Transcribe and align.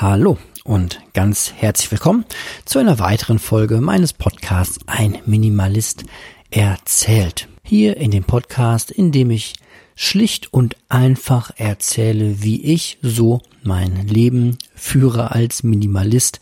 Hallo 0.00 0.38
und 0.64 0.98
ganz 1.12 1.52
herzlich 1.54 1.90
willkommen 1.90 2.24
zu 2.64 2.78
einer 2.78 2.98
weiteren 2.98 3.38
Folge 3.38 3.82
meines 3.82 4.14
Podcasts 4.14 4.78
Ein 4.86 5.18
Minimalist 5.26 6.04
erzählt. 6.50 7.48
Hier 7.64 7.98
in 7.98 8.10
dem 8.10 8.24
Podcast, 8.24 8.90
in 8.90 9.12
dem 9.12 9.30
ich 9.30 9.56
schlicht 9.94 10.54
und 10.54 10.74
einfach 10.88 11.50
erzähle, 11.56 12.42
wie 12.42 12.64
ich 12.64 12.96
so 13.02 13.42
mein 13.62 14.06
Leben 14.06 14.56
führe 14.74 15.32
als 15.32 15.64
Minimalist, 15.64 16.40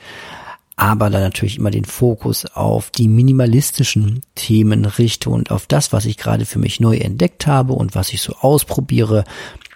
aber 0.76 1.10
dann 1.10 1.22
natürlich 1.22 1.58
immer 1.58 1.72
den 1.72 1.84
Fokus 1.84 2.46
auf 2.46 2.92
die 2.92 3.08
minimalistischen 3.08 4.20
Themen 4.36 4.84
richte 4.84 5.30
und 5.30 5.50
auf 5.50 5.66
das, 5.66 5.92
was 5.92 6.04
ich 6.04 6.16
gerade 6.16 6.46
für 6.46 6.60
mich 6.60 6.78
neu 6.78 6.98
entdeckt 6.98 7.48
habe 7.48 7.72
und 7.72 7.96
was 7.96 8.12
ich 8.12 8.22
so 8.22 8.36
ausprobiere 8.36 9.24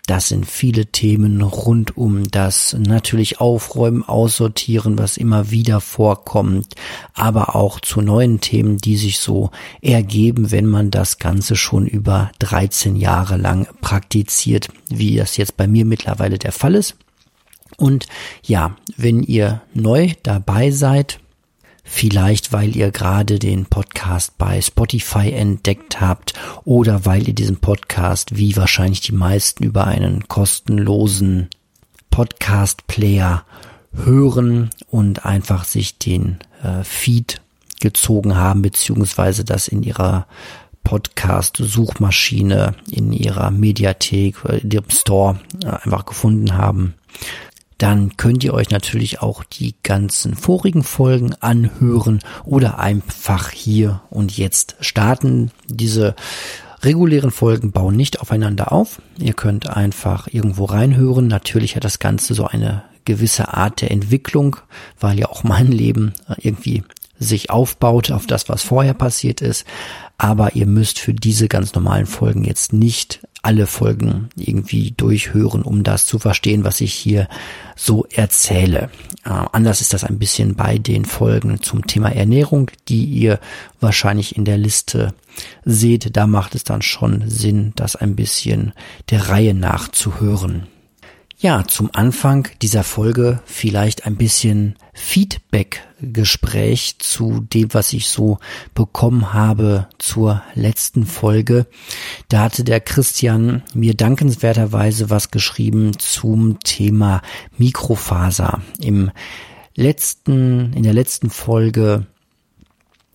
das 0.06 0.28
sind 0.28 0.46
viele 0.46 0.86
Themen 0.86 1.42
rund 1.42 1.96
um 1.96 2.28
das 2.28 2.76
natürlich 2.76 3.40
Aufräumen, 3.40 4.02
Aussortieren, 4.02 4.98
was 4.98 5.16
immer 5.16 5.52
wieder 5.52 5.80
vorkommt, 5.80 6.74
aber 7.14 7.54
auch 7.54 7.78
zu 7.78 8.00
neuen 8.00 8.40
Themen, 8.40 8.78
die 8.78 8.96
sich 8.96 9.20
so 9.20 9.50
ergeben, 9.80 10.50
wenn 10.50 10.66
man 10.66 10.90
das 10.90 11.18
Ganze 11.18 11.54
schon 11.54 11.86
über 11.86 12.32
13 12.40 12.96
Jahre 12.96 13.36
lang 13.36 13.68
praktiziert, 13.80 14.68
wie 14.88 15.16
das 15.16 15.36
jetzt 15.36 15.56
bei 15.56 15.68
mir 15.68 15.84
mittlerweile 15.84 16.38
der 16.38 16.52
Fall 16.52 16.74
ist. 16.74 16.96
Und 17.76 18.06
ja, 18.42 18.76
wenn 18.96 19.22
ihr 19.22 19.62
neu 19.72 20.12
dabei 20.24 20.72
seid, 20.72 21.20
Vielleicht, 21.84 22.52
weil 22.52 22.76
ihr 22.76 22.92
gerade 22.92 23.38
den 23.38 23.66
Podcast 23.66 24.38
bei 24.38 24.62
Spotify 24.62 25.32
entdeckt 25.32 26.00
habt 26.00 26.34
oder 26.64 27.04
weil 27.04 27.26
ihr 27.26 27.34
diesen 27.34 27.56
Podcast 27.56 28.36
wie 28.36 28.56
wahrscheinlich 28.56 29.00
die 29.00 29.12
meisten 29.12 29.64
über 29.64 29.86
einen 29.86 30.28
kostenlosen 30.28 31.48
Podcast-Player 32.10 33.44
hören 33.94 34.70
und 34.90 35.26
einfach 35.26 35.64
sich 35.64 35.98
den 35.98 36.38
äh, 36.62 36.84
Feed 36.84 37.40
gezogen 37.80 38.36
haben, 38.36 38.62
beziehungsweise 38.62 39.44
das 39.44 39.66
in 39.66 39.82
ihrer 39.82 40.26
Podcast-Suchmaschine, 40.84 42.76
in 42.90 43.12
ihrer 43.12 43.50
Mediathek, 43.50 44.36
in 44.44 44.70
ihrem 44.70 44.90
Store 44.90 45.40
äh, 45.64 45.68
einfach 45.68 46.06
gefunden 46.06 46.56
haben 46.56 46.94
dann 47.82 48.16
könnt 48.16 48.44
ihr 48.44 48.54
euch 48.54 48.70
natürlich 48.70 49.22
auch 49.22 49.42
die 49.42 49.74
ganzen 49.82 50.36
vorigen 50.36 50.84
Folgen 50.84 51.34
anhören 51.40 52.20
oder 52.44 52.78
einfach 52.78 53.50
hier 53.50 54.02
und 54.08 54.36
jetzt 54.36 54.76
starten. 54.78 55.50
Diese 55.66 56.14
regulären 56.84 57.32
Folgen 57.32 57.72
bauen 57.72 57.96
nicht 57.96 58.20
aufeinander 58.20 58.70
auf. 58.70 59.02
Ihr 59.18 59.32
könnt 59.32 59.66
einfach 59.66 60.28
irgendwo 60.30 60.66
reinhören. 60.66 61.26
Natürlich 61.26 61.74
hat 61.74 61.82
das 61.82 61.98
Ganze 61.98 62.34
so 62.34 62.46
eine 62.46 62.84
gewisse 63.04 63.52
Art 63.52 63.80
der 63.80 63.90
Entwicklung, 63.90 64.58
weil 65.00 65.18
ja 65.18 65.26
auch 65.26 65.42
mein 65.42 65.66
Leben 65.66 66.12
irgendwie 66.36 66.84
sich 67.18 67.50
aufbaut 67.50 68.12
auf 68.12 68.28
das, 68.28 68.48
was 68.48 68.62
vorher 68.62 68.94
passiert 68.94 69.40
ist. 69.40 69.66
Aber 70.22 70.54
ihr 70.54 70.66
müsst 70.66 71.00
für 71.00 71.12
diese 71.12 71.48
ganz 71.48 71.74
normalen 71.74 72.06
Folgen 72.06 72.44
jetzt 72.44 72.72
nicht 72.72 73.26
alle 73.42 73.66
Folgen 73.66 74.28
irgendwie 74.36 74.92
durchhören, 74.92 75.62
um 75.62 75.82
das 75.82 76.06
zu 76.06 76.20
verstehen, 76.20 76.62
was 76.62 76.80
ich 76.80 76.94
hier 76.94 77.26
so 77.74 78.06
erzähle. 78.08 78.88
Äh, 79.24 79.30
anders 79.30 79.80
ist 79.80 79.92
das 79.92 80.04
ein 80.04 80.20
bisschen 80.20 80.54
bei 80.54 80.78
den 80.78 81.06
Folgen 81.06 81.60
zum 81.60 81.88
Thema 81.88 82.12
Ernährung, 82.12 82.70
die 82.88 83.04
ihr 83.04 83.40
wahrscheinlich 83.80 84.36
in 84.36 84.44
der 84.44 84.58
Liste 84.58 85.12
seht. 85.64 86.16
Da 86.16 86.28
macht 86.28 86.54
es 86.54 86.62
dann 86.62 86.82
schon 86.82 87.28
Sinn, 87.28 87.72
das 87.74 87.96
ein 87.96 88.14
bisschen 88.14 88.74
der 89.10 89.28
Reihe 89.28 89.54
nach 89.54 89.88
zu 89.88 90.20
hören. 90.20 90.68
Ja, 91.42 91.66
zum 91.66 91.90
Anfang 91.92 92.46
dieser 92.62 92.84
Folge 92.84 93.40
vielleicht 93.46 94.06
ein 94.06 94.14
bisschen 94.14 94.76
Feedback-Gespräch 94.94 97.00
zu 97.00 97.40
dem, 97.40 97.74
was 97.74 97.92
ich 97.92 98.06
so 98.06 98.38
bekommen 98.76 99.32
habe 99.32 99.88
zur 99.98 100.40
letzten 100.54 101.04
Folge. 101.04 101.66
Da 102.28 102.42
hatte 102.42 102.62
der 102.62 102.78
Christian 102.78 103.64
mir 103.74 103.94
dankenswerterweise 103.94 105.10
was 105.10 105.32
geschrieben 105.32 105.98
zum 105.98 106.60
Thema 106.60 107.22
Mikrofaser. 107.58 108.62
Im 108.80 109.10
letzten, 109.74 110.72
in 110.74 110.84
der 110.84 110.92
letzten 110.92 111.28
Folge 111.28 112.06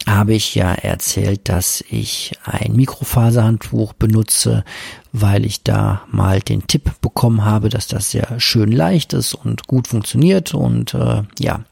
habe 0.07 0.34
ich 0.34 0.56
ja 0.56 0.73
erzählt, 0.73 1.50
dass 1.50 1.84
ich 1.90 2.31
ein 2.45 2.73
Mikrofaserhandtuch 2.73 3.91
benutze, 3.94 4.63
weil 5.12 5.45
ich 5.45 5.63
da 5.63 6.03
mal 6.09 6.40
den 6.40 6.66
Tipp 6.66 7.01
bekommen 7.01 7.44
habe, 7.44 7.68
dass 7.68 7.88
das 7.88 8.12
sehr 8.12 8.40
schön 8.40 8.72
leicht 8.72 9.12
ist 9.12 9.34
und 9.34 9.67
gut 9.67 9.88
funktioniert 9.88 10.53
und 10.53 10.94
äh, 10.94 11.23
ja, 11.40 11.66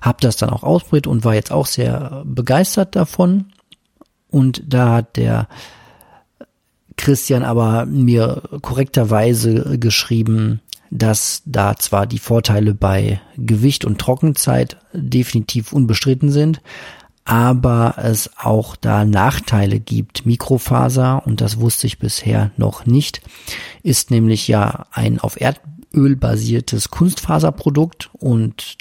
habe 0.00 0.18
das 0.20 0.36
dann 0.36 0.50
auch 0.50 0.62
ausprobiert 0.62 1.08
und 1.08 1.24
war 1.24 1.34
jetzt 1.34 1.50
auch 1.50 1.66
sehr 1.66 2.22
begeistert 2.24 2.94
davon. 2.94 3.46
Und 4.30 4.62
da 4.66 4.94
hat 4.94 5.16
der 5.16 5.48
Christian 6.96 7.42
aber 7.42 7.84
mir 7.86 8.42
korrekterweise 8.62 9.76
geschrieben, 9.78 10.60
dass 10.90 11.42
da 11.46 11.76
zwar 11.76 12.06
die 12.06 12.18
Vorteile 12.18 12.74
bei 12.74 13.20
Gewicht 13.36 13.84
und 13.84 13.98
Trockenzeit 13.98 14.76
definitiv 14.92 15.72
unbestritten 15.72 16.30
sind, 16.30 16.60
aber 17.24 17.94
es 17.98 18.30
auch 18.36 18.76
da 18.76 19.04
Nachteile 19.04 19.78
gibt. 19.80 20.26
Mikrofaser, 20.26 21.22
und 21.26 21.40
das 21.40 21.60
wusste 21.60 21.86
ich 21.86 21.98
bisher 21.98 22.50
noch 22.56 22.86
nicht, 22.86 23.22
ist 23.82 24.10
nämlich 24.10 24.48
ja 24.48 24.86
ein 24.90 25.20
auf 25.20 25.40
Erdöl 25.40 26.16
basiertes 26.16 26.90
Kunstfaserprodukt 26.90 28.10
und 28.14 28.76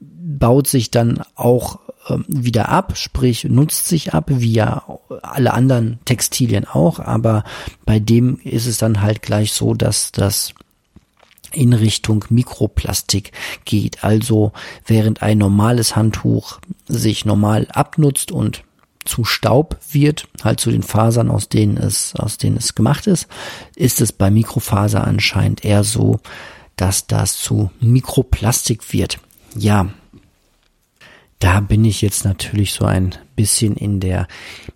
baut 0.00 0.66
sich 0.68 0.90
dann 0.90 1.22
auch 1.34 1.80
ähm, 2.08 2.24
wieder 2.28 2.68
ab, 2.68 2.96
sprich 2.96 3.44
nutzt 3.44 3.86
sich 3.88 4.14
ab, 4.14 4.26
wie 4.28 4.52
ja 4.52 4.84
alle 5.22 5.52
anderen 5.52 5.98
Textilien 6.04 6.66
auch, 6.66 7.00
aber 7.00 7.44
bei 7.84 7.98
dem 7.98 8.38
ist 8.44 8.66
es 8.66 8.78
dann 8.78 9.02
halt 9.02 9.22
gleich 9.22 9.52
so, 9.52 9.74
dass 9.74 10.12
das 10.12 10.54
in 11.52 11.72
Richtung 11.72 12.24
Mikroplastik 12.28 13.32
geht. 13.64 14.04
Also 14.04 14.52
während 14.86 15.22
ein 15.22 15.38
normales 15.38 15.96
Handtuch 15.96 16.60
sich 16.86 17.24
normal 17.24 17.66
abnutzt 17.72 18.32
und 18.32 18.64
zu 19.04 19.24
Staub 19.24 19.78
wird, 19.90 20.28
halt 20.42 20.60
zu 20.60 20.70
den 20.70 20.82
Fasern, 20.82 21.30
aus 21.30 21.48
denen 21.48 21.76
es, 21.76 22.14
aus 22.14 22.38
denen 22.38 22.56
es 22.56 22.74
gemacht 22.74 23.06
ist, 23.06 23.28
ist 23.74 24.00
es 24.00 24.12
bei 24.12 24.30
Mikrofaser 24.30 25.06
anscheinend 25.06 25.64
eher 25.64 25.84
so, 25.84 26.20
dass 26.76 27.06
das 27.06 27.38
zu 27.38 27.70
Mikroplastik 27.80 28.92
wird. 28.92 29.18
Ja, 29.54 29.88
da 31.40 31.58
bin 31.60 31.84
ich 31.86 32.02
jetzt 32.02 32.24
natürlich 32.24 32.72
so 32.72 32.84
ein 32.84 33.16
bisschen 33.34 33.74
in 33.74 33.98
der 33.98 34.28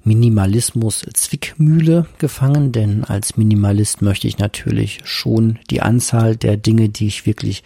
Minimalismus-Zwickmühle 0.02 2.06
gefangen, 2.18 2.72
denn 2.72 3.04
als 3.04 3.36
Minimalist 3.36 4.02
möchte 4.02 4.26
ich 4.26 4.38
natürlich 4.38 4.98
schon 5.04 5.60
die 5.70 5.82
Anzahl 5.82 6.34
der 6.36 6.56
Dinge, 6.56 6.88
die 6.88 7.06
ich 7.06 7.26
wirklich 7.26 7.62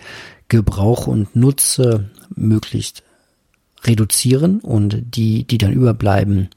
gebrauche 0.48 1.10
und 1.10 1.34
nutze, 1.36 2.10
möglichst 2.34 3.04
reduzieren 3.84 4.58
und 4.58 5.14
die, 5.14 5.44
die 5.44 5.58
dann 5.58 5.72
überbleiben, 5.72 6.48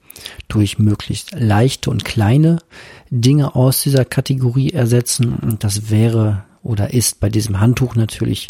durch 0.47 0.79
möglichst 0.79 1.39
leichte 1.39 1.91
und 1.91 2.03
kleine 2.03 2.57
Dinge 3.11 3.55
aus 3.55 3.83
dieser 3.83 4.03
Kategorie 4.03 4.71
ersetzen. 4.71 5.35
Und 5.35 5.63
das 5.63 5.91
wäre 5.91 6.43
oder 6.63 6.93
ist 6.93 7.19
bei 7.19 7.29
diesem 7.29 7.59
Handtuch 7.59 7.95
natürlich 7.95 8.47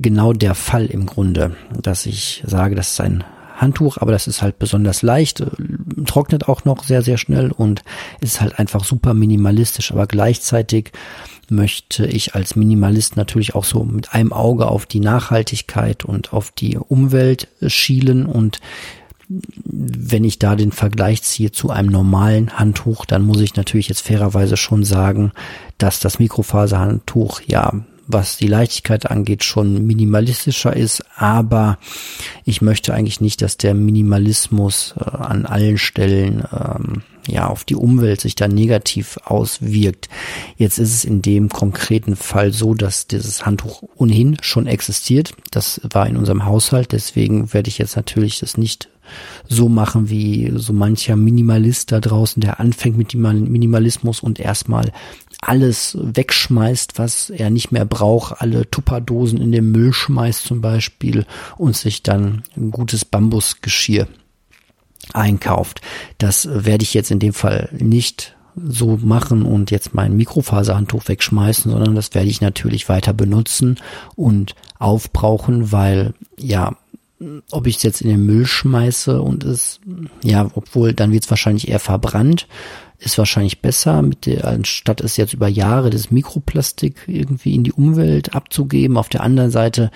genau 0.00 0.32
der 0.32 0.54
Fall 0.54 0.86
im 0.86 1.06
Grunde, 1.06 1.56
dass 1.80 2.06
ich 2.06 2.42
sage, 2.46 2.74
das 2.74 2.92
ist 2.92 3.00
ein 3.00 3.24
Handtuch, 3.56 3.98
aber 3.98 4.12
das 4.12 4.26
ist 4.26 4.42
halt 4.42 4.58
besonders 4.58 5.02
leicht, 5.02 5.40
äh, 5.40 5.46
trocknet 6.06 6.48
auch 6.48 6.64
noch 6.64 6.84
sehr, 6.84 7.02
sehr 7.02 7.18
schnell 7.18 7.52
und 7.52 7.82
ist 8.20 8.40
halt 8.40 8.58
einfach 8.58 8.84
super 8.84 9.14
minimalistisch, 9.14 9.92
aber 9.92 10.06
gleichzeitig 10.06 10.92
möchte 11.48 12.06
ich 12.06 12.34
als 12.34 12.56
Minimalist 12.56 13.16
natürlich 13.16 13.54
auch 13.54 13.64
so 13.64 13.84
mit 13.84 14.14
einem 14.14 14.32
Auge 14.32 14.68
auf 14.68 14.86
die 14.86 15.00
Nachhaltigkeit 15.00 16.04
und 16.04 16.32
auf 16.32 16.52
die 16.52 16.78
Umwelt 16.78 17.48
schielen 17.66 18.24
und 18.26 18.60
wenn 19.54 20.24
ich 20.24 20.40
da 20.40 20.56
den 20.56 20.72
Vergleich 20.72 21.22
ziehe 21.22 21.52
zu 21.52 21.70
einem 21.70 21.90
normalen 21.90 22.58
Handtuch, 22.58 23.04
dann 23.04 23.22
muss 23.22 23.40
ich 23.40 23.54
natürlich 23.54 23.88
jetzt 23.88 24.00
fairerweise 24.00 24.56
schon 24.56 24.82
sagen, 24.82 25.30
dass 25.78 26.00
das 26.00 26.18
Mikrofaserhandtuch 26.18 27.40
ja 27.46 27.84
was 28.12 28.36
die 28.36 28.46
Leichtigkeit 28.46 29.10
angeht, 29.10 29.44
schon 29.44 29.86
minimalistischer 29.86 30.74
ist, 30.74 31.04
aber 31.16 31.78
ich 32.44 32.62
möchte 32.62 32.94
eigentlich 32.94 33.20
nicht, 33.20 33.42
dass 33.42 33.56
der 33.56 33.74
Minimalismus 33.74 34.94
äh, 34.98 35.04
an 35.04 35.46
allen 35.46 35.78
Stellen 35.78 36.44
ähm, 36.52 37.02
ja 37.28 37.46
auf 37.46 37.64
die 37.64 37.74
Umwelt 37.74 38.20
sich 38.20 38.34
da 38.34 38.48
negativ 38.48 39.18
auswirkt. 39.24 40.08
Jetzt 40.56 40.78
ist 40.78 40.94
es 40.94 41.04
in 41.04 41.22
dem 41.22 41.48
konkreten 41.48 42.16
Fall 42.16 42.52
so, 42.52 42.74
dass 42.74 43.06
dieses 43.06 43.46
Handtuch 43.46 43.82
ohnehin 43.96 44.36
schon 44.40 44.66
existiert. 44.66 45.34
Das 45.50 45.80
war 45.90 46.06
in 46.06 46.16
unserem 46.16 46.44
Haushalt, 46.44 46.92
deswegen 46.92 47.52
werde 47.52 47.68
ich 47.68 47.78
jetzt 47.78 47.96
natürlich 47.96 48.38
das 48.40 48.56
nicht 48.56 48.88
so 49.48 49.68
machen 49.68 50.08
wie 50.08 50.52
so 50.54 50.72
mancher 50.72 51.16
Minimalist 51.16 51.90
da 51.92 52.00
draußen, 52.00 52.40
der 52.40 52.60
anfängt 52.60 52.96
mit 52.96 53.12
dem 53.12 53.22
Minimalismus 53.22 54.20
und 54.20 54.38
erstmal 54.38 54.92
alles 55.40 55.96
wegschmeißt, 56.00 56.98
was 56.98 57.30
er 57.30 57.50
nicht 57.50 57.72
mehr 57.72 57.84
braucht, 57.84 58.40
alle 58.40 58.70
Tupperdosen 58.70 59.40
in 59.40 59.52
den 59.52 59.70
Müll 59.70 59.92
schmeißt 59.92 60.44
zum 60.44 60.60
Beispiel 60.60 61.24
und 61.56 61.76
sich 61.76 62.02
dann 62.02 62.42
ein 62.56 62.70
gutes 62.70 63.04
Bambusgeschirr 63.04 64.06
einkauft. 65.14 65.80
Das 66.18 66.48
werde 66.52 66.82
ich 66.82 66.94
jetzt 66.94 67.10
in 67.10 67.18
dem 67.18 67.32
Fall 67.32 67.70
nicht 67.72 68.36
so 68.56 68.98
machen 68.98 69.42
und 69.44 69.70
jetzt 69.70 69.94
mein 69.94 70.16
Mikrofaserhandtuch 70.16 71.08
wegschmeißen, 71.08 71.70
sondern 71.70 71.94
das 71.94 72.14
werde 72.14 72.28
ich 72.28 72.40
natürlich 72.40 72.88
weiter 72.88 73.14
benutzen 73.14 73.78
und 74.16 74.54
aufbrauchen, 74.78 75.72
weil 75.72 76.14
ja, 76.38 76.76
ob 77.50 77.66
ich 77.66 77.76
es 77.76 77.82
jetzt 77.82 78.00
in 78.00 78.08
den 78.08 78.26
Müll 78.26 78.46
schmeiße 78.46 79.20
und 79.20 79.44
es, 79.44 79.80
ja, 80.22 80.50
obwohl 80.54 80.94
dann 80.94 81.12
wird 81.12 81.24
es 81.24 81.30
wahrscheinlich 81.30 81.68
eher 81.68 81.78
verbrannt, 81.78 82.46
ist 83.00 83.16
wahrscheinlich 83.16 83.60
besser, 83.60 84.02
mit 84.02 84.26
der, 84.26 84.46
anstatt 84.46 85.00
es 85.00 85.16
jetzt 85.16 85.32
über 85.32 85.48
Jahre 85.48 85.90
das 85.90 86.10
Mikroplastik 86.10 87.04
irgendwie 87.06 87.54
in 87.54 87.64
die 87.64 87.72
Umwelt 87.72 88.34
abzugeben. 88.34 88.98
Auf 88.98 89.08
der 89.08 89.22
anderen 89.22 89.50
Seite 89.50 89.90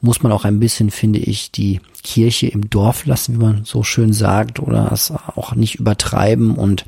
muss 0.00 0.22
man 0.22 0.30
auch 0.30 0.44
ein 0.44 0.60
bisschen, 0.60 0.90
finde 0.90 1.18
ich, 1.18 1.50
die 1.50 1.80
Kirche 2.02 2.48
im 2.48 2.68
Dorf 2.68 3.06
lassen, 3.06 3.34
wie 3.34 3.44
man 3.44 3.64
so 3.64 3.82
schön 3.82 4.12
sagt, 4.12 4.60
oder 4.60 4.92
es 4.92 5.10
auch 5.10 5.54
nicht 5.54 5.76
übertreiben 5.76 6.54
und 6.54 6.84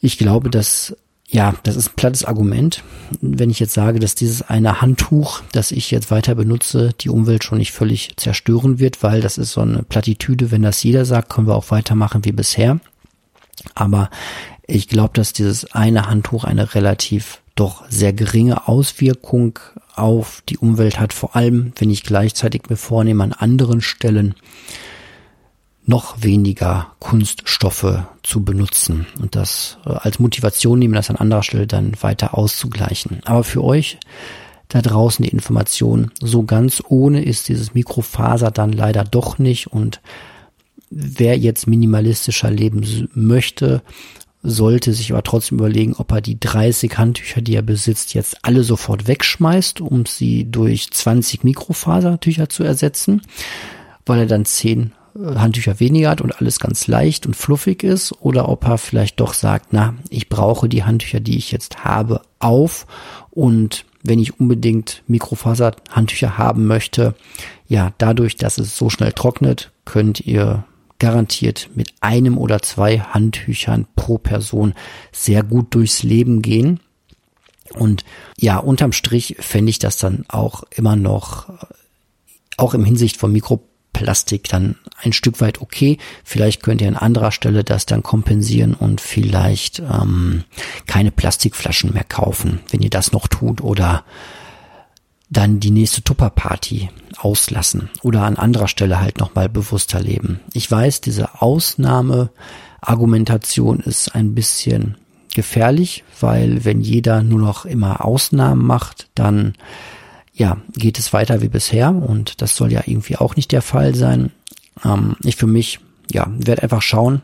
ich 0.00 0.16
glaube, 0.16 0.48
dass 0.48 0.96
ja, 1.30 1.54
das 1.62 1.76
ist 1.76 1.90
ein 1.90 1.96
plattes 1.96 2.24
Argument. 2.24 2.82
Wenn 3.20 3.50
ich 3.50 3.60
jetzt 3.60 3.74
sage, 3.74 3.98
dass 3.98 4.14
dieses 4.14 4.40
eine 4.40 4.80
Handtuch, 4.80 5.42
das 5.52 5.72
ich 5.72 5.90
jetzt 5.90 6.10
weiter 6.10 6.34
benutze, 6.34 6.94
die 6.98 7.10
Umwelt 7.10 7.44
schon 7.44 7.58
nicht 7.58 7.72
völlig 7.72 8.16
zerstören 8.16 8.78
wird, 8.78 9.02
weil 9.02 9.20
das 9.20 9.36
ist 9.36 9.52
so 9.52 9.60
eine 9.60 9.82
Plattitüde. 9.82 10.50
Wenn 10.50 10.62
das 10.62 10.82
jeder 10.82 11.04
sagt, 11.04 11.28
können 11.28 11.46
wir 11.46 11.54
auch 11.54 11.70
weitermachen 11.70 12.24
wie 12.24 12.32
bisher. 12.32 12.80
Aber 13.74 14.10
ich 14.66 14.88
glaube, 14.88 15.12
dass 15.14 15.32
dieses 15.32 15.72
eine 15.72 16.06
Handtuch 16.06 16.44
eine 16.44 16.74
relativ 16.74 17.40
doch 17.54 17.84
sehr 17.88 18.12
geringe 18.12 18.68
Auswirkung 18.68 19.58
auf 19.96 20.42
die 20.48 20.58
Umwelt 20.58 21.00
hat. 21.00 21.12
Vor 21.12 21.34
allem, 21.34 21.72
wenn 21.76 21.90
ich 21.90 22.04
gleichzeitig 22.04 22.62
mir 22.68 22.76
vornehme, 22.76 23.24
an 23.24 23.32
anderen 23.32 23.80
Stellen 23.80 24.34
noch 25.84 26.22
weniger 26.22 26.92
Kunststoffe 26.98 28.02
zu 28.22 28.44
benutzen 28.44 29.06
und 29.20 29.34
das 29.34 29.78
äh, 29.86 29.90
als 29.90 30.18
Motivation 30.18 30.78
nehmen, 30.78 30.92
das 30.92 31.08
an 31.08 31.16
anderer 31.16 31.42
Stelle 31.42 31.66
dann 31.66 31.94
weiter 32.02 32.36
auszugleichen. 32.36 33.20
Aber 33.24 33.42
für 33.42 33.64
euch 33.64 33.98
da 34.68 34.82
draußen 34.82 35.24
die 35.24 35.30
Information, 35.30 36.10
so 36.20 36.42
ganz 36.42 36.82
ohne 36.86 37.24
ist 37.24 37.48
dieses 37.48 37.72
Mikrofaser 37.72 38.50
dann 38.50 38.72
leider 38.72 39.02
doch 39.02 39.38
nicht 39.38 39.68
und 39.68 40.02
wer 40.90 41.36
jetzt 41.36 41.66
minimalistischer 41.66 42.50
leben 42.50 43.08
möchte, 43.14 43.82
sollte 44.42 44.92
sich 44.92 45.12
aber 45.12 45.22
trotzdem 45.22 45.58
überlegen, 45.58 45.94
ob 45.94 46.12
er 46.12 46.20
die 46.20 46.38
30 46.38 46.96
Handtücher, 46.96 47.40
die 47.40 47.54
er 47.54 47.62
besitzt, 47.62 48.14
jetzt 48.14 48.38
alle 48.42 48.62
sofort 48.62 49.08
wegschmeißt, 49.08 49.80
um 49.80 50.06
sie 50.06 50.50
durch 50.50 50.90
20 50.90 51.44
Mikrofasertücher 51.44 52.48
zu 52.48 52.62
ersetzen, 52.62 53.22
weil 54.06 54.20
er 54.20 54.26
dann 54.26 54.44
10 54.44 54.92
Handtücher 55.16 55.80
weniger 55.80 56.10
hat 56.10 56.20
und 56.20 56.38
alles 56.38 56.60
ganz 56.60 56.86
leicht 56.86 57.26
und 57.26 57.34
fluffig 57.34 57.82
ist 57.82 58.12
oder 58.20 58.48
ob 58.48 58.66
er 58.66 58.78
vielleicht 58.78 59.18
doch 59.18 59.34
sagt, 59.34 59.72
na, 59.72 59.94
ich 60.10 60.28
brauche 60.28 60.68
die 60.68 60.84
Handtücher, 60.84 61.20
die 61.20 61.36
ich 61.36 61.50
jetzt 61.50 61.84
habe, 61.84 62.22
auf 62.38 62.86
und 63.30 63.84
wenn 64.04 64.20
ich 64.20 64.38
unbedingt 64.38 65.02
Mikrofaserhandtücher 65.08 66.38
haben 66.38 66.66
möchte, 66.66 67.14
ja, 67.66 67.92
dadurch, 67.98 68.36
dass 68.36 68.58
es 68.58 68.76
so 68.76 68.90
schnell 68.90 69.12
trocknet, 69.12 69.72
könnt 69.84 70.20
ihr 70.20 70.64
garantiert 70.98 71.70
mit 71.74 71.92
einem 72.00 72.38
oder 72.38 72.60
zwei 72.62 72.98
Handtüchern 72.98 73.86
pro 73.96 74.18
Person 74.18 74.74
sehr 75.12 75.42
gut 75.42 75.74
durchs 75.74 76.02
Leben 76.02 76.42
gehen. 76.42 76.80
Und 77.74 78.04
ja, 78.38 78.58
unterm 78.58 78.92
Strich 78.92 79.36
fände 79.40 79.70
ich 79.70 79.78
das 79.78 79.98
dann 79.98 80.24
auch 80.28 80.64
immer 80.74 80.96
noch, 80.96 81.50
auch 82.56 82.74
im 82.74 82.84
Hinsicht 82.84 83.16
von 83.16 83.32
Mikro 83.32 83.62
Plastik 83.92 84.44
dann 84.44 84.76
ein 85.02 85.12
Stück 85.12 85.40
weit 85.40 85.60
okay. 85.60 85.98
Vielleicht 86.22 86.62
könnt 86.62 86.80
ihr 86.80 86.88
an 86.88 86.96
anderer 86.96 87.32
Stelle 87.32 87.64
das 87.64 87.84
dann 87.84 88.04
kompensieren 88.04 88.74
und 88.74 89.00
vielleicht 89.00 89.80
ähm, 89.80 90.44
keine 90.86 91.10
Plastikflaschen 91.10 91.92
mehr 91.92 92.04
kaufen, 92.04 92.60
wenn 92.70 92.80
ihr 92.80 92.90
das 92.90 93.10
noch 93.10 93.26
tut 93.26 93.60
oder 93.60 94.04
dann 95.30 95.60
die 95.60 95.70
nächste 95.70 96.02
Tupperparty 96.02 96.90
auslassen 97.18 97.90
oder 98.02 98.22
an 98.22 98.36
anderer 98.36 98.68
Stelle 98.68 99.00
halt 99.00 99.18
nochmal 99.18 99.48
bewusster 99.48 100.00
leben. 100.00 100.40
Ich 100.52 100.70
weiß, 100.70 101.00
diese 101.00 101.40
Ausnahmeargumentation 101.42 103.80
ist 103.80 104.14
ein 104.14 104.34
bisschen 104.34 104.96
gefährlich, 105.34 106.04
weil 106.20 106.64
wenn 106.64 106.80
jeder 106.80 107.22
nur 107.22 107.40
noch 107.40 107.64
immer 107.64 108.04
Ausnahmen 108.04 108.66
macht, 108.66 109.08
dann 109.14 109.54
ja, 110.38 110.56
geht 110.72 110.98
es 110.98 111.12
weiter 111.12 111.42
wie 111.42 111.48
bisher 111.48 111.90
und 111.90 112.40
das 112.40 112.56
soll 112.56 112.72
ja 112.72 112.82
irgendwie 112.86 113.16
auch 113.16 113.36
nicht 113.36 113.52
der 113.52 113.62
Fall 113.62 113.94
sein. 113.94 114.30
Ähm, 114.84 115.16
ich 115.24 115.36
für 115.36 115.48
mich, 115.48 115.80
ja, 116.10 116.28
werde 116.30 116.62
einfach 116.62 116.80
schauen, 116.80 117.22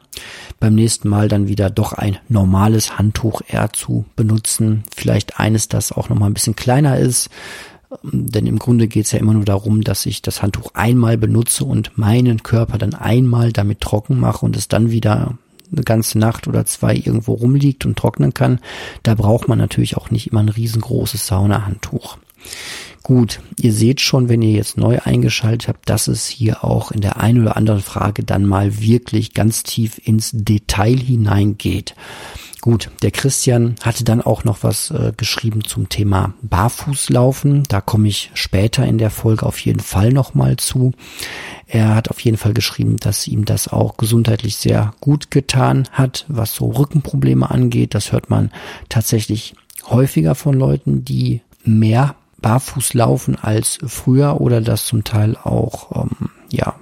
beim 0.60 0.74
nächsten 0.74 1.08
Mal 1.08 1.28
dann 1.28 1.48
wieder 1.48 1.70
doch 1.70 1.92
ein 1.92 2.18
normales 2.28 2.98
Handtuch 2.98 3.40
eher 3.46 3.72
zu 3.72 4.04
benutzen. 4.16 4.82
Vielleicht 4.94 5.38
eines, 5.38 5.68
das 5.68 5.92
auch 5.92 6.08
nochmal 6.08 6.28
ein 6.28 6.34
bisschen 6.34 6.56
kleiner 6.56 6.98
ist. 6.98 7.30
Denn 8.02 8.46
im 8.46 8.58
Grunde 8.58 8.88
geht 8.88 9.06
es 9.06 9.12
ja 9.12 9.18
immer 9.18 9.34
nur 9.34 9.44
darum, 9.44 9.82
dass 9.82 10.06
ich 10.06 10.22
das 10.22 10.42
Handtuch 10.42 10.72
einmal 10.74 11.16
benutze 11.18 11.64
und 11.64 11.96
meinen 11.96 12.42
Körper 12.42 12.78
dann 12.78 12.94
einmal 12.94 13.52
damit 13.52 13.80
trocken 13.80 14.18
mache 14.18 14.44
und 14.44 14.56
es 14.56 14.68
dann 14.68 14.90
wieder 14.90 15.36
eine 15.72 15.82
ganze 15.82 16.18
Nacht 16.18 16.46
oder 16.46 16.64
zwei 16.66 16.94
irgendwo 16.94 17.34
rumliegt 17.34 17.84
und 17.86 17.96
trocknen 17.96 18.34
kann. 18.34 18.60
Da 19.02 19.14
braucht 19.14 19.48
man 19.48 19.58
natürlich 19.58 19.96
auch 19.96 20.10
nicht 20.10 20.28
immer 20.30 20.40
ein 20.40 20.48
riesengroßes 20.48 21.26
Saunahandtuch. 21.26 22.18
Gut, 23.02 23.40
ihr 23.58 23.72
seht 23.72 24.00
schon, 24.00 24.28
wenn 24.30 24.40
ihr 24.40 24.52
jetzt 24.52 24.78
neu 24.78 24.98
eingeschaltet 24.98 25.68
habt, 25.68 25.90
dass 25.90 26.08
es 26.08 26.26
hier 26.26 26.64
auch 26.64 26.90
in 26.90 27.02
der 27.02 27.18
einen 27.18 27.42
oder 27.42 27.56
anderen 27.56 27.82
Frage 27.82 28.24
dann 28.24 28.46
mal 28.46 28.80
wirklich 28.80 29.34
ganz 29.34 29.62
tief 29.62 30.00
ins 30.02 30.30
Detail 30.32 30.96
hineingeht. 30.96 31.94
Gut, 32.64 32.88
der 33.02 33.10
Christian 33.10 33.74
hatte 33.82 34.04
dann 34.04 34.22
auch 34.22 34.44
noch 34.44 34.62
was 34.62 34.90
äh, 34.90 35.12
geschrieben 35.14 35.64
zum 35.64 35.90
Thema 35.90 36.32
Barfußlaufen. 36.40 37.64
Da 37.64 37.82
komme 37.82 38.08
ich 38.08 38.30
später 38.32 38.86
in 38.86 38.96
der 38.96 39.10
Folge 39.10 39.44
auf 39.44 39.58
jeden 39.58 39.80
Fall 39.80 40.14
nochmal 40.14 40.56
zu. 40.56 40.92
Er 41.66 41.94
hat 41.94 42.08
auf 42.08 42.20
jeden 42.20 42.38
Fall 42.38 42.54
geschrieben, 42.54 42.96
dass 42.96 43.28
ihm 43.28 43.44
das 43.44 43.68
auch 43.68 43.98
gesundheitlich 43.98 44.56
sehr 44.56 44.94
gut 45.02 45.30
getan 45.30 45.86
hat, 45.92 46.24
was 46.28 46.54
so 46.54 46.70
Rückenprobleme 46.70 47.50
angeht. 47.50 47.94
Das 47.94 48.12
hört 48.12 48.30
man 48.30 48.50
tatsächlich 48.88 49.54
häufiger 49.84 50.34
von 50.34 50.54
Leuten, 50.54 51.04
die 51.04 51.42
mehr 51.64 52.14
barfuß 52.40 52.94
laufen 52.94 53.36
als 53.36 53.76
früher 53.86 54.40
oder 54.40 54.62
das 54.62 54.86
zum 54.86 55.04
Teil 55.04 55.36
auch 55.36 56.04
ähm, 56.04 56.30
ja 56.50 56.76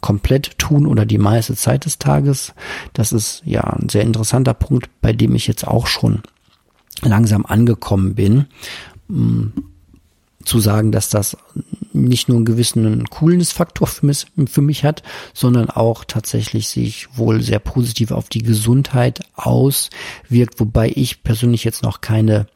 komplett 0.00 0.58
tun 0.58 0.86
oder 0.86 1.06
die 1.06 1.18
meiste 1.18 1.54
Zeit 1.54 1.86
des 1.86 1.98
Tages. 1.98 2.52
Das 2.92 3.12
ist 3.12 3.42
ja 3.44 3.62
ein 3.62 3.88
sehr 3.88 4.02
interessanter 4.02 4.54
Punkt, 4.54 4.88
bei 5.00 5.12
dem 5.12 5.34
ich 5.34 5.46
jetzt 5.46 5.66
auch 5.66 5.86
schon 5.86 6.22
langsam 7.02 7.46
angekommen 7.46 8.14
bin. 8.14 8.46
Ähm, 9.08 9.52
zu 10.46 10.60
sagen, 10.60 10.92
dass 10.92 11.08
das 11.10 11.36
nicht 11.92 12.28
nur 12.28 12.36
einen 12.36 12.44
gewissen 12.44 13.04
Coolness-Faktor 13.10 13.88
für 13.88 14.06
mich, 14.06 14.26
für 14.48 14.62
mich 14.62 14.84
hat, 14.84 15.02
sondern 15.34 15.70
auch 15.70 16.04
tatsächlich 16.04 16.68
sich 16.68 17.08
wohl 17.16 17.42
sehr 17.42 17.58
positiv 17.58 18.12
auf 18.12 18.28
die 18.28 18.42
Gesundheit 18.42 19.20
auswirkt, 19.34 20.60
wobei 20.60 20.92
ich 20.94 21.24
persönlich 21.24 21.64
jetzt 21.64 21.82
noch 21.82 22.00
keine 22.00 22.46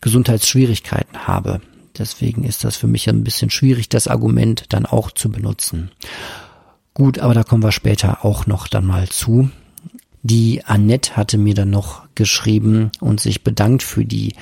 Gesundheitsschwierigkeiten 0.00 1.26
habe. 1.26 1.60
Deswegen 1.98 2.44
ist 2.44 2.64
das 2.64 2.76
für 2.76 2.86
mich 2.86 3.08
ein 3.08 3.24
bisschen 3.24 3.50
schwierig, 3.50 3.88
das 3.88 4.08
Argument 4.08 4.64
dann 4.70 4.86
auch 4.86 5.10
zu 5.10 5.30
benutzen. 5.30 5.90
Gut, 6.94 7.18
aber 7.18 7.34
da 7.34 7.44
kommen 7.44 7.62
wir 7.62 7.72
später 7.72 8.24
auch 8.24 8.46
noch 8.46 8.68
dann 8.68 8.86
mal 8.86 9.08
zu. 9.08 9.50
Die 10.22 10.64
Annette 10.64 11.16
hatte 11.16 11.38
mir 11.38 11.54
dann 11.54 11.70
noch 11.70 12.02
geschrieben 12.14 12.90
und 13.00 13.20
sich 13.20 13.44
bedankt 13.44 13.82
für 13.82 14.04
die 14.04 14.34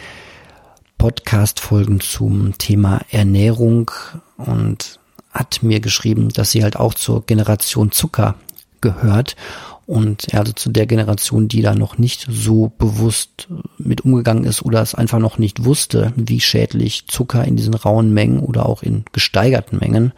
Podcast-Folgen 0.98 2.00
zum 2.00 2.56
Thema 2.56 3.00
Ernährung 3.10 3.90
und 4.38 4.98
hat 5.30 5.62
mir 5.62 5.80
geschrieben, 5.80 6.30
dass 6.30 6.50
sie 6.50 6.62
halt 6.62 6.76
auch 6.76 6.94
zur 6.94 7.26
Generation 7.26 7.92
Zucker 7.92 8.36
gehört 8.80 9.36
und 9.87 10.28
er 10.33 10.40
also 10.40 10.52
zu 10.52 10.71
der 10.71 10.87
Generation, 10.87 11.49
die 11.49 11.62
da 11.62 11.75
noch 11.75 11.97
nicht 11.97 12.26
so 12.28 12.73
bewusst 12.76 13.49
mit 13.78 14.05
umgegangen 14.05 14.45
ist 14.45 14.62
oder 14.62 14.83
es 14.83 14.95
einfach 14.95 15.21
noch 15.21 15.38
nicht 15.38 15.64
wusste, 15.64 16.12
wie 16.16 16.40
schädlich 16.40 17.07
Zucker 17.07 17.45
in 17.45 17.57
diesen 17.57 17.75
rauen 17.75 18.12
Mengen 18.12 18.40
oder 18.40 18.66
auch 18.66 18.83
in 18.83 19.05
gesteigerten 19.12 19.78
Mengen 19.78 20.12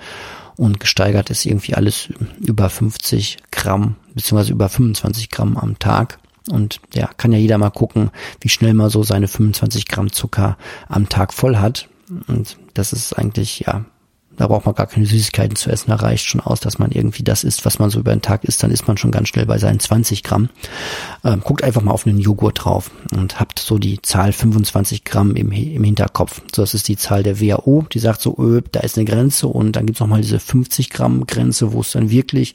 und 0.56 0.80
gesteigert 0.80 1.30
ist 1.30 1.46
irgendwie 1.46 1.74
alles 1.74 2.08
über 2.40 2.68
50 2.68 3.38
Gramm 3.50 3.96
beziehungsweise 4.14 4.52
über 4.52 4.68
25 4.68 5.30
Gramm 5.30 5.56
am 5.56 5.78
Tag. 5.78 6.18
Und 6.50 6.80
ja, 6.94 7.08
kann 7.16 7.32
ja 7.32 7.38
jeder 7.38 7.58
mal 7.58 7.70
gucken, 7.70 8.10
wie 8.40 8.48
schnell 8.48 8.74
man 8.74 8.90
so 8.90 9.02
seine 9.02 9.28
25 9.28 9.86
Gramm 9.86 10.12
Zucker 10.12 10.56
am 10.88 11.08
Tag 11.08 11.32
voll 11.32 11.58
hat. 11.58 11.88
Und 12.26 12.56
das 12.74 12.92
ist 12.92 13.12
eigentlich 13.12 13.60
ja 13.60 13.84
Da 14.38 14.46
braucht 14.46 14.66
man 14.66 14.74
gar 14.74 14.86
keine 14.86 15.04
Süßigkeiten 15.04 15.56
zu 15.56 15.70
essen. 15.70 15.90
Da 15.90 15.96
reicht 15.96 16.26
schon 16.26 16.40
aus, 16.40 16.60
dass 16.60 16.78
man 16.78 16.92
irgendwie 16.92 17.24
das 17.24 17.44
isst, 17.44 17.64
was 17.64 17.78
man 17.78 17.90
so 17.90 17.98
über 17.98 18.12
den 18.12 18.22
Tag 18.22 18.44
isst. 18.44 18.62
Dann 18.62 18.70
ist 18.70 18.86
man 18.86 18.96
schon 18.96 19.10
ganz 19.10 19.28
schnell 19.28 19.46
bei 19.46 19.58
seinen 19.58 19.80
20 19.80 20.22
Gramm. 20.22 20.48
Ähm, 21.24 21.40
guckt 21.40 21.64
einfach 21.64 21.82
mal 21.82 21.92
auf 21.92 22.06
einen 22.06 22.18
Joghurt 22.18 22.64
drauf 22.64 22.90
und 23.12 23.40
habt 23.40 23.58
so 23.58 23.78
die 23.78 24.00
Zahl 24.00 24.32
25 24.32 25.04
Gramm 25.04 25.34
im, 25.34 25.52
im 25.52 25.84
Hinterkopf. 25.84 26.40
So, 26.54 26.62
das 26.62 26.74
ist 26.74 26.88
die 26.88 26.96
Zahl 26.96 27.22
der 27.22 27.40
WHO. 27.40 27.84
Die 27.92 27.98
sagt 27.98 28.20
so, 28.20 28.36
öh, 28.38 28.62
da 28.72 28.80
ist 28.80 28.96
eine 28.96 29.04
Grenze 29.04 29.48
und 29.48 29.72
dann 29.72 29.86
gibt's 29.86 30.00
noch 30.00 30.06
mal 30.06 30.22
diese 30.22 30.38
50 30.38 30.90
Gramm 30.90 31.26
Grenze, 31.26 31.72
wo 31.72 31.80
es 31.80 31.92
dann 31.92 32.10
wirklich 32.10 32.54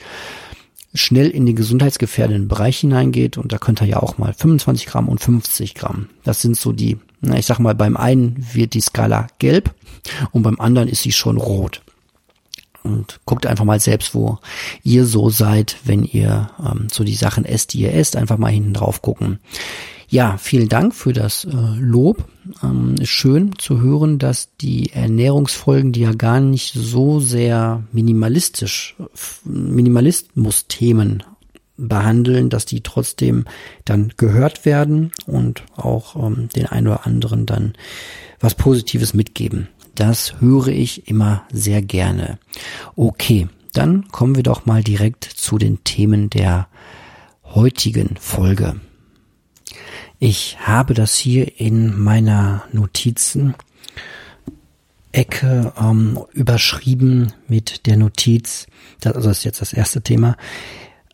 schnell 0.93 1.29
in 1.29 1.45
den 1.45 1.55
gesundheitsgefährdenden 1.55 2.47
Bereich 2.47 2.79
hineingeht 2.79 3.37
und 3.37 3.51
da 3.51 3.57
könnt 3.57 3.81
ihr 3.81 3.87
ja 3.87 3.97
auch 3.97 4.17
mal 4.17 4.33
25 4.33 4.85
Gramm 4.85 5.09
und 5.09 5.19
50 5.19 5.73
Gramm. 5.75 6.09
Das 6.23 6.41
sind 6.41 6.55
so 6.55 6.71
die, 6.71 6.97
ich 7.35 7.45
sag 7.45 7.59
mal, 7.59 7.75
beim 7.75 7.97
einen 7.97 8.45
wird 8.53 8.73
die 8.73 8.81
Skala 8.81 9.27
gelb 9.39 9.73
und 10.31 10.43
beim 10.43 10.59
anderen 10.59 10.87
ist 10.87 11.03
sie 11.03 11.11
schon 11.11 11.37
rot. 11.37 11.81
Und 12.83 13.21
guckt 13.25 13.45
einfach 13.45 13.63
mal 13.63 13.79
selbst, 13.79 14.13
wo 14.13 14.39
ihr 14.83 15.05
so 15.05 15.29
seid, 15.29 15.77
wenn 15.85 16.03
ihr 16.03 16.49
ähm, 16.59 16.87
so 16.91 17.05
die 17.05 17.15
Sachen 17.15 17.45
esst, 17.45 17.73
die 17.73 17.81
ihr 17.81 17.93
esst, 17.93 18.17
einfach 18.17 18.37
mal 18.37 18.51
hinten 18.51 18.73
drauf 18.73 19.01
gucken. 19.01 19.39
Ja, 20.09 20.37
vielen 20.37 20.69
Dank 20.69 20.93
für 20.93 21.13
das 21.13 21.45
äh, 21.45 21.55
Lob. 21.79 22.25
Ähm, 22.61 22.95
schön 23.03 23.57
zu 23.57 23.81
hören, 23.81 24.19
dass 24.19 24.55
die 24.57 24.91
Ernährungsfolgen, 24.91 25.91
die 25.91 26.01
ja 26.01 26.13
gar 26.13 26.39
nicht 26.39 26.73
so 26.73 27.19
sehr 27.19 27.83
minimalistisch, 27.93 28.95
Minimalismus-Themen 29.45 31.23
behandeln, 31.77 32.49
dass 32.49 32.65
die 32.65 32.81
trotzdem 32.81 33.45
dann 33.85 34.13
gehört 34.17 34.65
werden 34.65 35.11
und 35.25 35.63
auch 35.75 36.15
ähm, 36.15 36.49
den 36.55 36.67
einen 36.67 36.87
oder 36.87 37.05
anderen 37.05 37.45
dann 37.45 37.73
was 38.39 38.55
Positives 38.55 39.13
mitgeben. 39.13 39.69
Das 39.95 40.39
höre 40.39 40.67
ich 40.67 41.07
immer 41.07 41.43
sehr 41.51 41.81
gerne. 41.81 42.39
Okay, 42.95 43.47
dann 43.73 44.07
kommen 44.09 44.35
wir 44.35 44.43
doch 44.43 44.65
mal 44.65 44.83
direkt 44.83 45.23
zu 45.23 45.57
den 45.57 45.83
Themen 45.83 46.29
der 46.29 46.67
heutigen 47.43 48.15
Folge. 48.19 48.75
Ich 50.19 50.57
habe 50.59 50.93
das 50.93 51.15
hier 51.15 51.59
in 51.59 51.99
meiner 51.99 52.63
Notizen 52.71 53.55
Ecke 55.11 55.73
ähm, 55.79 56.19
überschrieben 56.33 57.33
mit 57.47 57.85
der 57.85 57.97
Notiz, 57.97 58.67
das, 58.99 59.13
also 59.15 59.29
das 59.29 59.39
ist 59.39 59.43
jetzt 59.43 59.61
das 59.61 59.73
erste 59.73 60.01
Thema, 60.01 60.35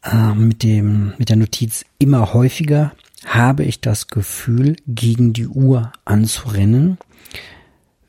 äh, 0.04 0.34
mit 0.34 0.64
dem 0.64 1.14
mit 1.18 1.30
der 1.30 1.36
Notiz 1.36 1.86
immer 1.98 2.34
häufiger 2.34 2.94
habe 3.26 3.64
ich 3.64 3.82
das 3.82 4.08
Gefühl, 4.08 4.76
gegen 4.88 5.34
die 5.34 5.48
Uhr 5.48 5.92
anzurennen, 6.06 6.98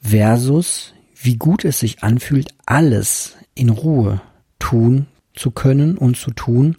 versus 0.00 0.94
wie 1.20 1.36
gut 1.36 1.64
es 1.64 1.80
sich 1.80 2.02
anfühlt, 2.02 2.54
alles 2.64 3.36
in 3.54 3.68
Ruhe 3.68 4.20
tun 4.58 5.06
zu 5.34 5.50
können 5.50 5.98
und 5.98 6.16
zu 6.16 6.30
tun 6.30 6.76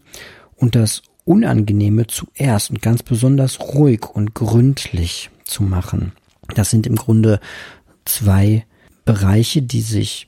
und 0.55 0.75
das 0.75 1.03
Unangenehme 1.25 2.07
zuerst 2.07 2.71
und 2.71 2.81
ganz 2.81 3.03
besonders 3.03 3.59
ruhig 3.59 4.05
und 4.05 4.33
gründlich 4.33 5.29
zu 5.43 5.63
machen. 5.63 6.13
Das 6.55 6.69
sind 6.69 6.87
im 6.87 6.95
Grunde 6.95 7.39
zwei 8.05 8.65
Bereiche, 9.05 9.61
die 9.61 9.81
sich 9.81 10.27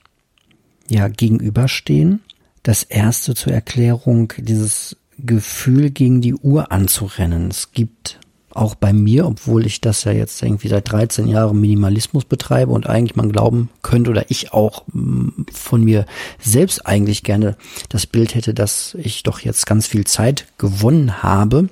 ja 0.89 1.07
gegenüberstehen. 1.07 2.21
Das 2.63 2.83
erste 2.83 3.35
zur 3.35 3.53
Erklärung, 3.53 4.33
dieses 4.37 4.95
Gefühl 5.17 5.91
gegen 5.91 6.21
die 6.21 6.33
Uhr 6.33 6.71
anzurennen. 6.71 7.49
Es 7.49 7.71
gibt 7.71 8.19
auch 8.51 8.75
bei 8.75 8.93
mir, 8.93 9.25
obwohl 9.25 9.65
ich 9.65 9.81
das 9.81 10.03
ja 10.03 10.11
jetzt 10.11 10.41
irgendwie 10.41 10.67
seit 10.67 10.91
13 10.91 11.27
Jahren 11.27 11.59
Minimalismus 11.59 12.25
betreibe 12.25 12.71
und 12.71 12.87
eigentlich 12.87 13.15
man 13.15 13.31
glauben 13.31 13.69
könnte 13.81 14.11
oder 14.11 14.29
ich 14.29 14.53
auch 14.53 14.83
mm, 14.93 15.45
von 15.51 15.83
mir 15.83 16.05
selbst 16.39 16.85
eigentlich 16.85 17.23
gerne 17.23 17.57
das 17.89 18.05
Bild 18.05 18.35
hätte, 18.35 18.53
dass 18.53 18.95
ich 18.99 19.23
doch 19.23 19.39
jetzt 19.39 19.65
ganz 19.65 19.87
viel 19.87 20.05
Zeit 20.05 20.45
gewonnen 20.57 21.23
habe, 21.23 21.67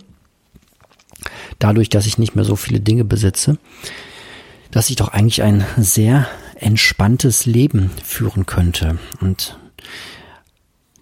dadurch, 1.59 1.89
dass 1.89 2.07
ich 2.07 2.17
nicht 2.17 2.35
mehr 2.35 2.45
so 2.45 2.55
viele 2.55 2.79
Dinge 2.79 3.05
besitze, 3.05 3.57
dass 4.71 4.89
ich 4.89 4.95
doch 4.95 5.09
eigentlich 5.09 5.43
ein 5.43 5.63
sehr 5.77 6.27
entspanntes 6.55 7.45
Leben 7.45 7.91
führen 8.03 8.45
könnte. 8.45 8.97
Und 9.19 9.57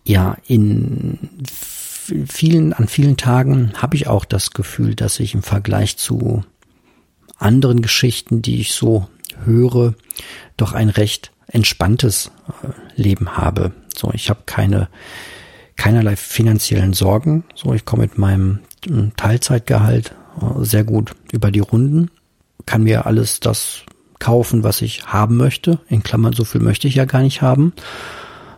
ja, 0.09 0.37
in 0.47 1.19
vielen, 2.27 2.73
an 2.73 2.87
vielen 2.87 3.15
Tagen 3.15 3.73
habe 3.75 3.95
ich 3.95 4.07
auch 4.07 4.25
das 4.25 4.51
Gefühl, 4.51 4.95
dass 4.95 5.19
ich 5.19 5.35
im 5.35 5.43
Vergleich 5.43 5.97
zu 5.97 6.43
anderen 7.37 7.83
Geschichten, 7.83 8.41
die 8.41 8.59
ich 8.59 8.71
so 8.71 9.07
höre, 9.45 9.93
doch 10.57 10.73
ein 10.73 10.89
recht 10.89 11.31
entspanntes 11.45 12.31
äh, 12.63 12.99
Leben 12.99 13.37
habe. 13.37 13.71
So, 13.95 14.09
ich 14.11 14.31
habe 14.31 14.41
keine 14.47 14.89
keinerlei 15.75 16.15
finanziellen 16.15 16.93
Sorgen. 16.93 17.43
So, 17.53 17.75
ich 17.75 17.85
komme 17.85 18.01
mit 18.01 18.17
meinem 18.17 18.61
hm, 18.87 19.11
Teilzeitgehalt 19.15 20.15
äh, 20.41 20.65
sehr 20.65 20.85
gut 20.85 21.11
über 21.31 21.51
die 21.51 21.59
Runden, 21.59 22.09
kann 22.65 22.81
mir 22.81 23.05
alles 23.05 23.41
das 23.41 23.83
kaufen, 24.17 24.63
was 24.63 24.81
ich 24.81 25.05
haben 25.05 25.37
möchte. 25.37 25.77
In 25.87 26.01
Klammern, 26.01 26.33
so 26.33 26.45
viel 26.45 26.61
möchte 26.61 26.87
ich 26.87 26.95
ja 26.95 27.05
gar 27.05 27.21
nicht 27.21 27.43
haben. 27.43 27.73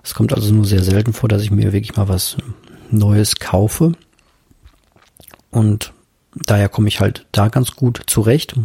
Es 0.03 0.13
kommt 0.13 0.33
also 0.33 0.53
nur 0.53 0.65
sehr 0.65 0.83
selten 0.83 1.13
vor, 1.13 1.29
dass 1.29 1.43
ich 1.43 1.51
mir 1.51 1.73
wirklich 1.73 1.95
mal 1.95 2.07
was 2.07 2.37
Neues 2.89 3.37
kaufe. 3.37 3.93
Und 5.49 5.93
daher 6.33 6.69
komme 6.69 6.87
ich 6.87 6.99
halt 6.99 7.25
da 7.31 7.49
ganz 7.49 7.75
gut 7.75 8.01
zurecht. 8.07 8.55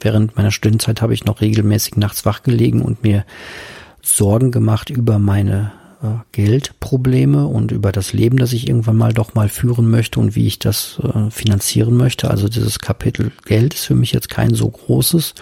Während 0.00 0.36
meiner 0.36 0.50
Studentenzeit 0.50 1.02
habe 1.02 1.14
ich 1.14 1.24
noch 1.24 1.40
regelmäßig 1.40 1.96
nachts 1.96 2.24
wach 2.24 2.42
gelegen 2.42 2.82
und 2.82 3.02
mir 3.02 3.24
Sorgen 4.02 4.50
gemacht 4.50 4.90
über 4.90 5.18
meine 5.18 5.72
äh, 6.02 6.08
Geldprobleme 6.32 7.46
und 7.46 7.70
über 7.70 7.92
das 7.92 8.12
Leben, 8.12 8.36
das 8.36 8.52
ich 8.52 8.68
irgendwann 8.68 8.96
mal 8.96 9.12
doch 9.12 9.34
mal 9.34 9.48
führen 9.48 9.90
möchte 9.90 10.18
und 10.18 10.34
wie 10.34 10.46
ich 10.46 10.58
das 10.58 11.00
äh, 11.02 11.30
finanzieren 11.30 11.96
möchte. 11.96 12.30
Also 12.30 12.48
dieses 12.48 12.80
Kapitel 12.80 13.30
Geld 13.44 13.74
ist 13.74 13.84
für 13.84 13.94
mich 13.94 14.12
jetzt 14.12 14.28
kein 14.28 14.54
so 14.54 14.68
großes. 14.68 15.34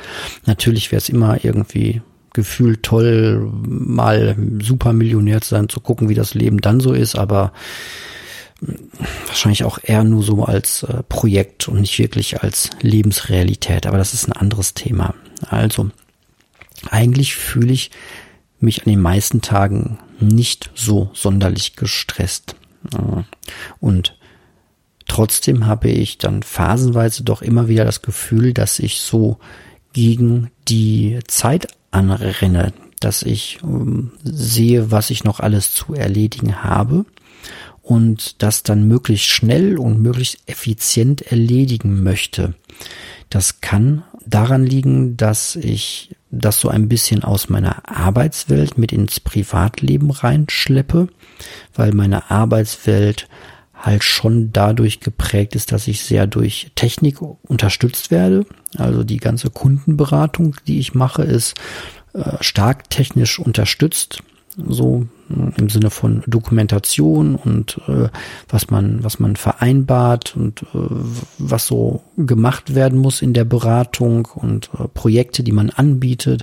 Natürlich 0.46 0.92
wäre 0.92 0.98
es 0.98 1.08
immer 1.08 1.42
irgendwie 1.44 2.02
gefühlt 2.32 2.82
toll, 2.82 3.50
mal 3.66 4.36
Supermillionär 4.62 5.40
zu 5.40 5.50
sein, 5.50 5.68
zu 5.68 5.80
gucken, 5.80 6.08
wie 6.08 6.14
das 6.14 6.34
Leben 6.34 6.60
dann 6.60 6.80
so 6.80 6.92
ist, 6.92 7.16
aber 7.16 7.52
wahrscheinlich 9.26 9.64
auch 9.64 9.78
eher 9.82 10.04
nur 10.04 10.22
so 10.22 10.44
als 10.44 10.82
äh, 10.82 11.02
Projekt 11.08 11.68
und 11.68 11.80
nicht 11.80 11.98
wirklich 11.98 12.42
als 12.42 12.70
Lebensrealität. 12.82 13.86
Aber 13.86 13.98
das 13.98 14.12
ist 14.12 14.28
ein 14.28 14.32
anderes 14.32 14.74
Thema. 14.74 15.14
Also, 15.48 15.90
eigentlich 16.90 17.34
fühle 17.36 17.72
ich 17.72 17.90
mich 18.58 18.82
an 18.82 18.90
den 18.90 19.00
meisten 19.00 19.40
Tagen 19.40 19.98
nicht 20.20 20.70
so 20.74 21.10
sonderlich 21.14 21.76
gestresst. 21.76 22.56
Und 23.80 24.16
trotzdem 25.06 25.66
habe 25.66 25.88
ich 25.88 26.18
dann 26.18 26.42
phasenweise 26.42 27.24
doch 27.24 27.42
immer 27.42 27.68
wieder 27.68 27.84
das 27.84 28.02
Gefühl, 28.02 28.52
dass 28.52 28.78
ich 28.78 29.00
so 29.00 29.38
gegen 29.92 30.50
die 30.68 31.18
Zeit 31.26 31.68
anrenne, 31.90 32.72
dass 33.00 33.22
ich 33.22 33.58
ähm, 33.62 34.12
sehe, 34.22 34.90
was 34.90 35.10
ich 35.10 35.24
noch 35.24 35.40
alles 35.40 35.74
zu 35.74 35.94
erledigen 35.94 36.62
habe 36.62 37.04
und 37.82 38.42
das 38.42 38.62
dann 38.62 38.86
möglichst 38.86 39.26
schnell 39.26 39.78
und 39.78 40.00
möglichst 40.00 40.38
effizient 40.46 41.22
erledigen 41.22 42.02
möchte. 42.02 42.54
Das 43.30 43.60
kann 43.60 44.04
daran 44.26 44.64
liegen, 44.64 45.16
dass 45.16 45.56
ich 45.56 46.14
das 46.30 46.60
so 46.60 46.68
ein 46.68 46.88
bisschen 46.88 47.24
aus 47.24 47.48
meiner 47.48 47.88
Arbeitswelt 47.88 48.78
mit 48.78 48.92
ins 48.92 49.18
Privatleben 49.18 50.10
reinschleppe, 50.10 51.08
weil 51.74 51.92
meine 51.92 52.30
Arbeitswelt 52.30 53.28
halt 53.80 54.04
schon 54.04 54.52
dadurch 54.52 55.00
geprägt 55.00 55.56
ist, 55.56 55.72
dass 55.72 55.88
ich 55.88 56.04
sehr 56.04 56.26
durch 56.26 56.70
Technik 56.74 57.20
unterstützt 57.20 58.10
werde. 58.10 58.44
Also 58.76 59.04
die 59.04 59.16
ganze 59.16 59.50
Kundenberatung, 59.50 60.56
die 60.66 60.78
ich 60.78 60.94
mache, 60.94 61.22
ist 61.22 61.54
äh, 62.12 62.36
stark 62.40 62.90
technisch 62.90 63.38
unterstützt. 63.38 64.22
So 64.56 65.06
äh, 65.30 65.60
im 65.60 65.70
Sinne 65.70 65.90
von 65.90 66.22
Dokumentation 66.26 67.36
und 67.36 67.80
äh, 67.88 68.08
was 68.48 68.70
man 68.70 69.02
was 69.02 69.18
man 69.18 69.36
vereinbart 69.36 70.36
und 70.36 70.62
äh, 70.74 70.78
was 71.38 71.66
so 71.66 72.02
gemacht 72.16 72.74
werden 72.74 72.98
muss 72.98 73.22
in 73.22 73.32
der 73.32 73.44
Beratung 73.44 74.28
und 74.34 74.70
äh, 74.78 74.88
Projekte, 74.88 75.42
die 75.42 75.52
man 75.52 75.70
anbietet 75.70 76.42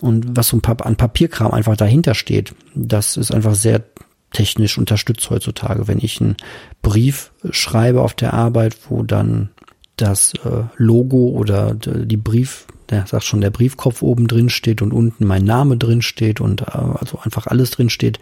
und 0.00 0.36
was 0.36 0.48
so 0.48 0.56
ein 0.56 0.62
paar 0.62 0.84
an 0.84 0.96
Papierkram 0.96 1.52
einfach 1.52 1.76
dahinter 1.76 2.14
steht. 2.14 2.54
Das 2.74 3.16
ist 3.16 3.32
einfach 3.32 3.54
sehr 3.54 3.84
technisch 4.32 4.78
unterstützt 4.78 5.28
heutzutage. 5.30 5.88
Wenn 5.88 5.98
ich 5.98 6.20
einen 6.20 6.36
Brief 6.80 7.32
schreibe 7.50 8.02
auf 8.02 8.14
der 8.14 8.34
Arbeit, 8.34 8.76
wo 8.88 9.02
dann 9.02 9.50
das 9.96 10.34
äh, 10.44 10.64
Logo 10.76 11.28
oder 11.28 11.74
die 11.74 12.16
Brief, 12.16 12.66
der 12.88 13.06
sagt 13.06 13.24
schon, 13.24 13.40
der 13.40 13.50
Briefkopf 13.50 14.02
oben 14.02 14.26
drin 14.26 14.48
steht 14.48 14.82
und 14.82 14.92
unten 14.92 15.26
mein 15.26 15.44
Name 15.44 15.76
drin 15.76 16.02
steht 16.02 16.40
und 16.40 16.62
äh, 16.62 16.64
also 16.72 17.18
einfach 17.22 17.46
alles 17.46 17.70
drin 17.70 17.90
steht. 17.90 18.18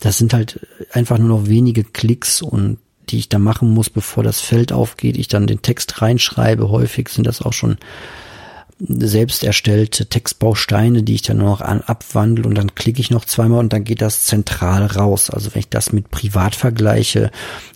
Das 0.00 0.18
sind 0.18 0.34
halt 0.34 0.66
einfach 0.92 1.18
nur 1.18 1.28
noch 1.28 1.46
wenige 1.48 1.84
Klicks 1.84 2.42
und 2.42 2.78
die 3.10 3.18
ich 3.18 3.28
da 3.28 3.38
machen 3.38 3.70
muss, 3.70 3.90
bevor 3.90 4.22
das 4.22 4.40
Feld 4.40 4.72
aufgeht, 4.72 5.16
ich 5.16 5.28
dann 5.28 5.46
den 5.46 5.62
Text 5.62 6.00
reinschreibe. 6.00 6.70
Häufig 6.70 7.08
sind 7.10 7.26
das 7.26 7.42
auch 7.42 7.52
schon 7.52 7.76
selbst 8.80 9.44
erstellte 9.44 10.06
Textbausteine, 10.06 11.02
die 11.02 11.14
ich 11.14 11.22
dann 11.22 11.38
noch 11.38 11.60
an, 11.60 11.80
abwandle 11.80 12.46
und 12.46 12.56
dann 12.56 12.74
klicke 12.74 13.00
ich 13.00 13.10
noch 13.10 13.24
zweimal 13.24 13.60
und 13.60 13.72
dann 13.72 13.84
geht 13.84 14.02
das 14.02 14.24
zentral 14.24 14.86
raus. 14.86 15.30
Also 15.30 15.54
wenn 15.54 15.60
ich 15.60 15.68
das 15.68 15.92
mit 15.92 16.10
privat 16.10 16.56
vergleiche, 16.56 17.30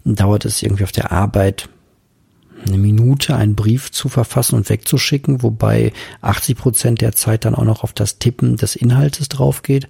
dauert 0.04 0.44
es 0.44 0.62
irgendwie 0.62 0.84
auf 0.84 0.92
der 0.92 1.12
Arbeit 1.12 1.68
eine 2.66 2.78
Minute, 2.78 3.36
einen 3.36 3.54
Brief 3.54 3.92
zu 3.92 4.08
verfassen 4.08 4.56
und 4.56 4.68
wegzuschicken, 4.68 5.42
wobei 5.42 5.92
80 6.22 6.56
Prozent 6.56 7.00
der 7.00 7.12
Zeit 7.12 7.44
dann 7.44 7.54
auch 7.54 7.64
noch 7.64 7.84
auf 7.84 7.92
das 7.92 8.18
Tippen 8.18 8.56
des 8.56 8.74
Inhaltes 8.74 9.28
drauf 9.28 9.62
geht 9.62 9.88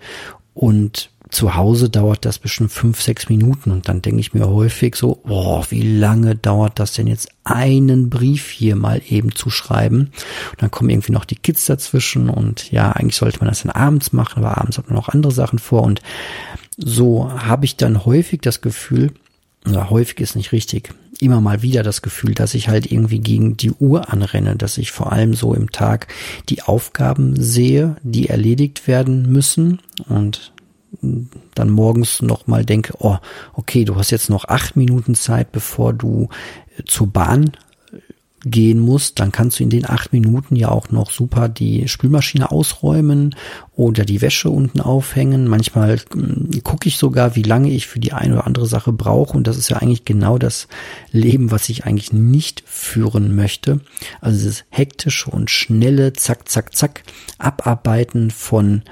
und 0.52 1.10
zu 1.30 1.54
Hause 1.54 1.90
dauert 1.90 2.24
das 2.24 2.38
bestimmt 2.38 2.72
fünf, 2.72 3.02
sechs 3.02 3.28
Minuten 3.28 3.70
und 3.70 3.88
dann 3.88 4.02
denke 4.02 4.20
ich 4.20 4.34
mir 4.34 4.48
häufig 4.48 4.96
so, 4.96 5.20
boah, 5.24 5.66
wie 5.70 5.98
lange 5.98 6.34
dauert 6.36 6.78
das 6.78 6.92
denn 6.92 7.06
jetzt, 7.06 7.28
einen 7.44 8.10
Brief 8.10 8.48
hier 8.48 8.76
mal 8.76 9.02
eben 9.08 9.34
zu 9.34 9.50
schreiben? 9.50 10.10
Und 10.50 10.62
dann 10.62 10.70
kommen 10.70 10.90
irgendwie 10.90 11.12
noch 11.12 11.24
die 11.24 11.36
Kids 11.36 11.66
dazwischen 11.66 12.28
und 12.30 12.70
ja, 12.70 12.92
eigentlich 12.92 13.16
sollte 13.16 13.38
man 13.40 13.48
das 13.48 13.62
dann 13.62 13.72
abends 13.72 14.12
machen, 14.12 14.44
aber 14.44 14.58
abends 14.58 14.78
hat 14.78 14.88
man 14.88 14.96
noch 14.96 15.08
andere 15.08 15.32
Sachen 15.32 15.58
vor 15.58 15.82
und 15.82 16.00
so 16.76 17.30
habe 17.32 17.64
ich 17.64 17.76
dann 17.76 18.04
häufig 18.04 18.40
das 18.40 18.60
Gefühl, 18.60 19.12
ja, 19.66 19.90
häufig 19.90 20.20
ist 20.20 20.36
nicht 20.36 20.52
richtig, 20.52 20.94
immer 21.20 21.40
mal 21.40 21.62
wieder 21.62 21.82
das 21.82 22.02
Gefühl, 22.02 22.34
dass 22.34 22.54
ich 22.54 22.68
halt 22.68 22.90
irgendwie 22.90 23.18
gegen 23.18 23.56
die 23.56 23.72
Uhr 23.72 24.12
anrenne, 24.12 24.56
dass 24.56 24.78
ich 24.78 24.92
vor 24.92 25.12
allem 25.12 25.34
so 25.34 25.54
im 25.54 25.72
Tag 25.72 26.06
die 26.48 26.62
Aufgaben 26.62 27.40
sehe, 27.40 27.96
die 28.02 28.28
erledigt 28.28 28.86
werden 28.86 29.30
müssen 29.30 29.80
und 30.08 30.52
dann 31.54 31.70
morgens 31.70 32.22
noch 32.22 32.46
mal 32.46 32.64
denke, 32.64 32.94
oh, 32.98 33.18
okay, 33.52 33.84
du 33.84 33.96
hast 33.96 34.10
jetzt 34.10 34.30
noch 34.30 34.46
acht 34.46 34.76
Minuten 34.76 35.14
Zeit, 35.14 35.52
bevor 35.52 35.92
du 35.92 36.28
zur 36.86 37.08
Bahn 37.08 37.52
gehen 38.44 38.78
musst, 38.78 39.18
dann 39.18 39.32
kannst 39.32 39.58
du 39.58 39.64
in 39.64 39.70
den 39.70 39.88
acht 39.88 40.12
Minuten 40.12 40.54
ja 40.54 40.68
auch 40.68 40.90
noch 40.90 41.10
super 41.10 41.48
die 41.48 41.88
Spülmaschine 41.88 42.50
ausräumen 42.50 43.34
oder 43.74 44.04
die 44.04 44.20
Wäsche 44.20 44.48
unten 44.48 44.80
aufhängen. 44.80 45.48
Manchmal 45.48 45.98
hm, 46.12 46.50
gucke 46.62 46.88
ich 46.88 46.98
sogar, 46.98 47.34
wie 47.34 47.42
lange 47.42 47.70
ich 47.70 47.88
für 47.88 47.98
die 47.98 48.12
eine 48.12 48.34
oder 48.34 48.46
andere 48.46 48.66
Sache 48.66 48.92
brauche. 48.92 49.36
Und 49.36 49.46
das 49.46 49.56
ist 49.56 49.70
ja 49.70 49.78
eigentlich 49.78 50.04
genau 50.04 50.38
das 50.38 50.68
Leben, 51.10 51.50
was 51.50 51.68
ich 51.68 51.84
eigentlich 51.84 52.12
nicht 52.12 52.62
führen 52.64 53.34
möchte. 53.34 53.80
Also 54.20 54.38
dieses 54.38 54.64
hektische 54.70 55.30
und 55.30 55.50
schnelle, 55.50 56.12
zack, 56.12 56.48
zack, 56.48 56.74
zack, 56.76 57.02
abarbeiten 57.38 58.30
von 58.30 58.82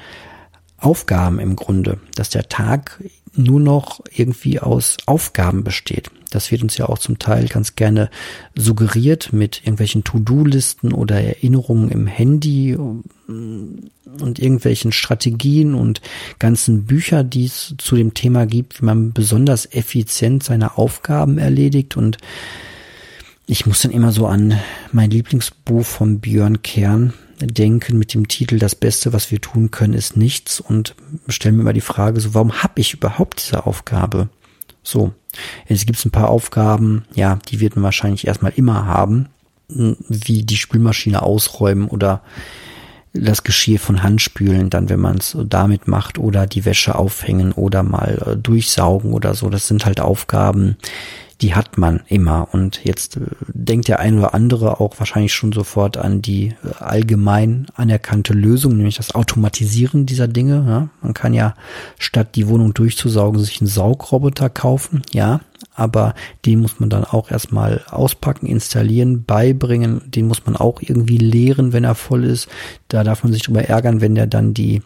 Aufgaben 0.78 1.38
im 1.38 1.56
Grunde, 1.56 1.98
dass 2.14 2.30
der 2.30 2.48
Tag 2.48 3.02
nur 3.34 3.60
noch 3.60 4.00
irgendwie 4.14 4.60
aus 4.60 4.96
Aufgaben 5.06 5.64
besteht. 5.64 6.10
Das 6.30 6.50
wird 6.50 6.62
uns 6.62 6.76
ja 6.76 6.88
auch 6.88 6.98
zum 6.98 7.18
Teil 7.18 7.46
ganz 7.46 7.76
gerne 7.76 8.10
suggeriert 8.54 9.32
mit 9.32 9.60
irgendwelchen 9.60 10.04
To-Do-Listen 10.04 10.92
oder 10.92 11.20
Erinnerungen 11.20 11.90
im 11.90 12.06
Handy 12.06 12.74
und 12.76 14.38
irgendwelchen 14.38 14.92
Strategien 14.92 15.74
und 15.74 16.00
ganzen 16.38 16.84
Bücher, 16.84 17.24
die 17.24 17.44
es 17.46 17.74
zu 17.78 17.96
dem 17.96 18.14
Thema 18.14 18.46
gibt, 18.46 18.80
wie 18.80 18.86
man 18.86 19.12
besonders 19.12 19.66
effizient 19.72 20.42
seine 20.42 20.76
Aufgaben 20.76 21.38
erledigt 21.38 21.96
und 21.96 22.18
ich 23.48 23.64
muss 23.64 23.82
dann 23.82 23.92
immer 23.92 24.10
so 24.10 24.26
an 24.26 24.58
mein 24.90 25.10
Lieblingsbuch 25.10 25.86
von 25.86 26.18
Björn 26.18 26.62
Kern 26.62 27.12
denken 27.40 27.98
mit 27.98 28.14
dem 28.14 28.28
Titel 28.28 28.58
Das 28.58 28.74
Beste, 28.74 29.12
was 29.12 29.30
wir 29.30 29.40
tun 29.40 29.70
können, 29.70 29.94
ist 29.94 30.16
nichts 30.16 30.60
und 30.60 30.94
stellen 31.28 31.56
mir 31.56 31.62
immer 31.62 31.72
die 31.72 31.80
Frage, 31.80 32.20
so 32.20 32.34
warum 32.34 32.62
habe 32.62 32.80
ich 32.80 32.94
überhaupt 32.94 33.42
diese 33.44 33.66
Aufgabe? 33.66 34.28
So, 34.82 35.12
jetzt 35.68 35.86
gibt 35.86 35.98
es 35.98 36.04
ein 36.04 36.12
paar 36.12 36.30
Aufgaben, 36.30 37.04
ja, 37.14 37.38
die 37.48 37.60
wird 37.60 37.76
man 37.76 37.84
wahrscheinlich 37.84 38.26
erstmal 38.26 38.52
immer 38.54 38.86
haben, 38.86 39.28
wie 39.68 40.44
die 40.44 40.56
Spülmaschine 40.56 41.22
ausräumen 41.22 41.88
oder 41.88 42.22
das 43.12 43.44
Geschirr 43.44 43.78
von 43.78 44.02
Hand 44.02 44.20
spülen, 44.20 44.70
dann 44.70 44.88
wenn 44.88 45.00
man 45.00 45.18
es 45.18 45.36
damit 45.48 45.88
macht 45.88 46.18
oder 46.18 46.46
die 46.46 46.64
Wäsche 46.64 46.94
aufhängen 46.94 47.52
oder 47.52 47.82
mal 47.82 48.22
äh, 48.26 48.36
durchsaugen 48.36 49.12
oder 49.12 49.34
so. 49.34 49.48
Das 49.48 49.68
sind 49.68 49.86
halt 49.86 50.00
Aufgaben, 50.00 50.76
die 51.42 51.54
hat 51.54 51.76
man 51.76 52.00
immer. 52.08 52.48
Und 52.52 52.84
jetzt 52.84 53.16
äh, 53.16 53.26
denkt 53.48 53.88
der 53.88 54.00
ein 54.00 54.18
oder 54.18 54.34
andere 54.34 54.80
auch 54.80 54.98
wahrscheinlich 54.98 55.34
schon 55.34 55.52
sofort 55.52 55.96
an 55.96 56.22
die 56.22 56.54
äh, 56.64 56.82
allgemein 56.82 57.66
anerkannte 57.74 58.32
Lösung, 58.32 58.76
nämlich 58.76 58.96
das 58.96 59.14
Automatisieren 59.14 60.06
dieser 60.06 60.28
Dinge. 60.28 60.64
Ja, 60.66 60.88
man 61.02 61.14
kann 61.14 61.34
ja 61.34 61.54
statt 61.98 62.36
die 62.36 62.48
Wohnung 62.48 62.72
durchzusaugen, 62.72 63.40
sich 63.40 63.60
einen 63.60 63.68
Saugroboter 63.68 64.48
kaufen. 64.48 65.02
Ja, 65.12 65.40
aber 65.74 66.14
den 66.46 66.60
muss 66.60 66.80
man 66.80 66.88
dann 66.88 67.04
auch 67.04 67.30
erstmal 67.30 67.84
auspacken, 67.90 68.46
installieren, 68.46 69.24
beibringen. 69.24 70.02
Den 70.06 70.26
muss 70.26 70.46
man 70.46 70.56
auch 70.56 70.80
irgendwie 70.80 71.18
leeren, 71.18 71.72
wenn 71.72 71.84
er 71.84 71.94
voll 71.94 72.24
ist. 72.24 72.48
Da 72.88 73.04
darf 73.04 73.24
man 73.24 73.32
sich 73.32 73.42
drüber 73.42 73.62
ärgern, 73.62 74.00
wenn 74.00 74.14
der 74.14 74.26
dann 74.26 74.54
die 74.54 74.82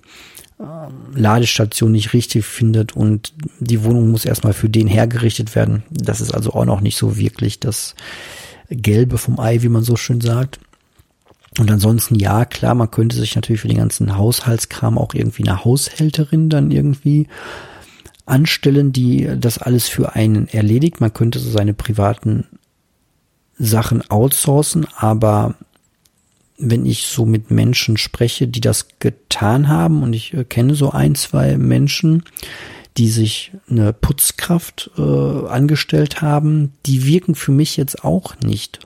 Ladestation 1.14 1.92
nicht 1.92 2.12
richtig 2.12 2.44
findet 2.44 2.94
und 2.94 3.32
die 3.60 3.82
Wohnung 3.82 4.10
muss 4.10 4.24
erstmal 4.24 4.52
für 4.52 4.68
den 4.68 4.86
hergerichtet 4.86 5.54
werden. 5.54 5.82
Das 5.90 6.20
ist 6.20 6.32
also 6.34 6.52
auch 6.52 6.64
noch 6.64 6.80
nicht 6.80 6.98
so 6.98 7.16
wirklich 7.16 7.60
das 7.60 7.94
Gelbe 8.68 9.18
vom 9.18 9.40
Ei, 9.40 9.62
wie 9.62 9.68
man 9.68 9.82
so 9.82 9.96
schön 9.96 10.20
sagt. 10.20 10.60
Und 11.58 11.70
ansonsten, 11.70 12.14
ja, 12.14 12.44
klar, 12.44 12.74
man 12.74 12.90
könnte 12.90 13.16
sich 13.16 13.34
natürlich 13.34 13.62
für 13.62 13.68
den 13.68 13.78
ganzen 13.78 14.16
Haushaltskram 14.16 14.98
auch 14.98 15.14
irgendwie 15.14 15.44
eine 15.44 15.64
Haushälterin 15.64 16.48
dann 16.48 16.70
irgendwie 16.70 17.26
anstellen, 18.26 18.92
die 18.92 19.28
das 19.38 19.58
alles 19.58 19.88
für 19.88 20.14
einen 20.14 20.46
erledigt. 20.46 21.00
Man 21.00 21.12
könnte 21.12 21.38
so 21.38 21.50
seine 21.50 21.74
privaten 21.74 22.46
Sachen 23.58 24.08
outsourcen, 24.10 24.86
aber 24.96 25.54
wenn 26.60 26.86
ich 26.86 27.06
so 27.06 27.24
mit 27.24 27.50
Menschen 27.50 27.96
spreche, 27.96 28.46
die 28.46 28.60
das 28.60 28.88
getan 28.98 29.68
haben, 29.68 30.02
und 30.02 30.12
ich 30.12 30.34
äh, 30.34 30.44
kenne 30.44 30.74
so 30.74 30.90
ein, 30.90 31.14
zwei 31.14 31.56
Menschen, 31.56 32.22
die 32.96 33.08
sich 33.08 33.52
eine 33.68 33.92
Putzkraft 33.92 34.90
äh, 34.98 35.00
angestellt 35.00 36.22
haben, 36.22 36.72
die 36.86 37.06
wirken 37.06 37.34
für 37.34 37.52
mich 37.52 37.76
jetzt 37.76 38.04
auch 38.04 38.38
nicht 38.40 38.80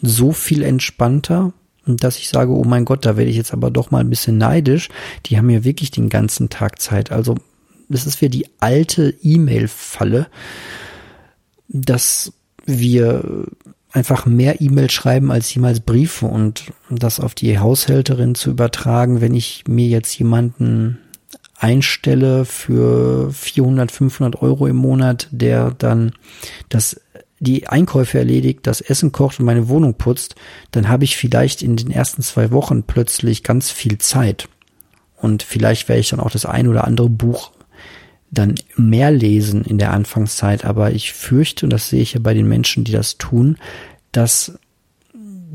so 0.00 0.32
viel 0.32 0.62
entspannter, 0.62 1.52
dass 1.86 2.18
ich 2.18 2.28
sage, 2.28 2.52
oh 2.52 2.64
mein 2.64 2.84
Gott, 2.84 3.04
da 3.04 3.16
werde 3.16 3.30
ich 3.30 3.36
jetzt 3.36 3.52
aber 3.52 3.70
doch 3.70 3.90
mal 3.90 4.00
ein 4.00 4.10
bisschen 4.10 4.38
neidisch. 4.38 4.88
Die 5.26 5.36
haben 5.36 5.50
ja 5.50 5.64
wirklich 5.64 5.90
den 5.90 6.08
ganzen 6.08 6.48
Tag 6.48 6.80
Zeit. 6.80 7.12
Also 7.12 7.36
das 7.88 8.06
ist 8.06 8.20
wie 8.20 8.28
die 8.28 8.46
alte 8.60 9.14
E-Mail-Falle, 9.22 10.28
dass 11.68 12.32
wir 12.64 13.46
einfach 13.92 14.26
mehr 14.26 14.60
E-Mails 14.60 14.92
schreiben 14.92 15.30
als 15.30 15.54
jemals 15.54 15.80
Briefe 15.80 16.26
und 16.26 16.72
das 16.90 17.20
auf 17.20 17.34
die 17.34 17.58
Haushälterin 17.58 18.34
zu 18.34 18.50
übertragen, 18.50 19.20
wenn 19.20 19.34
ich 19.34 19.64
mir 19.68 19.86
jetzt 19.86 20.18
jemanden 20.18 20.98
einstelle 21.58 22.44
für 22.44 23.30
400, 23.32 23.92
500 23.92 24.42
Euro 24.42 24.66
im 24.66 24.76
Monat, 24.76 25.28
der 25.30 25.70
dann 25.70 26.12
das 26.68 27.00
die 27.38 27.66
Einkäufe 27.66 28.18
erledigt, 28.18 28.60
das 28.68 28.80
Essen 28.80 29.10
kocht 29.10 29.40
und 29.40 29.46
meine 29.46 29.68
Wohnung 29.68 29.94
putzt, 29.94 30.36
dann 30.70 30.88
habe 30.88 31.02
ich 31.02 31.16
vielleicht 31.16 31.62
in 31.62 31.76
den 31.76 31.90
ersten 31.90 32.22
zwei 32.22 32.52
Wochen 32.52 32.84
plötzlich 32.84 33.42
ganz 33.42 33.70
viel 33.70 33.98
Zeit. 33.98 34.48
Und 35.16 35.42
vielleicht 35.42 35.88
werde 35.88 36.00
ich 36.00 36.10
dann 36.10 36.20
auch 36.20 36.30
das 36.30 36.46
ein 36.46 36.68
oder 36.68 36.84
andere 36.84 37.08
Buch 37.08 37.50
dann 38.32 38.54
mehr 38.76 39.10
lesen 39.10 39.62
in 39.64 39.78
der 39.78 39.92
Anfangszeit, 39.92 40.64
aber 40.64 40.92
ich 40.92 41.12
fürchte, 41.12 41.66
und 41.66 41.70
das 41.70 41.90
sehe 41.90 42.00
ich 42.00 42.14
ja 42.14 42.20
bei 42.20 42.34
den 42.34 42.48
Menschen, 42.48 42.82
die 42.82 42.92
das 42.92 43.18
tun, 43.18 43.58
dass 44.10 44.58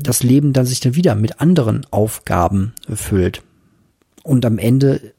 das 0.00 0.22
Leben 0.22 0.52
dann 0.52 0.64
sich 0.64 0.80
dann 0.80 0.94
wieder 0.94 1.16
mit 1.16 1.40
anderen 1.40 1.84
Aufgaben 1.90 2.72
füllt. 2.88 3.42
Und 4.22 4.46
am 4.46 4.58
Ende 4.58 5.12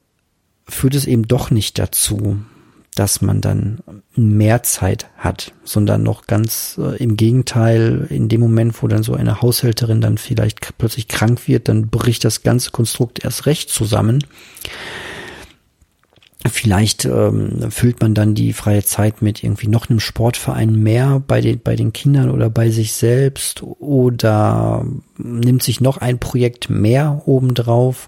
führt 0.67 0.95
es 0.95 1.05
eben 1.05 1.27
doch 1.27 1.51
nicht 1.51 1.77
dazu, 1.77 2.37
dass 2.95 3.21
man 3.21 3.41
dann 3.41 3.79
mehr 4.15 4.63
Zeit 4.63 5.07
hat, 5.17 5.53
sondern 5.63 6.03
noch 6.03 6.27
ganz 6.27 6.77
äh, 6.77 6.97
im 6.97 7.17
Gegenteil, 7.17 8.07
in 8.09 8.29
dem 8.29 8.41
Moment, 8.41 8.81
wo 8.81 8.87
dann 8.87 9.03
so 9.03 9.13
eine 9.13 9.41
Haushälterin 9.41 10.01
dann 10.01 10.17
vielleicht 10.17 10.77
plötzlich 10.77 11.07
krank 11.07 11.47
wird, 11.47 11.69
dann 11.69 11.87
bricht 11.89 12.25
das 12.25 12.43
ganze 12.43 12.71
Konstrukt 12.71 13.23
erst 13.23 13.45
recht 13.45 13.69
zusammen. 13.69 14.23
Vielleicht 16.47 17.03
ähm, 17.03 17.69
füllt 17.69 17.99
man 17.99 18.13
dann 18.13 18.33
die 18.33 18.53
freie 18.53 18.83
Zeit 18.83 19.21
mit 19.21 19.43
irgendwie 19.43 19.67
noch 19.67 19.89
einem 19.89 19.99
Sportverein 19.99 20.73
mehr 20.73 21.21
bei 21.27 21.41
den, 21.41 21.59
bei 21.59 21.75
den 21.75 21.91
Kindern 21.91 22.29
oder 22.29 22.49
bei 22.49 22.69
sich 22.69 22.93
selbst 22.93 23.61
oder 23.61 24.85
nimmt 25.17 25.63
sich 25.63 25.81
noch 25.81 25.97
ein 25.97 26.17
Projekt 26.17 26.69
mehr 26.69 27.23
obendrauf. 27.25 28.07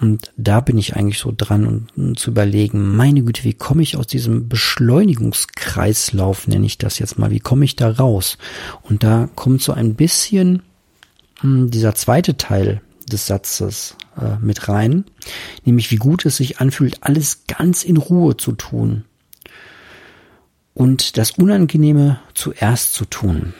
Und 0.00 0.32
da 0.36 0.60
bin 0.60 0.78
ich 0.78 0.94
eigentlich 0.94 1.18
so 1.18 1.32
dran 1.36 1.66
und, 1.66 1.88
und 1.96 2.18
zu 2.18 2.30
überlegen, 2.30 2.94
meine 2.94 3.22
Güte, 3.22 3.42
wie 3.42 3.54
komme 3.54 3.82
ich 3.82 3.96
aus 3.96 4.06
diesem 4.06 4.48
Beschleunigungskreislauf, 4.48 6.46
nenne 6.46 6.66
ich 6.66 6.78
das 6.78 7.00
jetzt 7.00 7.18
mal, 7.18 7.32
wie 7.32 7.40
komme 7.40 7.64
ich 7.64 7.74
da 7.74 7.90
raus? 7.90 8.38
Und 8.82 9.02
da 9.02 9.28
kommt 9.34 9.62
so 9.62 9.72
ein 9.72 9.94
bisschen 9.94 10.62
hm, 11.40 11.72
dieser 11.72 11.96
zweite 11.96 12.36
Teil 12.36 12.82
des 13.10 13.26
Satzes 13.26 13.96
äh, 14.20 14.36
mit 14.40 14.68
rein, 14.68 15.04
nämlich 15.64 15.90
wie 15.90 15.96
gut 15.96 16.24
es 16.26 16.36
sich 16.36 16.60
anfühlt, 16.60 16.98
alles 17.02 17.44
ganz 17.46 17.84
in 17.84 17.96
Ruhe 17.96 18.36
zu 18.36 18.52
tun. 18.52 19.04
und 20.74 21.16
das 21.16 21.30
Unangenehme 21.32 22.18
zuerst 22.34 22.94
zu 22.94 23.04
tun. 23.04 23.54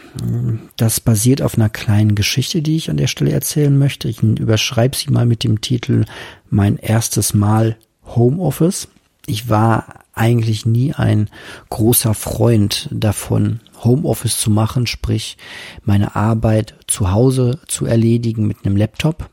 Das 0.76 0.98
basiert 1.00 1.42
auf 1.42 1.56
einer 1.56 1.70
kleinen 1.70 2.16
Geschichte, 2.16 2.60
die 2.60 2.76
ich 2.76 2.90
an 2.90 2.96
der 2.96 3.06
Stelle 3.06 3.30
erzählen 3.30 3.76
möchte. 3.78 4.08
Ich 4.08 4.22
überschreibe 4.22 4.96
sie 4.96 5.10
mal 5.10 5.24
mit 5.24 5.44
dem 5.44 5.60
Titel 5.60 6.04
Mein 6.50 6.76
erstes 6.76 7.32
Mal 7.32 7.76
Homeoffice. 8.04 8.88
Ich 9.26 9.48
war 9.48 10.00
eigentlich 10.12 10.66
nie 10.66 10.92
ein 10.92 11.28
großer 11.70 12.14
Freund 12.14 12.88
davon, 12.92 13.60
Homeoffice 13.82 14.38
zu 14.38 14.50
machen, 14.50 14.86
sprich 14.86 15.36
meine 15.84 16.16
Arbeit 16.16 16.74
zu 16.86 17.12
Hause 17.12 17.60
zu 17.66 17.86
erledigen 17.86 18.46
mit 18.46 18.64
einem 18.64 18.76
Laptop, 18.76 19.30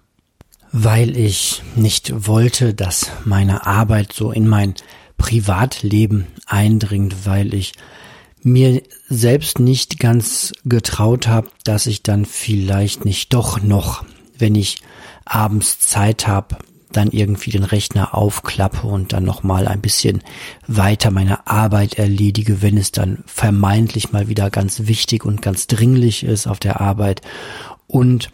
weil 0.72 1.18
ich 1.18 1.62
nicht 1.76 2.28
wollte, 2.28 2.74
dass 2.74 3.12
meine 3.26 3.66
Arbeit 3.66 4.14
so 4.14 4.32
in 4.32 4.48
mein 4.48 4.76
Privatleben 5.18 6.28
eindringt, 6.46 7.26
weil 7.26 7.54
ich 7.54 7.74
mir 8.44 8.82
selbst 9.08 9.60
nicht 9.60 10.00
ganz 10.00 10.54
getraut 10.66 11.28
habe, 11.28 11.50
dass 11.64 11.86
ich 11.86 12.02
dann 12.04 12.26
vielleicht 12.26 13.06
nicht 13.06 13.34
doch 13.34 13.62
noch, 13.62 14.04
wenn 14.38 14.56
ich 14.56 14.78
abends 15.26 15.80
Zeit 15.80 16.28
habe, 16.28 16.58
dann 16.92 17.12
irgendwie 17.12 17.52
den 17.52 17.64
Rechner 17.64 18.16
aufklappe 18.16 18.88
und 18.88 19.14
dann 19.14 19.24
nochmal 19.24 19.68
ein 19.68 19.82
bisschen 19.82 20.24
weiter 20.68 21.12
meine 21.12 21.48
Arbeit 21.48 21.96
erledige, 21.96 22.62
wenn 22.62 22.78
es 22.78 22.92
dann 22.92 23.24
vermeintlich 23.26 24.12
mal 24.12 24.28
wieder 24.28 24.50
ganz 24.50 24.88
wichtig 24.88 25.24
und 25.24 25.42
ganz 25.42 25.68
dringlich 25.68 26.24
ist 26.24 26.48
auf 26.48 26.60
der 26.60 26.82
Arbeit. 26.82 27.22
Und 27.88 28.32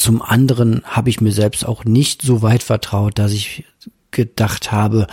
zum 0.00 0.22
anderen 0.22 0.82
habe 0.84 1.10
ich 1.10 1.20
mir 1.20 1.32
selbst 1.32 1.66
auch 1.66 1.84
nicht 1.84 2.22
so 2.22 2.40
weit 2.40 2.62
vertraut, 2.62 3.18
dass 3.18 3.32
ich 3.32 3.64
gedacht 4.12 4.72
habe, 4.72 5.06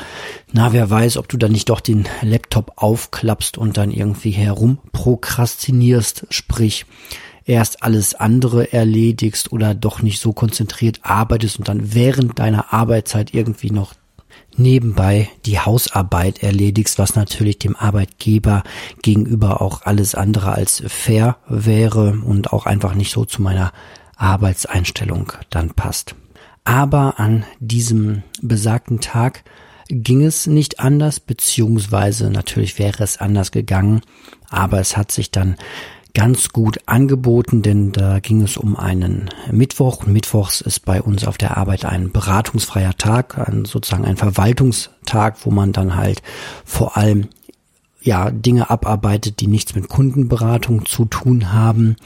na, 0.54 0.72
wer 0.72 0.90
weiß, 0.90 1.18
ob 1.18 1.28
du 1.28 1.36
dann 1.36 1.52
nicht 1.52 1.70
doch 1.70 1.82
den 1.82 2.08
Laptop 2.22 2.72
aufklappst 2.78 3.58
und 3.58 3.76
dann 3.76 3.92
irgendwie 3.92 4.32
herumprokrastinierst, 4.32 6.28
sprich, 6.30 6.86
erst 7.46 7.84
alles 7.84 8.16
andere 8.16 8.72
erledigst 8.72 9.52
oder 9.52 9.76
doch 9.76 10.02
nicht 10.02 10.22
so 10.22 10.32
konzentriert 10.32 11.02
arbeitest 11.04 11.60
und 11.60 11.68
dann 11.68 11.94
während 11.94 12.40
deiner 12.40 12.74
Arbeitszeit 12.74 13.34
irgendwie 13.34 13.72
noch 13.72 13.94
nebenbei 14.56 15.30
die 15.46 15.60
Hausarbeit 15.60 16.42
erledigst, 16.42 16.98
was 16.98 17.16
natürlich 17.16 17.60
dem 17.60 17.76
Arbeitgeber 17.76 18.64
gegenüber 19.02 19.62
auch 19.62 19.82
alles 19.84 20.16
andere 20.16 20.54
als 20.54 20.82
fair 20.88 21.38
wäre 21.48 22.20
und 22.24 22.54
auch 22.54 22.66
einfach 22.66 22.96
nicht 22.96 23.12
so 23.12 23.26
zu 23.26 23.42
meiner 23.42 23.74
Arbeitseinstellung 24.18 25.34
dann 25.50 25.72
passt. 25.72 26.16
Aber 26.64 27.20
an 27.20 27.46
diesem 27.60 28.24
besagten 28.42 29.00
Tag 29.00 29.44
ging 29.90 30.24
es 30.24 30.48
nicht 30.48 30.80
anders, 30.80 31.20
beziehungsweise 31.20 32.30
natürlich 32.30 32.78
wäre 32.78 33.04
es 33.04 33.18
anders 33.18 33.52
gegangen, 33.52 34.02
aber 34.50 34.80
es 34.80 34.98
hat 34.98 35.12
sich 35.12 35.32
dann 35.32 35.56
ganz 36.14 36.50
gut 36.50 36.80
angeboten, 36.88 37.62
denn 37.62 37.92
da 37.92 38.20
ging 38.20 38.42
es 38.42 38.58
um 38.58 38.76
einen 38.76 39.30
Mittwoch. 39.52 40.08
Mittwochs 40.08 40.62
ist 40.62 40.84
bei 40.84 41.02
uns 41.02 41.28
auf 41.28 41.38
der 41.38 41.58
Arbeit 41.58 41.86
ein 41.86 42.12
beratungsfreier 42.12 42.98
Tag, 42.98 43.38
ein, 43.38 43.66
sozusagen 43.66 44.04
ein 44.04 44.18
Verwaltungstag, 44.18 45.38
wo 45.46 45.52
man 45.52 45.74
dann 45.74 45.96
halt 45.96 46.24
vor 46.66 46.98
allem 46.98 47.28
ja 48.02 48.32
Dinge 48.32 48.70
abarbeitet, 48.70 49.40
die 49.42 49.48
nichts 49.48 49.76
mit 49.76 49.90
Kundenberatung 49.90 50.86
zu 50.86 51.06
tun 51.06 51.54
haben 51.54 51.98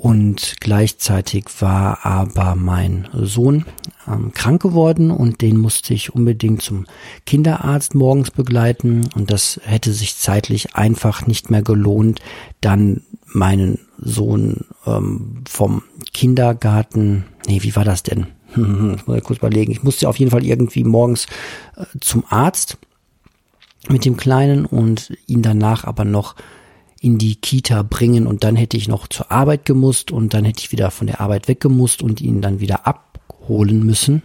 und 0.00 0.56
gleichzeitig 0.60 1.44
war 1.58 2.06
aber 2.06 2.54
mein 2.54 3.06
Sohn 3.12 3.66
ähm, 4.08 4.32
krank 4.32 4.62
geworden 4.62 5.10
und 5.10 5.42
den 5.42 5.58
musste 5.58 5.92
ich 5.92 6.14
unbedingt 6.14 6.62
zum 6.62 6.86
Kinderarzt 7.26 7.94
morgens 7.94 8.30
begleiten. 8.30 9.10
Und 9.14 9.30
das 9.30 9.60
hätte 9.62 9.92
sich 9.92 10.16
zeitlich 10.16 10.74
einfach 10.74 11.26
nicht 11.26 11.50
mehr 11.50 11.60
gelohnt, 11.60 12.20
dann 12.62 13.02
meinen 13.26 13.78
Sohn 13.98 14.64
ähm, 14.86 15.44
vom 15.46 15.82
Kindergarten, 16.14 17.26
nee, 17.46 17.62
wie 17.62 17.76
war 17.76 17.84
das 17.84 18.02
denn? 18.02 18.28
muss 18.56 19.18
ich 19.18 19.24
kurz 19.24 19.38
überlegen. 19.40 19.70
Ich 19.70 19.82
musste 19.82 20.08
auf 20.08 20.18
jeden 20.18 20.30
Fall 20.30 20.46
irgendwie 20.46 20.82
morgens 20.82 21.26
äh, 21.76 21.84
zum 22.00 22.24
Arzt 22.30 22.78
mit 23.90 24.06
dem 24.06 24.16
Kleinen 24.16 24.64
und 24.64 25.12
ihn 25.26 25.42
danach 25.42 25.84
aber 25.84 26.06
noch 26.06 26.36
in 27.00 27.16
die 27.16 27.36
Kita 27.36 27.82
bringen 27.82 28.26
und 28.26 28.44
dann 28.44 28.56
hätte 28.56 28.76
ich 28.76 28.86
noch 28.86 29.08
zur 29.08 29.32
Arbeit 29.32 29.64
gemusst 29.64 30.10
und 30.10 30.34
dann 30.34 30.44
hätte 30.44 30.60
ich 30.60 30.70
wieder 30.70 30.90
von 30.90 31.06
der 31.06 31.20
Arbeit 31.20 31.48
weggemusst 31.48 32.02
und 32.02 32.20
ihn 32.20 32.42
dann 32.42 32.60
wieder 32.60 32.86
abholen 32.86 33.84
müssen. 33.84 34.22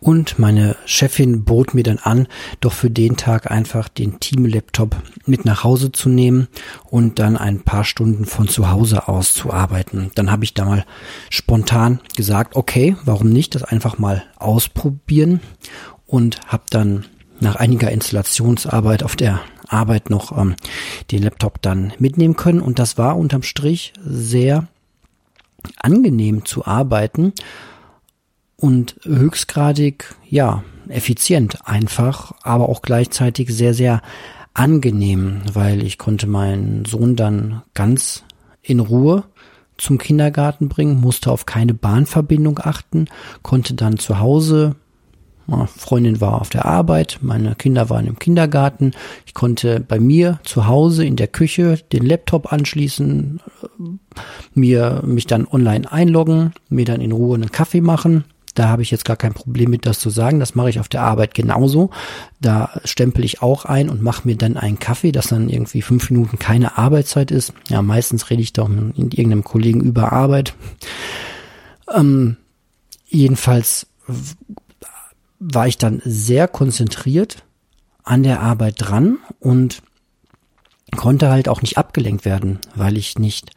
Und 0.00 0.36
meine 0.36 0.76
Chefin 0.86 1.44
bot 1.44 1.72
mir 1.72 1.84
dann 1.84 1.98
an, 1.98 2.26
doch 2.60 2.72
für 2.72 2.90
den 2.90 3.16
Tag 3.16 3.50
einfach 3.50 3.88
den 3.88 4.18
Team-Laptop 4.18 4.96
mit 5.24 5.44
nach 5.44 5.62
Hause 5.62 5.92
zu 5.92 6.08
nehmen 6.08 6.48
und 6.90 7.20
dann 7.20 7.36
ein 7.36 7.60
paar 7.60 7.84
Stunden 7.84 8.24
von 8.24 8.48
zu 8.48 8.70
Hause 8.70 9.06
aus 9.06 9.32
zu 9.32 9.52
arbeiten. 9.52 10.10
Dann 10.16 10.32
habe 10.32 10.42
ich 10.42 10.52
da 10.52 10.64
mal 10.64 10.84
spontan 11.30 12.00
gesagt, 12.16 12.56
okay, 12.56 12.96
warum 13.04 13.30
nicht, 13.30 13.54
das 13.54 13.62
einfach 13.62 13.98
mal 13.98 14.24
ausprobieren 14.36 15.40
und 16.06 16.40
habe 16.48 16.64
dann 16.70 17.04
nach 17.38 17.54
einiger 17.54 17.90
Installationsarbeit 17.92 19.04
auf 19.04 19.14
der 19.14 19.40
Arbeit 19.68 20.10
noch 20.10 20.36
ähm, 20.36 20.56
den 21.10 21.22
Laptop 21.22 21.62
dann 21.62 21.92
mitnehmen 21.98 22.36
können. 22.36 22.60
Und 22.60 22.78
das 22.78 22.98
war 22.98 23.16
unterm 23.16 23.42
Strich 23.42 23.92
sehr 24.04 24.68
angenehm 25.78 26.44
zu 26.44 26.66
arbeiten 26.66 27.32
und 28.56 28.96
höchstgradig, 29.04 30.14
ja, 30.28 30.64
effizient 30.88 31.66
einfach, 31.66 32.32
aber 32.42 32.68
auch 32.68 32.82
gleichzeitig 32.82 33.52
sehr, 33.52 33.74
sehr 33.74 34.02
angenehm, 34.54 35.42
weil 35.52 35.82
ich 35.82 35.98
konnte 35.98 36.26
meinen 36.26 36.84
Sohn 36.84 37.16
dann 37.16 37.62
ganz 37.74 38.24
in 38.62 38.80
Ruhe 38.80 39.24
zum 39.76 39.98
Kindergarten 39.98 40.68
bringen, 40.68 41.00
musste 41.00 41.30
auf 41.30 41.44
keine 41.44 41.74
Bahnverbindung 41.74 42.58
achten, 42.62 43.06
konnte 43.42 43.74
dann 43.74 43.98
zu 43.98 44.18
Hause 44.18 44.76
Freundin 45.76 46.20
war 46.20 46.40
auf 46.40 46.48
der 46.48 46.66
Arbeit, 46.66 47.18
meine 47.22 47.54
Kinder 47.54 47.88
waren 47.88 48.06
im 48.06 48.18
Kindergarten. 48.18 48.92
Ich 49.26 49.34
konnte 49.34 49.80
bei 49.80 50.00
mir 50.00 50.40
zu 50.44 50.66
Hause 50.66 51.04
in 51.04 51.16
der 51.16 51.28
Küche 51.28 51.78
den 51.92 52.04
Laptop 52.04 52.52
anschließen, 52.52 53.40
mir 54.54 55.02
mich 55.04 55.26
dann 55.26 55.46
online 55.46 55.90
einloggen, 55.90 56.52
mir 56.68 56.84
dann 56.84 57.00
in 57.00 57.12
Ruhe 57.12 57.36
einen 57.36 57.52
Kaffee 57.52 57.80
machen. 57.80 58.24
Da 58.54 58.68
habe 58.68 58.80
ich 58.80 58.90
jetzt 58.90 59.04
gar 59.04 59.16
kein 59.16 59.34
Problem 59.34 59.70
mit, 59.70 59.84
das 59.84 60.00
zu 60.00 60.08
sagen. 60.08 60.40
Das 60.40 60.54
mache 60.54 60.70
ich 60.70 60.80
auf 60.80 60.88
der 60.88 61.02
Arbeit 61.02 61.34
genauso. 61.34 61.90
Da 62.40 62.70
stempel 62.84 63.22
ich 63.22 63.42
auch 63.42 63.66
ein 63.66 63.90
und 63.90 64.02
mache 64.02 64.26
mir 64.26 64.36
dann 64.36 64.56
einen 64.56 64.78
Kaffee, 64.78 65.12
dass 65.12 65.26
dann 65.28 65.50
irgendwie 65.50 65.82
fünf 65.82 66.10
Minuten 66.10 66.38
keine 66.38 66.78
Arbeitszeit 66.78 67.30
ist. 67.30 67.52
Ja, 67.68 67.82
meistens 67.82 68.30
rede 68.30 68.42
ich 68.42 68.54
doch 68.54 68.68
mit 68.68 68.96
irgendeinem 68.96 69.44
Kollegen 69.44 69.82
über 69.82 70.12
Arbeit. 70.12 70.54
Ähm, 71.94 72.38
jedenfalls 73.06 73.86
war 75.38 75.66
ich 75.66 75.78
dann 75.78 76.00
sehr 76.04 76.48
konzentriert 76.48 77.44
an 78.02 78.22
der 78.22 78.40
Arbeit 78.40 78.76
dran 78.78 79.18
und 79.40 79.82
konnte 80.96 81.28
halt 81.30 81.48
auch 81.48 81.62
nicht 81.62 81.78
abgelenkt 81.78 82.24
werden, 82.24 82.60
weil 82.74 82.96
ich 82.96 83.18
nicht 83.18 83.50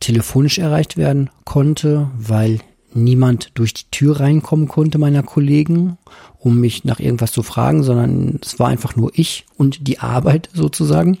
telefonisch 0.00 0.58
erreicht 0.58 0.96
werden 0.96 1.30
konnte, 1.44 2.10
weil 2.16 2.60
niemand 2.92 3.52
durch 3.54 3.74
die 3.74 3.90
Tür 3.90 4.20
reinkommen 4.20 4.66
konnte 4.66 4.98
meiner 4.98 5.22
Kollegen, 5.22 5.98
um 6.38 6.58
mich 6.58 6.84
nach 6.84 6.98
irgendwas 6.98 7.32
zu 7.32 7.42
fragen, 7.42 7.82
sondern 7.82 8.40
es 8.42 8.58
war 8.58 8.68
einfach 8.68 8.96
nur 8.96 9.12
ich 9.14 9.46
und 9.56 9.86
die 9.86 10.00
Arbeit 10.00 10.48
sozusagen. 10.52 11.18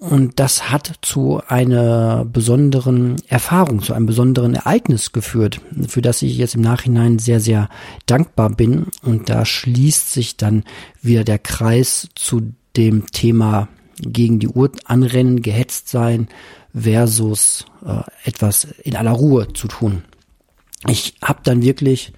Und 0.00 0.40
das 0.40 0.70
hat 0.70 0.94
zu 1.02 1.42
einer 1.46 2.24
besonderen 2.24 3.16
Erfahrung, 3.28 3.82
zu 3.82 3.92
einem 3.92 4.06
besonderen 4.06 4.54
Ereignis 4.54 5.12
geführt, 5.12 5.60
für 5.88 6.00
das 6.00 6.22
ich 6.22 6.38
jetzt 6.38 6.54
im 6.54 6.62
Nachhinein 6.62 7.18
sehr, 7.18 7.38
sehr 7.38 7.68
dankbar 8.06 8.48
bin. 8.48 8.86
Und 9.02 9.28
da 9.28 9.44
schließt 9.44 10.10
sich 10.10 10.38
dann 10.38 10.64
wieder 11.02 11.22
der 11.22 11.38
Kreis 11.38 12.08
zu 12.14 12.54
dem 12.78 13.08
Thema 13.12 13.68
gegen 13.98 14.38
die 14.38 14.48
Uhr 14.48 14.72
anrennen, 14.86 15.42
gehetzt 15.42 15.90
sein 15.90 16.28
versus 16.74 17.66
äh, 17.84 18.00
etwas 18.24 18.68
in 18.82 18.96
aller 18.96 19.12
Ruhe 19.12 19.52
zu 19.52 19.68
tun. 19.68 20.04
Ich 20.88 21.16
habe 21.22 21.40
dann 21.44 21.60
wirklich 21.60 22.14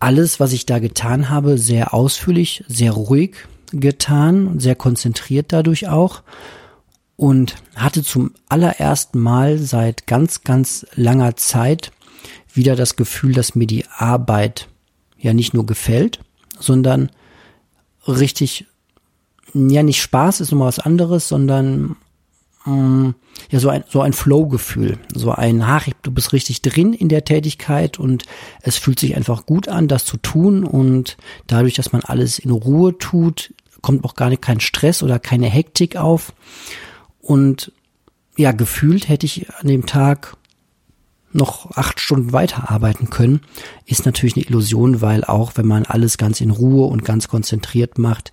alles, 0.00 0.40
was 0.40 0.54
ich 0.54 0.64
da 0.64 0.78
getan 0.78 1.28
habe, 1.28 1.58
sehr 1.58 1.92
ausführlich, 1.92 2.64
sehr 2.66 2.92
ruhig 2.92 3.36
getan, 3.72 4.58
sehr 4.58 4.74
konzentriert 4.74 5.52
dadurch 5.52 5.88
auch 5.88 6.22
und 7.16 7.56
hatte 7.74 8.02
zum 8.02 8.32
allerersten 8.48 9.18
Mal 9.20 9.58
seit 9.58 10.06
ganz, 10.06 10.44
ganz 10.44 10.86
langer 10.94 11.36
Zeit 11.36 11.92
wieder 12.52 12.76
das 12.76 12.96
Gefühl, 12.96 13.32
dass 13.32 13.54
mir 13.54 13.66
die 13.66 13.84
Arbeit 13.96 14.68
ja 15.18 15.34
nicht 15.34 15.54
nur 15.54 15.66
gefällt, 15.66 16.20
sondern 16.58 17.10
richtig, 18.06 18.66
ja 19.54 19.82
nicht 19.82 20.00
Spaß 20.00 20.40
ist 20.40 20.52
nochmal 20.52 20.68
was 20.68 20.78
anderes, 20.78 21.28
sondern 21.28 21.96
mm, 22.64 23.10
ja 23.50 23.60
so 23.60 23.68
ein 23.68 23.84
so 23.88 24.00
ein 24.00 24.12
Flow-Gefühl, 24.12 24.98
so 25.14 25.32
ein 25.32 25.62
ach, 25.62 25.88
du 26.02 26.10
bist 26.10 26.32
richtig 26.32 26.62
drin 26.62 26.92
in 26.92 27.08
der 27.08 27.24
Tätigkeit 27.24 27.98
und 27.98 28.24
es 28.62 28.76
fühlt 28.76 29.00
sich 29.00 29.16
einfach 29.16 29.46
gut 29.46 29.68
an, 29.68 29.88
das 29.88 30.04
zu 30.04 30.16
tun 30.16 30.64
und 30.64 31.16
dadurch, 31.46 31.74
dass 31.74 31.92
man 31.92 32.02
alles 32.02 32.38
in 32.38 32.50
Ruhe 32.50 32.96
tut, 32.98 33.54
kommt 33.86 34.04
auch 34.04 34.16
gar 34.16 34.30
nicht 34.30 34.42
kein 34.42 34.58
Stress 34.58 35.04
oder 35.04 35.20
keine 35.20 35.46
Hektik 35.46 35.94
auf. 35.94 36.32
Und 37.20 37.70
ja, 38.36 38.50
gefühlt 38.50 39.08
hätte 39.08 39.26
ich 39.26 39.48
an 39.54 39.68
dem 39.68 39.86
Tag 39.86 40.36
noch 41.30 41.70
acht 41.76 42.00
Stunden 42.00 42.32
weiterarbeiten 42.32 43.10
können, 43.10 43.42
ist 43.84 44.04
natürlich 44.04 44.34
eine 44.34 44.44
Illusion, 44.46 45.02
weil 45.02 45.22
auch 45.22 45.52
wenn 45.54 45.68
man 45.68 45.86
alles 45.86 46.18
ganz 46.18 46.40
in 46.40 46.50
Ruhe 46.50 46.88
und 46.88 47.04
ganz 47.04 47.28
konzentriert 47.28 47.96
macht, 47.96 48.32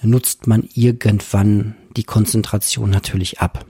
nutzt 0.00 0.46
man 0.46 0.66
irgendwann 0.72 1.74
die 1.94 2.04
Konzentration 2.04 2.88
natürlich 2.88 3.40
ab. 3.40 3.66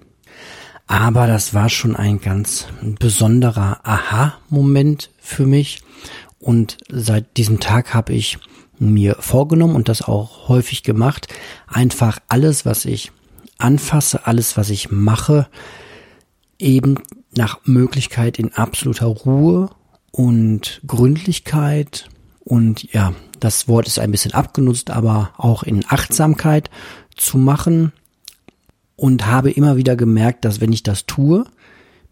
Aber 0.87 1.27
das 1.27 1.55
war 1.55 1.71
schon 1.71 1.97
ein 1.97 2.21
ganz 2.21 2.69
besonderer 3.01 3.81
Aha-Moment 3.83 5.11
für 5.19 5.45
mich. 5.45 5.81
Und 6.39 6.79
seit 6.89 7.37
diesem 7.37 7.59
Tag 7.59 7.95
habe 7.95 8.13
ich 8.13 8.39
mir 8.79 9.17
vorgenommen 9.21 9.75
und 9.75 9.89
das 9.89 10.03
auch 10.03 10.49
häufig 10.49 10.83
gemacht, 10.83 11.29
einfach 11.67 12.19
alles, 12.29 12.67
was 12.67 12.85
ich 12.85 13.13
anfasse, 13.59 14.27
alles, 14.27 14.57
was 14.57 14.71
ich 14.71 14.91
mache, 14.91 15.49
eben 16.59 16.97
nach 17.35 17.61
Möglichkeit 17.65 18.39
in 18.39 18.53
absoluter 18.55 19.07
Ruhe 19.07 19.71
und 20.11 20.81
Gründlichkeit. 20.87 22.09
Und 22.45 22.93
ja, 22.93 23.13
das 23.41 23.69
Wort 23.69 23.87
ist 23.87 23.99
ein 23.99 24.11
bisschen 24.11 24.35
abgenutzt, 24.35 24.91
aber 24.91 25.33
auch 25.37 25.63
in 25.63 25.85
Achtsamkeit 25.89 26.71
zu 27.17 27.39
machen. 27.39 27.93
Und 28.99 29.27
habe 29.27 29.51
immer 29.51 29.77
wieder 29.77 29.95
gemerkt, 29.95 30.47
dass 30.47 30.63
wenn 30.63 30.73
ich 30.73 30.83
das 30.83 31.05
tue, 31.05 31.45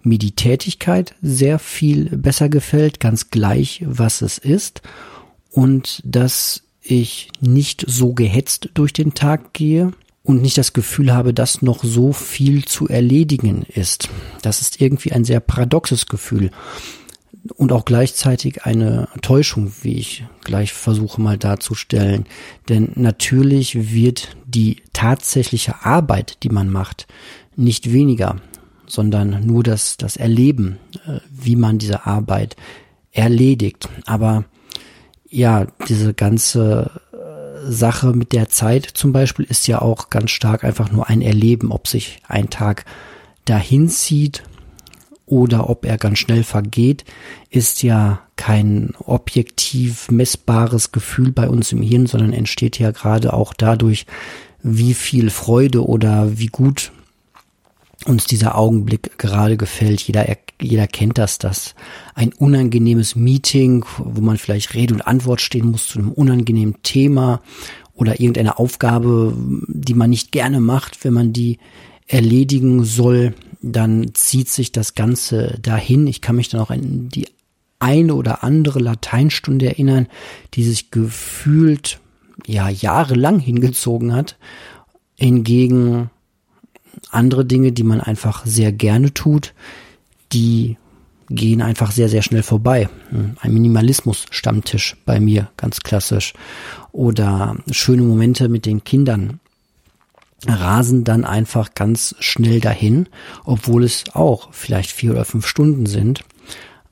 mir 0.03 0.18
die 0.18 0.37
Tätigkeit 0.37 1.14
sehr 1.22 1.59
viel 1.59 2.14
besser 2.14 2.50
gefällt, 2.50 3.00
ganz 3.00 3.31
gleich, 3.31 3.83
was 3.87 4.20
es 4.20 4.37
ist 4.37 4.83
und 5.54 6.02
dass 6.04 6.64
ich 6.82 7.30
nicht 7.40 7.84
so 7.86 8.12
gehetzt 8.12 8.70
durch 8.74 8.92
den 8.92 9.14
Tag 9.14 9.54
gehe 9.54 9.92
und 10.24 10.42
nicht 10.42 10.58
das 10.58 10.72
Gefühl 10.72 11.14
habe, 11.14 11.32
dass 11.32 11.62
noch 11.62 11.84
so 11.84 12.12
viel 12.12 12.64
zu 12.64 12.88
erledigen 12.88 13.64
ist. 13.68 14.08
Das 14.42 14.60
ist 14.60 14.80
irgendwie 14.80 15.12
ein 15.12 15.24
sehr 15.24 15.40
paradoxes 15.40 16.06
Gefühl 16.06 16.50
und 17.56 17.72
auch 17.72 17.84
gleichzeitig 17.84 18.64
eine 18.64 19.08
Täuschung, 19.22 19.72
wie 19.82 19.98
ich 19.98 20.24
gleich 20.42 20.72
versuche 20.72 21.20
mal 21.20 21.38
darzustellen. 21.38 22.26
Denn 22.68 22.90
natürlich 22.96 23.92
wird 23.92 24.36
die 24.46 24.82
tatsächliche 24.92 25.84
Arbeit, 25.84 26.42
die 26.42 26.48
man 26.48 26.68
macht, 26.68 27.06
nicht 27.54 27.92
weniger, 27.92 28.36
sondern 28.86 29.46
nur 29.46 29.62
das, 29.62 29.98
das 29.98 30.16
Erleben, 30.16 30.78
äh, 31.06 31.20
wie 31.30 31.56
man 31.56 31.78
diese 31.78 32.06
Arbeit 32.06 32.56
erledigt. 33.12 33.88
Aber 34.06 34.44
ja, 35.34 35.66
diese 35.88 36.14
ganze 36.14 36.90
äh, 37.12 37.70
Sache 37.70 38.12
mit 38.12 38.32
der 38.32 38.48
Zeit 38.48 38.84
zum 38.94 39.12
Beispiel 39.12 39.44
ist 39.46 39.66
ja 39.66 39.82
auch 39.82 40.08
ganz 40.08 40.30
stark 40.30 40.62
einfach 40.62 40.92
nur 40.92 41.08
ein 41.08 41.22
Erleben, 41.22 41.72
ob 41.72 41.88
sich 41.88 42.20
ein 42.28 42.50
Tag 42.50 42.84
dahin 43.44 43.88
zieht 43.88 44.44
oder 45.26 45.68
ob 45.68 45.86
er 45.86 45.98
ganz 45.98 46.20
schnell 46.20 46.44
vergeht, 46.44 47.04
ist 47.50 47.82
ja 47.82 48.20
kein 48.36 48.92
objektiv 49.04 50.08
messbares 50.08 50.92
Gefühl 50.92 51.32
bei 51.32 51.48
uns 51.48 51.72
im 51.72 51.82
Hirn, 51.82 52.06
sondern 52.06 52.32
entsteht 52.32 52.78
ja 52.78 52.92
gerade 52.92 53.32
auch 53.32 53.54
dadurch, 53.54 54.06
wie 54.62 54.94
viel 54.94 55.30
Freude 55.30 55.84
oder 55.84 56.38
wie 56.38 56.46
gut 56.46 56.92
uns 58.06 58.26
dieser 58.26 58.56
Augenblick 58.56 59.18
gerade 59.18 59.56
gefällt. 59.56 60.00
Jeder, 60.02 60.26
jeder 60.60 60.86
kennt 60.86 61.18
das, 61.18 61.38
dass 61.38 61.74
ein 62.14 62.32
unangenehmes 62.32 63.16
Meeting, 63.16 63.84
wo 63.98 64.20
man 64.20 64.38
vielleicht 64.38 64.74
Rede 64.74 64.94
und 64.94 65.06
Antwort 65.06 65.40
stehen 65.40 65.70
muss 65.70 65.88
zu 65.88 65.98
einem 65.98 66.12
unangenehmen 66.12 66.76
Thema 66.82 67.40
oder 67.94 68.20
irgendeine 68.20 68.58
Aufgabe, 68.58 69.34
die 69.68 69.94
man 69.94 70.10
nicht 70.10 70.32
gerne 70.32 70.60
macht, 70.60 71.04
wenn 71.04 71.12
man 71.12 71.32
die 71.32 71.58
erledigen 72.06 72.84
soll, 72.84 73.34
dann 73.62 74.12
zieht 74.14 74.48
sich 74.48 74.72
das 74.72 74.94
Ganze 74.94 75.58
dahin. 75.62 76.06
Ich 76.06 76.20
kann 76.20 76.36
mich 76.36 76.50
dann 76.50 76.60
auch 76.60 76.70
an 76.70 77.08
die 77.08 77.28
eine 77.78 78.14
oder 78.14 78.44
andere 78.44 78.78
Lateinstunde 78.78 79.66
erinnern, 79.66 80.08
die 80.54 80.64
sich 80.64 80.90
gefühlt 80.90 82.00
ja 82.46 82.68
jahrelang 82.68 83.38
hingezogen 83.38 84.12
hat. 84.12 84.36
Hingegen 85.16 86.10
andere 87.11 87.44
Dinge, 87.44 87.72
die 87.72 87.83
man 87.83 88.00
einfach 88.00 88.44
sehr 88.46 88.72
gerne 88.72 89.12
tut, 89.12 89.54
die 90.33 90.76
gehen 91.30 91.62
einfach 91.62 91.90
sehr, 91.90 92.09
sehr 92.09 92.22
schnell 92.22 92.42
vorbei. 92.42 92.88
Ein 93.40 93.52
Minimalismus-Stammtisch 93.52 94.96
bei 95.04 95.20
mir, 95.20 95.50
ganz 95.57 95.80
klassisch. 95.80 96.35
Oder 96.92 97.57
schöne 97.70 98.02
Momente 98.02 98.48
mit 98.48 98.66
den 98.66 98.85
Kindern 98.85 99.40
rasen 100.46 101.04
dann 101.04 101.24
einfach 101.24 101.74
ganz 101.74 102.14
schnell 102.18 102.61
dahin, 102.61 103.09
obwohl 103.44 103.85
es 103.85 104.04
auch 104.12 104.48
vielleicht 104.52 104.90
vier 104.90 105.12
oder 105.12 105.24
fünf 105.24 105.46
Stunden 105.46 105.87
sind. 105.87 106.24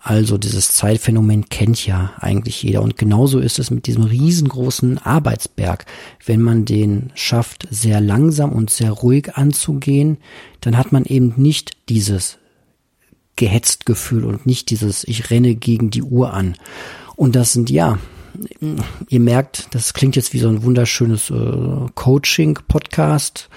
Also 0.03 0.37
dieses 0.37 0.73
Zeitphänomen 0.73 1.49
kennt 1.49 1.87
ja 1.87 2.13
eigentlich 2.19 2.63
jeder. 2.63 2.83
Und 2.83 2.97
genauso 2.99 3.39
ist 3.39 3.61
es 3.61 3.71
mit 3.71 3.87
diesem 3.87 4.03
riesengroßen 4.03 4.99
Arbeitsberg. 4.99 5.87
Wenn 6.27 6.43
man 6.43 6.65
den 6.65 7.13
schafft, 7.15 7.69
sehr 7.71 8.01
langsam 8.01 8.51
und 8.51 8.71
sehr 8.71 8.91
ruhig 8.91 9.37
anzugehen, 9.37 10.19
dann 10.61 10.77
hat 10.77 10.91
man 10.91 11.05
eben 11.05 11.35
nicht 11.37 11.89
dieses 11.89 12.39
gehetzt 13.37 13.87
Gefühl 13.87 14.25
und 14.25 14.45
nicht 14.45 14.71
dieses 14.71 15.05
ich 15.05 15.31
renne 15.31 15.55
gegen 15.55 15.91
die 15.91 16.03
Uhr 16.03 16.35
an. 16.35 16.57
Und 17.15 17.37
das 17.37 17.53
sind 17.53 17.71
ja 17.71 17.99
ihr 19.09 19.21
merkt, 19.21 19.75
das 19.75 19.95
klingt 19.95 20.17
jetzt 20.17 20.33
wie 20.33 20.39
so 20.39 20.49
ein 20.49 20.63
wunderschönes 20.63 21.31
äh, 21.31 21.87
Coaching-Podcast. 21.95 23.49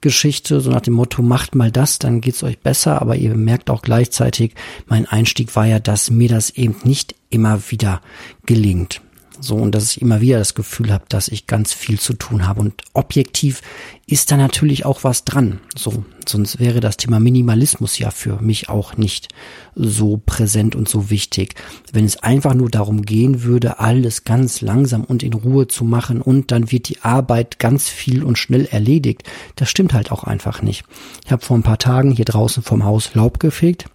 Geschichte, 0.00 0.60
so 0.60 0.70
nach 0.70 0.80
dem 0.80 0.94
Motto, 0.94 1.22
macht 1.22 1.54
mal 1.54 1.70
das, 1.70 1.98
dann 1.98 2.20
geht's 2.20 2.42
euch 2.42 2.58
besser, 2.58 3.00
aber 3.00 3.16
ihr 3.16 3.34
merkt 3.34 3.70
auch 3.70 3.82
gleichzeitig, 3.82 4.54
mein 4.86 5.06
Einstieg 5.06 5.54
war 5.56 5.66
ja, 5.66 5.78
dass 5.78 6.10
mir 6.10 6.28
das 6.28 6.50
eben 6.50 6.76
nicht 6.84 7.14
immer 7.28 7.60
wieder 7.70 8.00
gelingt. 8.46 9.02
So, 9.40 9.56
und 9.56 9.74
dass 9.74 9.90
ich 9.90 10.02
immer 10.02 10.20
wieder 10.20 10.38
das 10.38 10.54
Gefühl 10.54 10.92
habe, 10.92 11.04
dass 11.08 11.28
ich 11.28 11.46
ganz 11.46 11.72
viel 11.72 11.98
zu 11.98 12.12
tun 12.12 12.46
habe. 12.46 12.60
Und 12.60 12.82
objektiv 12.92 13.62
ist 14.06 14.30
da 14.30 14.36
natürlich 14.36 14.84
auch 14.84 15.02
was 15.02 15.24
dran. 15.24 15.60
So, 15.74 16.04
sonst 16.28 16.58
wäre 16.58 16.80
das 16.80 16.98
Thema 16.98 17.20
Minimalismus 17.20 17.98
ja 17.98 18.10
für 18.10 18.40
mich 18.42 18.68
auch 18.68 18.96
nicht 18.96 19.28
so 19.74 20.20
präsent 20.24 20.76
und 20.76 20.88
so 20.88 21.08
wichtig. 21.08 21.54
Wenn 21.92 22.04
es 22.04 22.22
einfach 22.22 22.54
nur 22.54 22.68
darum 22.68 23.02
gehen 23.02 23.42
würde, 23.42 23.78
alles 23.78 24.24
ganz 24.24 24.60
langsam 24.60 25.04
und 25.04 25.22
in 25.22 25.32
Ruhe 25.32 25.68
zu 25.68 25.84
machen 25.84 26.20
und 26.20 26.50
dann 26.50 26.70
wird 26.70 26.88
die 26.88 27.00
Arbeit 27.00 27.58
ganz 27.58 27.88
viel 27.88 28.22
und 28.22 28.36
schnell 28.36 28.66
erledigt, 28.66 29.22
das 29.56 29.70
stimmt 29.70 29.94
halt 29.94 30.12
auch 30.12 30.24
einfach 30.24 30.60
nicht. 30.60 30.84
Ich 31.24 31.32
habe 31.32 31.44
vor 31.44 31.56
ein 31.56 31.62
paar 31.62 31.78
Tagen 31.78 32.10
hier 32.10 32.26
draußen 32.26 32.62
vom 32.62 32.84
Haus 32.84 33.14
Laub 33.14 33.40
gefegt 33.40 33.86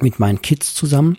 mit 0.00 0.18
meinen 0.18 0.42
Kids 0.42 0.74
zusammen 0.74 1.16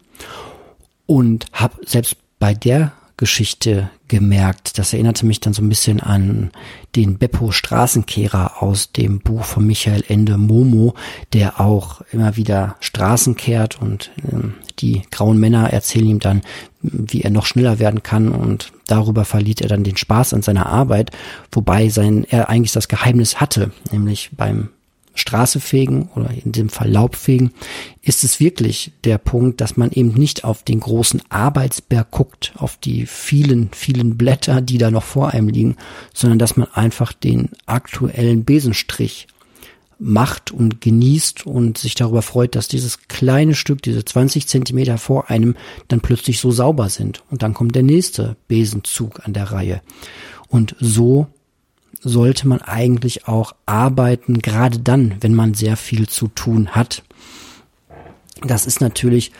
und 1.05 1.45
habe 1.53 1.77
selbst 1.85 2.17
bei 2.39 2.53
der 2.53 2.93
Geschichte 3.19 3.89
gemerkt. 4.07 4.77
Das 4.77 4.93
erinnerte 4.93 5.25
mich 5.25 5.41
dann 5.41 5.53
so 5.53 5.61
ein 5.61 5.67
bisschen 5.67 5.99
an 5.99 6.51
den 6.95 7.17
Beppo 7.17 7.51
Straßenkehrer 7.51 8.63
aus 8.63 8.93
dem 8.93 9.19
Buch 9.19 9.43
von 9.43 9.67
Michael 9.67 10.05
Ende 10.07 10.37
Momo, 10.37 10.95
der 11.33 11.59
auch 11.59 12.01
immer 12.13 12.37
wieder 12.37 12.77
Straßen 12.79 13.35
kehrt 13.35 13.81
und 13.81 14.11
äh, 14.23 14.47
die 14.79 15.01
grauen 15.11 15.37
Männer 15.37 15.71
erzählen 15.71 16.07
ihm 16.07 16.19
dann, 16.19 16.41
wie 16.81 17.21
er 17.21 17.29
noch 17.29 17.45
schneller 17.45 17.77
werden 17.77 18.03
kann 18.03 18.29
und 18.29 18.71
darüber 18.87 19.25
verliert 19.25 19.59
er 19.59 19.67
dann 19.67 19.83
den 19.83 19.97
Spaß 19.97 20.33
an 20.33 20.41
seiner 20.41 20.67
Arbeit, 20.67 21.11
wobei 21.51 21.89
sein 21.89 22.25
er 22.29 22.47
eigentlich 22.47 22.71
das 22.71 22.87
Geheimnis 22.87 23.41
hatte, 23.41 23.71
nämlich 23.91 24.29
beim 24.31 24.69
Straße 25.19 25.59
fegen 25.59 26.09
oder 26.15 26.31
in 26.31 26.51
dem 26.51 26.69
Fall 26.69 26.89
Laub 26.89 27.15
fegen, 27.15 27.51
ist 28.01 28.23
es 28.23 28.39
wirklich 28.39 28.91
der 29.03 29.17
Punkt, 29.17 29.61
dass 29.61 29.77
man 29.77 29.91
eben 29.91 30.13
nicht 30.13 30.43
auf 30.43 30.63
den 30.63 30.79
großen 30.79 31.21
Arbeitsberg 31.29 32.09
guckt, 32.11 32.53
auf 32.55 32.77
die 32.77 33.05
vielen, 33.05 33.69
vielen 33.73 34.17
Blätter, 34.17 34.61
die 34.61 34.77
da 34.77 34.89
noch 34.89 35.03
vor 35.03 35.29
einem 35.29 35.49
liegen, 35.49 35.77
sondern 36.13 36.39
dass 36.39 36.57
man 36.57 36.67
einfach 36.73 37.13
den 37.13 37.49
aktuellen 37.65 38.45
Besenstrich 38.45 39.27
macht 39.99 40.51
und 40.51 40.79
genießt 40.79 41.45
und 41.45 41.77
sich 41.77 41.93
darüber 41.93 42.21
freut, 42.21 42.55
dass 42.55 42.69
dieses 42.69 43.07
kleine 43.09 43.53
Stück, 43.53 43.81
diese 43.81 44.03
20 44.03 44.47
Zentimeter 44.47 44.97
vor 44.97 45.29
einem 45.29 45.55
dann 45.89 45.99
plötzlich 45.99 46.39
so 46.39 46.51
sauber 46.51 46.89
sind. 46.89 47.21
Und 47.29 47.43
dann 47.43 47.53
kommt 47.53 47.75
der 47.75 47.83
nächste 47.83 48.37
Besenzug 48.47 49.25
an 49.27 49.33
der 49.33 49.51
Reihe. 49.51 49.81
Und 50.47 50.75
so 50.79 51.27
sollte 52.01 52.47
man 52.47 52.61
eigentlich 52.61 53.27
auch 53.27 53.53
arbeiten, 53.65 54.39
gerade 54.39 54.79
dann, 54.79 55.15
wenn 55.21 55.33
man 55.33 55.53
sehr 55.53 55.77
viel 55.77 56.07
zu 56.07 56.27
tun 56.29 56.69
hat. 56.69 57.03
Das 58.41 58.65
ist 58.65 58.81
natürlich 58.81 59.31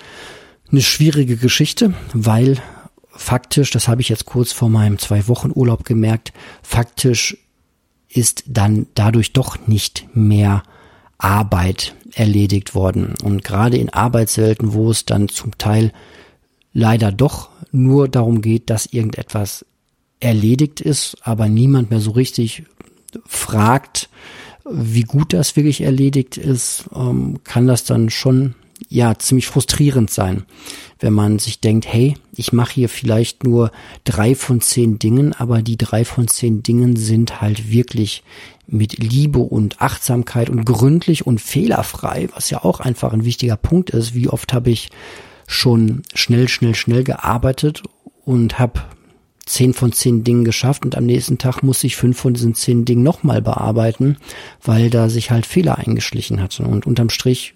eine 0.71 0.81
schwierige 0.81 1.37
Geschichte, 1.37 1.93
weil 2.13 2.61
faktisch, 3.09 3.71
das 3.71 3.87
habe 3.87 4.01
ich 4.01 4.09
jetzt 4.09 4.25
kurz 4.25 4.51
vor 4.51 4.69
meinem 4.69 4.97
zwei 4.97 5.27
Wochen 5.27 5.51
Urlaub 5.53 5.85
gemerkt, 5.85 6.33
faktisch 6.61 7.37
ist 8.09 8.43
dann 8.47 8.87
dadurch 8.95 9.33
doch 9.33 9.67
nicht 9.67 10.07
mehr 10.13 10.63
Arbeit 11.17 11.95
erledigt 12.13 12.75
worden. 12.75 13.13
Und 13.23 13.43
gerade 13.43 13.77
in 13.77 13.89
Arbeitswelten, 13.89 14.73
wo 14.73 14.89
es 14.89 15.05
dann 15.05 15.29
zum 15.29 15.57
Teil 15.57 15.91
leider 16.73 17.11
doch 17.11 17.49
nur 17.71 18.07
darum 18.07 18.41
geht, 18.41 18.69
dass 18.69 18.87
irgendetwas 18.87 19.65
erledigt 20.19 20.81
ist, 20.81 21.17
aber 21.21 21.47
niemand 21.47 21.89
mehr 21.89 21.99
so 21.99 22.11
richtig 22.11 22.63
fragt, 23.25 24.09
wie 24.69 25.03
gut 25.03 25.33
das 25.33 25.55
wirklich 25.55 25.81
erledigt 25.81 26.37
ist, 26.37 26.85
ähm, 26.93 27.39
kann 27.43 27.67
das 27.67 27.85
dann 27.85 28.09
schon 28.09 28.55
ja 28.87 29.17
ziemlich 29.17 29.47
frustrierend 29.47 30.09
sein, 30.09 30.45
wenn 30.99 31.13
man 31.13 31.39
sich 31.39 31.59
denkt, 31.59 31.91
hey, 31.91 32.15
ich 32.35 32.53
mache 32.53 32.73
hier 32.73 32.89
vielleicht 32.89 33.43
nur 33.43 33.71
drei 34.03 34.35
von 34.35 34.61
zehn 34.61 34.99
Dingen, 34.99 35.33
aber 35.33 35.61
die 35.61 35.77
drei 35.77 36.05
von 36.05 36.27
zehn 36.27 36.63
Dingen 36.63 36.95
sind 36.95 37.41
halt 37.41 37.71
wirklich 37.71 38.23
mit 38.67 38.97
Liebe 38.97 39.39
und 39.39 39.81
Achtsamkeit 39.81 40.49
und 40.49 40.65
gründlich 40.65 41.25
und 41.25 41.41
fehlerfrei, 41.41 42.29
was 42.35 42.49
ja 42.49 42.63
auch 42.63 42.79
einfach 42.79 43.13
ein 43.13 43.25
wichtiger 43.25 43.57
Punkt 43.57 43.89
ist. 43.89 44.13
Wie 44.13 44.29
oft 44.29 44.53
habe 44.53 44.69
ich 44.69 44.89
schon 45.47 46.03
schnell, 46.13 46.47
schnell, 46.47 46.75
schnell 46.75 47.03
gearbeitet 47.03 47.83
und 48.25 48.59
habe 48.59 48.81
zehn 49.49 49.73
von 49.73 49.91
zehn 49.91 50.23
Dingen 50.23 50.45
geschafft 50.45 50.85
und 50.85 50.95
am 50.95 51.05
nächsten 51.05 51.39
Tag 51.39 51.63
muss 51.63 51.83
ich 51.83 51.95
fünf 51.95 52.19
von 52.19 52.33
diesen 52.33 52.53
zehn 52.53 52.85
Dingen 52.85 53.01
nochmal 53.01 53.41
bearbeiten, 53.41 54.17
weil 54.63 54.89
da 54.89 55.09
sich 55.09 55.31
halt 55.31 55.45
Fehler 55.47 55.79
eingeschlichen 55.79 56.41
hatten. 56.41 56.65
Und 56.65 56.85
unterm 56.85 57.09
Strich 57.09 57.55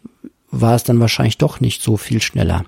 war 0.50 0.76
es 0.76 0.84
dann 0.84 1.00
wahrscheinlich 1.00 1.38
doch 1.38 1.60
nicht 1.60 1.84
so 1.84 1.96
viel 1.98 2.22
schneller. 2.22 2.66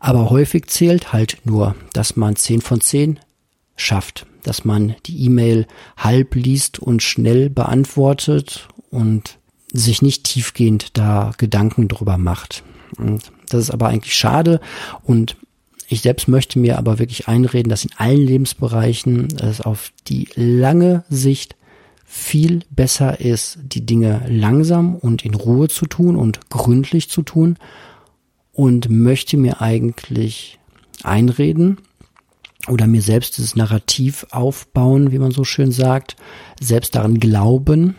Aber 0.00 0.30
häufig 0.30 0.66
zählt 0.68 1.12
halt 1.12 1.38
nur, 1.44 1.74
dass 1.92 2.16
man 2.16 2.36
zehn 2.36 2.62
von 2.62 2.80
zehn 2.80 3.20
schafft, 3.76 4.26
dass 4.42 4.64
man 4.64 4.96
die 5.04 5.24
E-Mail 5.24 5.66
halb 5.98 6.34
liest 6.34 6.78
und 6.78 7.02
schnell 7.02 7.50
beantwortet 7.50 8.68
und 8.90 9.38
sich 9.70 10.00
nicht 10.00 10.24
tiefgehend 10.24 10.96
da 10.96 11.32
Gedanken 11.36 11.88
drüber 11.88 12.16
macht. 12.16 12.62
Und 12.96 13.32
das 13.50 13.60
ist 13.60 13.70
aber 13.70 13.88
eigentlich 13.88 14.16
schade 14.16 14.60
und 15.02 15.36
ich 15.88 16.02
selbst 16.02 16.28
möchte 16.28 16.58
mir 16.58 16.78
aber 16.78 16.98
wirklich 16.98 17.28
einreden, 17.28 17.70
dass 17.70 17.84
in 17.84 17.92
allen 17.96 18.26
Lebensbereichen 18.26 19.28
es 19.38 19.60
auf 19.60 19.92
die 20.08 20.28
lange 20.34 21.04
Sicht 21.08 21.56
viel 22.04 22.60
besser 22.70 23.20
ist, 23.20 23.58
die 23.62 23.86
Dinge 23.86 24.24
langsam 24.28 24.96
und 24.96 25.24
in 25.24 25.34
Ruhe 25.34 25.68
zu 25.68 25.86
tun 25.86 26.16
und 26.16 26.50
gründlich 26.50 27.08
zu 27.10 27.22
tun. 27.22 27.56
Und 28.52 28.88
möchte 28.88 29.36
mir 29.36 29.60
eigentlich 29.60 30.58
einreden 31.02 31.78
oder 32.68 32.86
mir 32.86 33.02
selbst 33.02 33.36
dieses 33.36 33.54
Narrativ 33.54 34.26
aufbauen, 34.30 35.12
wie 35.12 35.18
man 35.18 35.30
so 35.30 35.44
schön 35.44 35.72
sagt, 35.72 36.16
selbst 36.58 36.94
daran 36.94 37.20
glauben, 37.20 37.96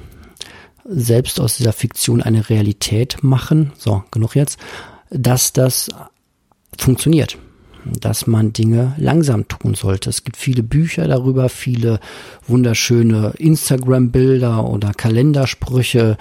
selbst 0.84 1.40
aus 1.40 1.58
dieser 1.58 1.74
Fiktion 1.74 2.24
eine 2.24 2.50
Realität 2.50 3.24
machen, 3.24 3.72
so 3.78 4.04
genug 4.10 4.36
jetzt, 4.36 4.58
dass 5.12 5.54
das 5.54 5.90
funktioniert 6.76 7.38
dass 8.00 8.28
man 8.28 8.54
Dinge 8.54 8.94
langsam 8.98 9.48
tun 9.48 9.76
sollte. 9.76 10.10
Es 10.10 10.24
gibt 10.24 10.38
viele 10.38 10.64
Bücher 10.64 11.08
darüber, 11.08 11.50
viele 11.50 12.00
wunderschöne 12.48 13.34
Instagram-Bilder 13.38 14.68
oder 14.68 14.94
Kalendersprüche. 14.94 16.18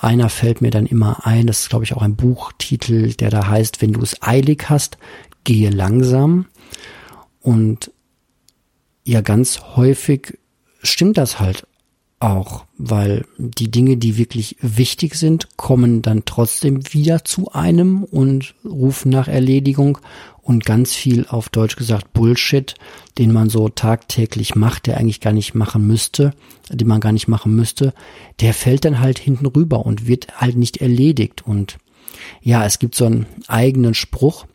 Einer 0.00 0.28
fällt 0.28 0.60
mir 0.60 0.70
dann 0.70 0.86
immer 0.86 1.26
ein, 1.26 1.46
das 1.46 1.60
ist 1.60 1.70
glaube 1.70 1.84
ich 1.84 1.94
auch 1.94 2.02
ein 2.02 2.16
Buchtitel, 2.16 3.14
der 3.14 3.30
da 3.30 3.46
heißt, 3.46 3.82
wenn 3.82 3.92
du 3.92 4.02
es 4.02 4.22
eilig 4.22 4.68
hast, 4.68 4.98
gehe 5.44 5.70
langsam. 5.70 6.46
Und 7.40 7.92
ja, 9.04 9.20
ganz 9.20 9.60
häufig 9.76 10.38
stimmt 10.82 11.16
das 11.16 11.38
halt 11.38 11.66
auch, 12.18 12.64
weil 12.78 13.24
die 13.36 13.70
Dinge, 13.70 13.96
die 13.96 14.16
wirklich 14.16 14.56
wichtig 14.60 15.14
sind, 15.14 15.56
kommen 15.56 16.02
dann 16.02 16.24
trotzdem 16.24 16.80
wieder 16.92 17.24
zu 17.24 17.52
einem 17.52 18.04
und 18.04 18.54
rufen 18.64 19.10
nach 19.10 19.28
Erledigung 19.28 19.98
und 20.46 20.64
ganz 20.64 20.94
viel 20.94 21.26
auf 21.28 21.48
Deutsch 21.48 21.74
gesagt 21.74 22.12
Bullshit, 22.12 22.74
den 23.18 23.32
man 23.32 23.50
so 23.50 23.68
tagtäglich 23.68 24.54
macht, 24.54 24.86
der 24.86 24.96
eigentlich 24.96 25.20
gar 25.20 25.32
nicht 25.32 25.54
machen 25.54 25.86
müsste, 25.86 26.34
den 26.70 26.86
man 26.86 27.00
gar 27.00 27.12
nicht 27.12 27.26
machen 27.26 27.54
müsste, 27.56 27.92
der 28.40 28.54
fällt 28.54 28.84
dann 28.84 29.00
halt 29.00 29.18
hinten 29.18 29.46
rüber 29.46 29.84
und 29.84 30.06
wird 30.06 30.40
halt 30.40 30.56
nicht 30.56 30.76
erledigt 30.78 31.44
und 31.44 31.78
ja, 32.42 32.64
es 32.64 32.78
gibt 32.78 32.94
so 32.94 33.06
einen 33.06 33.26
eigenen 33.48 33.94
Spruch, 33.94 34.46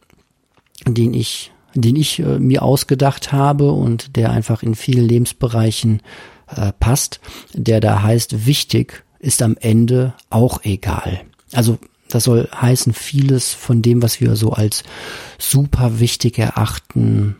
den 0.88 1.14
ich 1.14 1.52
den 1.74 1.96
ich 1.96 2.20
äh, 2.20 2.38
mir 2.38 2.64
ausgedacht 2.64 3.32
habe 3.32 3.72
und 3.72 4.18
der 4.18 4.32
einfach 4.32 4.62
in 4.62 4.76
vielen 4.76 5.08
Lebensbereichen 5.08 6.02
äh, 6.48 6.74
passt, 6.78 7.22
der 7.54 7.80
da 7.80 8.02
heißt, 8.04 8.46
wichtig 8.46 9.06
ist 9.20 9.42
am 9.42 9.56
Ende 9.58 10.14
auch 10.30 10.64
egal. 10.64 11.22
Also 11.54 11.78
das 12.12 12.26
soll 12.26 12.50
heißen, 12.54 12.94
vieles 12.94 13.54
von 13.54 13.82
dem, 13.82 14.02
was 14.02 14.22
wir 14.22 14.36
so 14.36 14.52
als 14.52 14.84
super 15.38 16.00
wichtig 16.00 16.38
erachten 16.38 17.36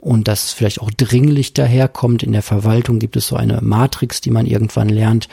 und 0.00 0.28
das 0.28 0.52
vielleicht 0.52 0.80
auch 0.80 0.90
dringlich 0.90 1.54
daherkommt. 1.54 2.22
In 2.22 2.32
der 2.32 2.42
Verwaltung 2.42 2.98
gibt 2.98 3.16
es 3.16 3.26
so 3.26 3.36
eine 3.36 3.60
Matrix, 3.60 4.20
die 4.20 4.30
man 4.30 4.46
irgendwann 4.46 4.88
lernt, 4.88 5.28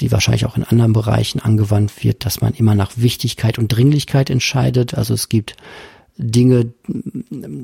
die 0.00 0.10
wahrscheinlich 0.10 0.46
auch 0.46 0.56
in 0.56 0.64
anderen 0.64 0.92
Bereichen 0.92 1.40
angewandt 1.40 2.02
wird, 2.02 2.24
dass 2.24 2.40
man 2.40 2.54
immer 2.54 2.74
nach 2.74 2.92
Wichtigkeit 2.96 3.58
und 3.58 3.68
Dringlichkeit 3.68 4.30
entscheidet. 4.30 4.94
Also 4.94 5.14
es 5.14 5.28
gibt 5.28 5.56
Dinge, 6.20 6.72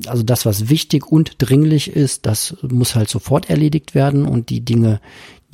also 0.07 0.23
das, 0.23 0.45
was 0.45 0.69
wichtig 0.69 1.11
und 1.11 1.35
dringlich 1.39 1.89
ist, 1.89 2.25
das 2.25 2.55
muss 2.61 2.95
halt 2.95 3.09
sofort 3.09 3.49
erledigt 3.49 3.93
werden 3.93 4.25
und 4.25 4.49
die 4.49 4.61
Dinge, 4.61 5.01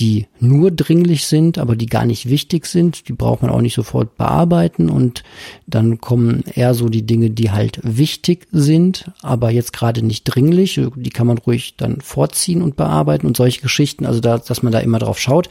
die 0.02 0.26
nur 0.40 0.72
dringlich 0.72 1.28
sind, 1.28 1.60
aber 1.60 1.76
die 1.76 1.86
gar 1.86 2.06
nicht 2.06 2.28
wichtig 2.28 2.66
sind, 2.66 3.08
die 3.08 3.14
braucht 3.14 3.44
man 3.44 3.52
auch 3.52 3.62
nicht 3.62 3.76
sofort 3.76 4.18
bearbeiten 4.18 4.90
und 4.90 5.22
dann 5.68 6.02
kommen 6.02 6.44
eher 6.56 6.74
so 6.74 6.90
die 6.90 7.06
Dinge, 7.06 7.30
die 7.30 7.52
halt 7.52 7.80
wichtig 7.84 8.48
sind, 8.52 9.12
aber 9.22 9.52
jetzt 9.52 9.74
gerade 9.74 10.02
nicht 10.02 10.24
dringlich, 10.24 10.82
die 10.96 11.10
kann 11.12 11.28
man 11.28 11.38
ruhig 11.38 11.76
dann 11.78 12.02
vorziehen 12.02 12.64
und 12.64 12.76
bearbeiten 12.76 13.28
und 13.28 13.38
solche 13.38 13.62
Geschichten, 13.62 14.08
also 14.08 14.22
da, 14.22 14.40
dass 14.40 14.64
man 14.64 14.74
da 14.74 14.80
immer 14.80 14.98
drauf 14.98 15.20
schaut. 15.20 15.50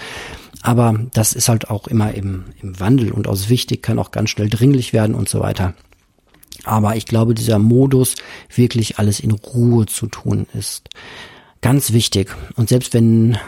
Aber 0.63 0.99
das 1.15 1.33
ist 1.33 1.49
halt 1.49 1.71
auch 1.71 1.87
immer 1.87 2.13
im, 2.13 2.47
im 2.61 2.81
Wandel 2.81 3.13
und 3.13 3.29
aus 3.29 3.49
wichtig 3.49 3.85
kann 3.85 4.01
auch 4.01 4.11
ganz 4.11 4.31
schnell 4.31 4.49
dringlich 4.49 4.93
werden 4.93 5.15
und 5.15 5.29
so 5.29 5.39
weiter. 5.39 5.75
Aber 6.65 6.97
ich 6.97 7.07
glaube, 7.07 7.35
dieser 7.35 7.61
Modus, 7.61 8.17
wirklich 8.53 8.99
alles 8.99 9.21
in 9.21 9.31
Ruhe 9.31 9.87
zu 9.87 10.09
tun, 10.09 10.47
ist 10.53 10.89
ganz 11.63 11.93
wichtig. 11.93 12.37
Und 12.57 12.69
selbst 12.69 12.93
wenn 12.93 13.39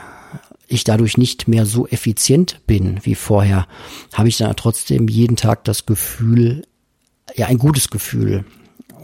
ich 0.73 0.85
dadurch 0.85 1.19
nicht 1.19 1.49
mehr 1.49 1.67
so 1.67 1.87
effizient 1.87 2.61
bin 2.67 3.01
wie 3.03 3.15
vorher, 3.15 3.67
habe 4.13 4.29
ich 4.29 4.39
dann 4.39 4.55
trotzdem 4.57 5.09
jeden 5.09 5.37
Tag 5.37 5.65
das 5.65 5.87
Gefühl, 5.87 6.67
ja, 7.35 7.47
ein 7.47 7.59
gutes 7.59 7.91
Gefühl 7.91 8.45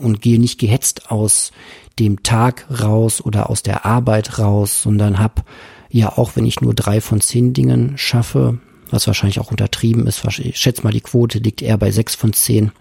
und 0.01 0.21
gehe 0.21 0.41
nicht 0.41 0.59
gehetzt 0.59 1.11
aus 1.11 1.53
dem 1.99 2.23
Tag 2.23 2.67
raus 2.83 3.21
oder 3.21 3.51
aus 3.51 3.63
der 3.63 3.85
Arbeit 3.85 4.39
raus, 4.39 4.83
sondern 4.83 5.19
habe 5.19 5.43
ja 5.91 6.17
auch, 6.17 6.37
wenn 6.37 6.47
ich 6.47 6.61
nur 6.61 6.75
drei 6.75 7.01
von 7.01 7.21
zehn 7.21 7.53
Dingen 7.53 7.99
schaffe, 7.99 8.59
was 8.91 9.07
wahrscheinlich 9.07 9.41
auch 9.41 9.51
untertrieben 9.51 10.07
ist, 10.07 10.25
ich 10.39 10.57
schätze 10.57 10.83
mal, 10.83 10.93
die 10.93 11.01
Quote 11.01 11.39
liegt 11.39 11.63
eher 11.63 11.79
bei 11.79 11.91
sechs 11.91 12.15
von 12.15 12.33
zehn 12.33 12.73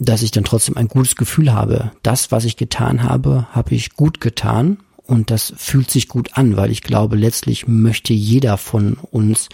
dass 0.00 0.22
ich 0.22 0.30
dann 0.30 0.44
trotzdem 0.44 0.78
ein 0.78 0.88
gutes 0.88 1.14
Gefühl 1.14 1.52
habe. 1.52 1.92
Das, 2.02 2.32
was 2.32 2.46
ich 2.46 2.56
getan 2.56 3.02
habe, 3.02 3.46
habe 3.52 3.74
ich 3.74 3.94
gut 3.96 4.20
getan 4.20 4.78
und 5.10 5.32
das 5.32 5.52
fühlt 5.56 5.90
sich 5.90 6.06
gut 6.06 6.38
an, 6.38 6.56
weil 6.56 6.70
ich 6.70 6.82
glaube, 6.82 7.16
letztlich 7.16 7.66
möchte 7.66 8.12
jeder 8.12 8.56
von 8.56 8.96
uns 9.10 9.48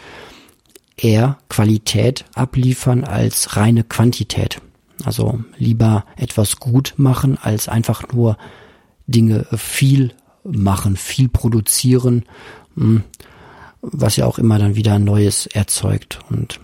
eher 0.99 1.39
Qualität 1.49 2.27
abliefern 2.35 3.05
als 3.05 3.57
reine 3.57 3.83
Quantität. 3.83 4.61
Also 5.03 5.41
lieber 5.57 6.05
etwas 6.17 6.57
gut 6.57 6.93
machen, 6.99 7.39
als 7.41 7.69
einfach 7.69 8.13
nur 8.13 8.37
Dinge 9.07 9.47
viel 9.57 10.13
machen, 10.45 10.97
viel 10.97 11.31
produzieren, 11.31 12.27
hm, 12.77 13.03
was 13.81 14.17
ja 14.17 14.27
auch 14.27 14.39
immer 14.39 14.59
dann 14.59 14.75
wieder 14.77 14.99
Neues 14.99 15.47
erzeugt. 15.47 16.19
Und 16.29 16.61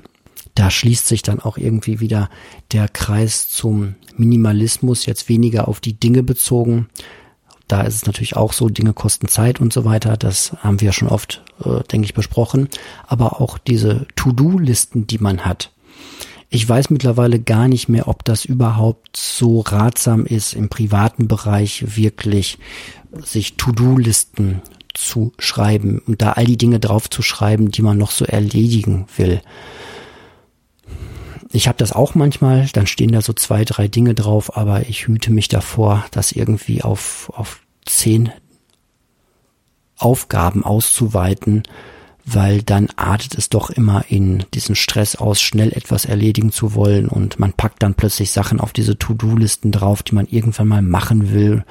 da 0.54 0.70
schließt 0.70 1.08
sich 1.08 1.22
dann 1.22 1.40
auch 1.40 1.56
irgendwie 1.56 2.00
wieder 2.00 2.28
der 2.72 2.88
Kreis 2.88 3.48
zum 3.48 3.94
Minimalismus, 4.18 5.06
jetzt 5.06 5.30
weniger 5.30 5.66
auf 5.66 5.80
die 5.80 5.98
Dinge 5.98 6.22
bezogen. 6.22 6.90
Da 7.72 7.80
ist 7.80 7.94
es 7.94 8.04
natürlich 8.04 8.36
auch 8.36 8.52
so, 8.52 8.68
Dinge 8.68 8.92
kosten 8.92 9.28
Zeit 9.28 9.58
und 9.58 9.72
so 9.72 9.86
weiter. 9.86 10.18
Das 10.18 10.54
haben 10.58 10.82
wir 10.82 10.92
schon 10.92 11.08
oft, 11.08 11.42
äh, 11.64 11.82
denke 11.84 12.04
ich, 12.04 12.12
besprochen. 12.12 12.68
Aber 13.06 13.40
auch 13.40 13.56
diese 13.56 14.06
To-Do-Listen, 14.14 15.06
die 15.06 15.16
man 15.16 15.46
hat. 15.46 15.72
Ich 16.50 16.68
weiß 16.68 16.90
mittlerweile 16.90 17.40
gar 17.40 17.68
nicht 17.68 17.88
mehr, 17.88 18.08
ob 18.08 18.26
das 18.26 18.44
überhaupt 18.44 19.16
so 19.16 19.60
ratsam 19.60 20.26
ist, 20.26 20.52
im 20.52 20.68
privaten 20.68 21.28
Bereich 21.28 21.96
wirklich 21.96 22.58
sich 23.24 23.56
To-Do-Listen 23.56 24.60
zu 24.92 25.32
schreiben 25.38 26.02
und 26.06 26.20
da 26.20 26.32
all 26.32 26.44
die 26.44 26.58
Dinge 26.58 26.78
drauf 26.78 27.08
zu 27.08 27.22
schreiben, 27.22 27.70
die 27.70 27.80
man 27.80 27.96
noch 27.96 28.10
so 28.10 28.26
erledigen 28.26 29.06
will. 29.16 29.40
Ich 31.54 31.68
habe 31.68 31.76
das 31.78 31.92
auch 31.92 32.14
manchmal, 32.14 32.66
dann 32.72 32.86
stehen 32.86 33.12
da 33.12 33.20
so 33.20 33.34
zwei, 33.34 33.64
drei 33.64 33.86
Dinge 33.86 34.14
drauf, 34.14 34.56
aber 34.56 34.88
ich 34.88 35.06
hüte 35.06 35.30
mich 35.30 35.48
davor, 35.48 36.04
das 36.10 36.32
irgendwie 36.32 36.82
auf, 36.82 37.30
auf 37.34 37.60
zehn 37.84 38.32
Aufgaben 39.98 40.64
auszuweiten, 40.64 41.62
weil 42.24 42.62
dann 42.62 42.88
artet 42.96 43.34
es 43.36 43.50
doch 43.50 43.68
immer 43.68 44.04
in 44.08 44.44
diesen 44.54 44.74
Stress 44.74 45.14
aus, 45.16 45.42
schnell 45.42 45.72
etwas 45.72 46.06
erledigen 46.06 46.52
zu 46.52 46.74
wollen 46.74 47.06
und 47.08 47.38
man 47.38 47.52
packt 47.52 47.82
dann 47.82 47.94
plötzlich 47.94 48.30
Sachen 48.30 48.58
auf 48.58 48.72
diese 48.72 48.96
To-Do-Listen 48.96 49.72
drauf, 49.72 50.02
die 50.02 50.14
man 50.14 50.26
irgendwann 50.26 50.68
mal 50.68 50.82
machen 50.82 51.32
will. 51.32 51.64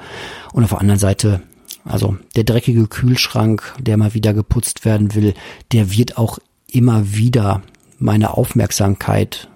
Und 0.52 0.64
auf 0.64 0.70
der 0.70 0.80
anderen 0.80 1.00
Seite 1.00 1.42
Also 1.84 2.16
der 2.36 2.44
dreckige 2.44 2.86
Kühlschrank, 2.86 3.74
der 3.80 3.96
mal 3.96 4.14
wieder 4.14 4.34
geputzt 4.34 4.84
werden 4.84 5.14
will, 5.14 5.34
der 5.72 5.90
wird 5.90 6.16
auch 6.16 6.38
immer 6.68 7.14
wieder 7.14 7.62
meine 7.98 8.34
Aufmerksamkeit 8.34 9.48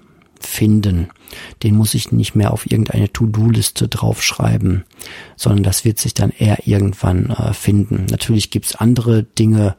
finden. 0.46 1.08
Den 1.62 1.76
muss 1.76 1.94
ich 1.94 2.12
nicht 2.12 2.34
mehr 2.34 2.52
auf 2.52 2.70
irgendeine 2.70 3.12
To-Do-Liste 3.12 3.88
draufschreiben, 3.88 4.84
sondern 5.36 5.62
das 5.62 5.84
wird 5.84 5.98
sich 5.98 6.14
dann 6.14 6.30
eher 6.30 6.66
irgendwann 6.66 7.30
äh, 7.30 7.52
finden. 7.52 8.06
Natürlich 8.10 8.50
gibt's 8.50 8.76
andere 8.76 9.24
Dinge, 9.24 9.76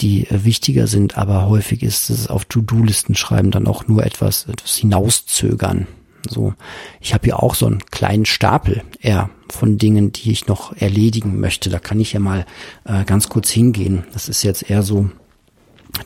die 0.00 0.26
äh, 0.26 0.44
wichtiger 0.44 0.86
sind, 0.86 1.18
aber 1.18 1.48
häufig 1.48 1.82
ist 1.82 2.10
es 2.10 2.28
auf 2.28 2.44
To-Do-Listen 2.46 3.14
schreiben 3.14 3.50
dann 3.50 3.66
auch 3.66 3.86
nur 3.86 4.04
etwas, 4.04 4.46
etwas 4.46 4.76
hinauszögern. 4.76 5.86
So, 6.28 6.54
ich 7.00 7.14
habe 7.14 7.24
hier 7.24 7.42
auch 7.42 7.54
so 7.54 7.66
einen 7.66 7.84
kleinen 7.86 8.26
Stapel 8.26 8.82
eher 9.00 9.30
von 9.48 9.78
Dingen, 9.78 10.12
die 10.12 10.30
ich 10.30 10.46
noch 10.46 10.76
erledigen 10.76 11.40
möchte. 11.40 11.70
Da 11.70 11.78
kann 11.78 12.00
ich 12.00 12.12
ja 12.12 12.20
mal 12.20 12.44
äh, 12.84 13.04
ganz 13.04 13.28
kurz 13.28 13.50
hingehen. 13.50 14.04
Das 14.12 14.28
ist 14.28 14.42
jetzt 14.42 14.68
eher 14.68 14.82
so 14.82 15.10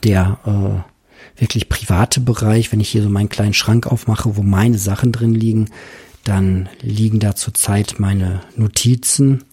der 0.03 0.39
äh, 0.45 0.92
wirklich 1.37 1.69
private 1.69 2.19
Bereich, 2.19 2.71
wenn 2.71 2.79
ich 2.79 2.89
hier 2.89 3.03
so 3.03 3.09
meinen 3.09 3.29
kleinen 3.29 3.53
Schrank 3.53 3.87
aufmache, 3.87 4.35
wo 4.35 4.43
meine 4.43 4.77
Sachen 4.77 5.11
drin 5.11 5.33
liegen, 5.33 5.69
dann 6.23 6.69
liegen 6.81 7.19
da 7.19 7.35
zurzeit 7.35 7.95
meine 7.97 8.41
Notizen 8.55 9.43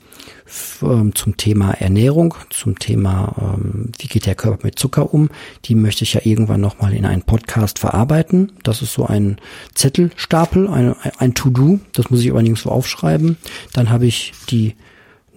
ähm, 0.83 1.15
zum 1.15 1.37
Thema 1.37 1.73
Ernährung, 1.73 2.35
zum 2.51 2.79
Thema, 2.79 3.57
ähm, 3.57 3.93
wie 3.99 4.09
geht 4.09 4.27
der 4.27 4.35
Körper 4.35 4.67
mit 4.67 4.79
Zucker 4.79 5.13
um. 5.13 5.31
Die 5.65 5.75
möchte 5.75 6.05
ich 6.05 6.15
ja 6.15 6.21
irgendwann 6.25 6.61
nochmal 6.61 6.95
in 6.95 7.07
einen 7.07 7.23
Podcast 7.23 7.79
verarbeiten. 7.79 8.53
Das 8.63 8.83
ist 8.83 8.93
so 8.93 9.07
ein 9.07 9.39
Zettelstapel, 9.75 10.69
ein, 10.69 10.95
ein 11.19 11.35
To-Do. 11.35 11.81
Das 11.93 12.11
muss 12.11 12.21
ich 12.21 12.31
aber 12.31 12.43
nirgendwo 12.43 12.71
aufschreiben. 12.71 13.37
Dann 13.73 13.91
habe 13.91 14.07
ich 14.07 14.33
die 14.51 14.75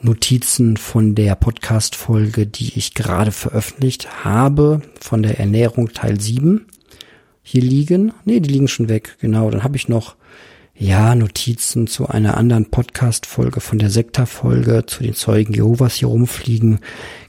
Notizen 0.03 0.75
von 0.75 1.15
der 1.15 1.35
Podcast-Folge, 1.35 2.45
die 2.45 2.77
ich 2.77 2.93
gerade 2.93 3.31
veröffentlicht 3.31 4.25
habe, 4.25 4.81
von 4.99 5.23
der 5.23 5.39
Ernährung 5.39 5.93
Teil 5.93 6.19
7 6.19 6.65
hier 7.41 7.61
liegen. 7.61 8.11
Nee, 8.25 8.41
die 8.41 8.51
liegen 8.51 8.67
schon 8.67 8.89
weg, 8.89 9.15
genau. 9.21 9.49
Dann 9.49 9.63
habe 9.63 9.77
ich 9.77 9.87
noch, 9.87 10.17
ja, 10.75 11.15
Notizen 11.15 11.87
zu 11.87 12.09
einer 12.09 12.35
anderen 12.35 12.69
Podcast-Folge 12.69 13.61
von 13.61 13.79
der 13.79 13.89
Sekta-Folge, 13.89 14.85
zu 14.85 15.03
den 15.03 15.13
Zeugen 15.13 15.53
Jehovas 15.53 15.95
hier 15.95 16.09
rumfliegen. 16.09 16.79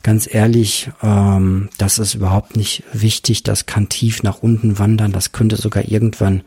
Ganz 0.03 0.33
ehrlich, 0.33 0.91
ähm, 1.01 1.69
das 1.79 2.01
ist 2.01 2.15
überhaupt 2.15 2.57
nicht 2.57 2.83
wichtig. 2.93 3.45
Das 3.45 3.67
kann 3.67 3.89
tief 3.89 4.25
nach 4.25 4.43
unten 4.43 4.81
wandern. 4.81 5.13
Das 5.13 5.31
könnte 5.31 5.55
sogar 5.55 5.89
irgendwann 5.89 6.43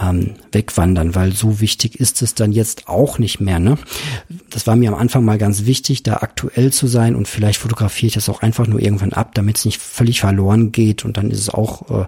ähm, 0.00 0.34
wegwandern, 0.52 1.14
weil 1.14 1.32
so 1.32 1.60
wichtig 1.60 2.00
ist 2.00 2.22
es 2.22 2.34
dann 2.34 2.52
jetzt 2.52 2.88
auch 2.88 3.18
nicht 3.18 3.40
mehr. 3.40 3.58
Ne? 3.58 3.78
Das 4.50 4.66
war 4.66 4.76
mir 4.76 4.92
am 4.92 4.98
Anfang 4.98 5.24
mal 5.24 5.38
ganz 5.38 5.66
wichtig, 5.66 6.02
da 6.02 6.16
aktuell 6.16 6.72
zu 6.72 6.86
sein 6.86 7.14
und 7.14 7.28
vielleicht 7.28 7.60
fotografiere 7.60 8.08
ich 8.08 8.14
das 8.14 8.28
auch 8.28 8.42
einfach 8.42 8.66
nur 8.66 8.80
irgendwann 8.80 9.12
ab, 9.12 9.34
damit 9.34 9.58
es 9.58 9.64
nicht 9.64 9.80
völlig 9.80 10.20
verloren 10.20 10.72
geht 10.72 11.04
und 11.04 11.16
dann 11.16 11.30
ist 11.30 11.40
es 11.40 11.50
auch 11.50 11.90
äh, 11.90 12.06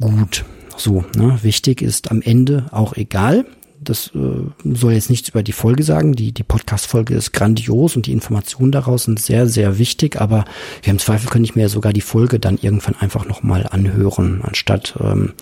gut. 0.00 0.44
So, 0.76 1.04
ne? 1.16 1.38
wichtig 1.42 1.80
ist 1.80 2.10
am 2.10 2.20
Ende 2.20 2.66
auch 2.70 2.96
egal. 2.96 3.46
Das 3.80 4.10
äh, 4.14 4.74
soll 4.74 4.92
jetzt 4.92 5.10
nichts 5.10 5.28
über 5.28 5.42
die 5.42 5.52
Folge 5.52 5.84
sagen. 5.84 6.14
Die, 6.14 6.32
die 6.32 6.42
Podcast-Folge 6.42 7.14
ist 7.14 7.32
grandios 7.32 7.96
und 7.96 8.06
die 8.06 8.12
Informationen 8.12 8.72
daraus 8.72 9.04
sind 9.04 9.20
sehr, 9.20 9.48
sehr 9.48 9.78
wichtig. 9.78 10.20
Aber 10.20 10.44
ja, 10.84 10.90
im 10.90 10.98
Zweifel 10.98 11.30
könnte 11.30 11.48
ich 11.48 11.56
mir 11.56 11.68
sogar 11.68 11.92
die 11.92 12.00
Folge 12.00 12.38
dann 12.38 12.58
irgendwann 12.58 12.96
einfach 12.96 13.26
nochmal 13.26 13.66
anhören, 13.70 14.40
anstatt 14.42 14.98
ähm, 15.00 15.34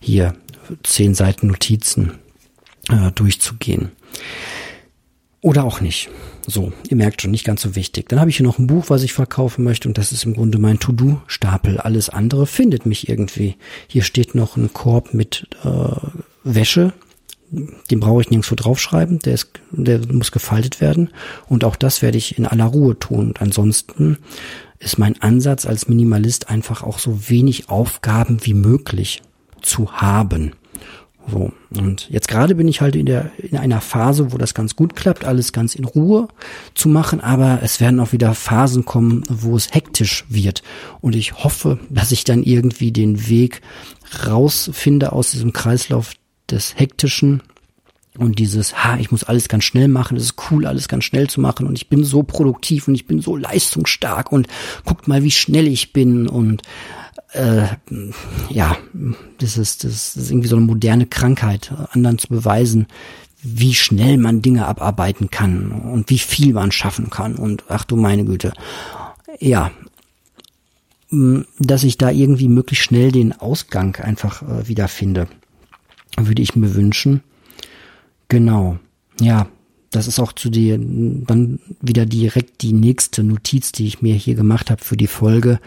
hier 0.00 0.34
zehn 0.82 1.14
Seiten 1.14 1.48
Notizen 1.48 2.12
äh, 2.88 3.10
durchzugehen. 3.12 3.92
Oder 5.42 5.64
auch 5.64 5.80
nicht. 5.80 6.10
So, 6.46 6.72
ihr 6.88 6.96
merkt 6.96 7.22
schon, 7.22 7.30
nicht 7.30 7.44
ganz 7.44 7.62
so 7.62 7.74
wichtig. 7.74 8.08
Dann 8.08 8.20
habe 8.20 8.28
ich 8.28 8.36
hier 8.36 8.46
noch 8.46 8.58
ein 8.58 8.66
Buch, 8.66 8.86
was 8.88 9.02
ich 9.02 9.12
verkaufen 9.12 9.64
möchte 9.64 9.88
und 9.88 9.96
das 9.96 10.12
ist 10.12 10.24
im 10.24 10.34
Grunde 10.34 10.58
mein 10.58 10.78
To-Do-Stapel. 10.78 11.78
Alles 11.78 12.10
andere 12.10 12.46
findet 12.46 12.84
mich 12.84 13.08
irgendwie. 13.08 13.56
Hier 13.86 14.02
steht 14.02 14.34
noch 14.34 14.56
ein 14.56 14.72
Korb 14.72 15.14
mit 15.14 15.46
äh, 15.64 15.96
Wäsche. 16.44 16.92
Den 17.50 18.00
brauche 18.00 18.20
ich 18.20 18.30
nirgendwo 18.30 18.54
draufschreiben. 18.54 19.18
Der, 19.20 19.34
ist, 19.34 19.50
der 19.70 20.00
muss 20.12 20.30
gefaltet 20.30 20.80
werden. 20.80 21.10
Und 21.48 21.64
auch 21.64 21.76
das 21.76 22.02
werde 22.02 22.18
ich 22.18 22.36
in 22.36 22.46
aller 22.46 22.66
Ruhe 22.66 22.98
tun. 22.98 23.28
Und 23.28 23.40
ansonsten 23.40 24.18
ist 24.78 24.98
mein 24.98 25.20
Ansatz 25.22 25.66
als 25.66 25.88
Minimalist 25.88 26.50
einfach 26.50 26.82
auch 26.82 26.98
so 26.98 27.28
wenig 27.28 27.68
Aufgaben 27.70 28.44
wie 28.44 28.54
möglich 28.54 29.22
zu 29.62 29.92
haben. 29.92 30.52
So. 31.30 31.52
Und 31.78 32.08
jetzt 32.10 32.28
gerade 32.28 32.54
bin 32.54 32.68
ich 32.68 32.80
halt 32.80 32.96
in 32.96 33.06
der, 33.06 33.30
in 33.38 33.56
einer 33.56 33.80
Phase, 33.80 34.32
wo 34.32 34.38
das 34.38 34.54
ganz 34.54 34.76
gut 34.76 34.96
klappt, 34.96 35.24
alles 35.24 35.52
ganz 35.52 35.74
in 35.74 35.84
Ruhe 35.84 36.28
zu 36.74 36.88
machen, 36.88 37.20
aber 37.20 37.60
es 37.62 37.80
werden 37.80 38.00
auch 38.00 38.12
wieder 38.12 38.34
Phasen 38.34 38.84
kommen, 38.84 39.24
wo 39.28 39.56
es 39.56 39.72
hektisch 39.72 40.24
wird. 40.28 40.62
Und 41.00 41.14
ich 41.14 41.44
hoffe, 41.44 41.78
dass 41.88 42.12
ich 42.12 42.24
dann 42.24 42.42
irgendwie 42.42 42.92
den 42.92 43.28
Weg 43.28 43.62
rausfinde 44.26 45.12
aus 45.12 45.30
diesem 45.30 45.52
Kreislauf 45.52 46.14
des 46.50 46.74
Hektischen 46.76 47.42
und 48.18 48.38
dieses, 48.38 48.84
ha, 48.84 48.98
ich 48.98 49.12
muss 49.12 49.24
alles 49.24 49.48
ganz 49.48 49.64
schnell 49.64 49.86
machen, 49.86 50.16
es 50.16 50.24
ist 50.24 50.34
cool, 50.50 50.66
alles 50.66 50.88
ganz 50.88 51.04
schnell 51.04 51.28
zu 51.30 51.40
machen 51.40 51.66
und 51.66 51.76
ich 51.76 51.88
bin 51.88 52.02
so 52.02 52.24
produktiv 52.24 52.88
und 52.88 52.94
ich 52.94 53.06
bin 53.06 53.20
so 53.20 53.36
leistungsstark 53.36 54.32
und 54.32 54.48
guckt 54.84 55.06
mal, 55.06 55.22
wie 55.22 55.30
schnell 55.30 55.68
ich 55.68 55.92
bin 55.92 56.26
und 56.28 56.62
äh, 57.32 57.66
ja, 58.48 58.76
das 59.38 59.56
ist, 59.56 59.84
das 59.84 60.16
ist 60.16 60.30
irgendwie 60.30 60.48
so 60.48 60.56
eine 60.56 60.64
moderne 60.64 61.06
Krankheit, 61.06 61.72
anderen 61.92 62.18
zu 62.18 62.28
beweisen, 62.28 62.86
wie 63.42 63.74
schnell 63.74 64.18
man 64.18 64.42
Dinge 64.42 64.66
abarbeiten 64.66 65.30
kann 65.30 65.70
und 65.72 66.10
wie 66.10 66.18
viel 66.18 66.52
man 66.52 66.72
schaffen 66.72 67.10
kann 67.10 67.36
und 67.36 67.64
ach 67.68 67.84
du 67.84 67.96
meine 67.96 68.24
Güte. 68.24 68.52
Ja, 69.38 69.70
dass 71.10 71.84
ich 71.84 71.98
da 71.98 72.10
irgendwie 72.10 72.48
möglichst 72.48 72.84
schnell 72.84 73.10
den 73.10 73.32
Ausgang 73.32 73.96
einfach 73.96 74.42
äh, 74.42 74.68
wiederfinde, 74.68 75.26
würde 76.16 76.42
ich 76.42 76.54
mir 76.54 76.74
wünschen. 76.74 77.22
Genau. 78.28 78.78
Ja, 79.20 79.48
das 79.90 80.06
ist 80.06 80.20
auch 80.20 80.32
zu 80.32 80.50
dir 80.50 80.78
dann 80.78 81.58
wieder 81.80 82.06
direkt 82.06 82.62
die 82.62 82.72
nächste 82.72 83.24
Notiz, 83.24 83.72
die 83.72 83.86
ich 83.86 84.02
mir 84.02 84.14
hier 84.14 84.36
gemacht 84.36 84.70
habe 84.70 84.84
für 84.84 84.96
die 84.96 85.08
Folge. 85.08 85.58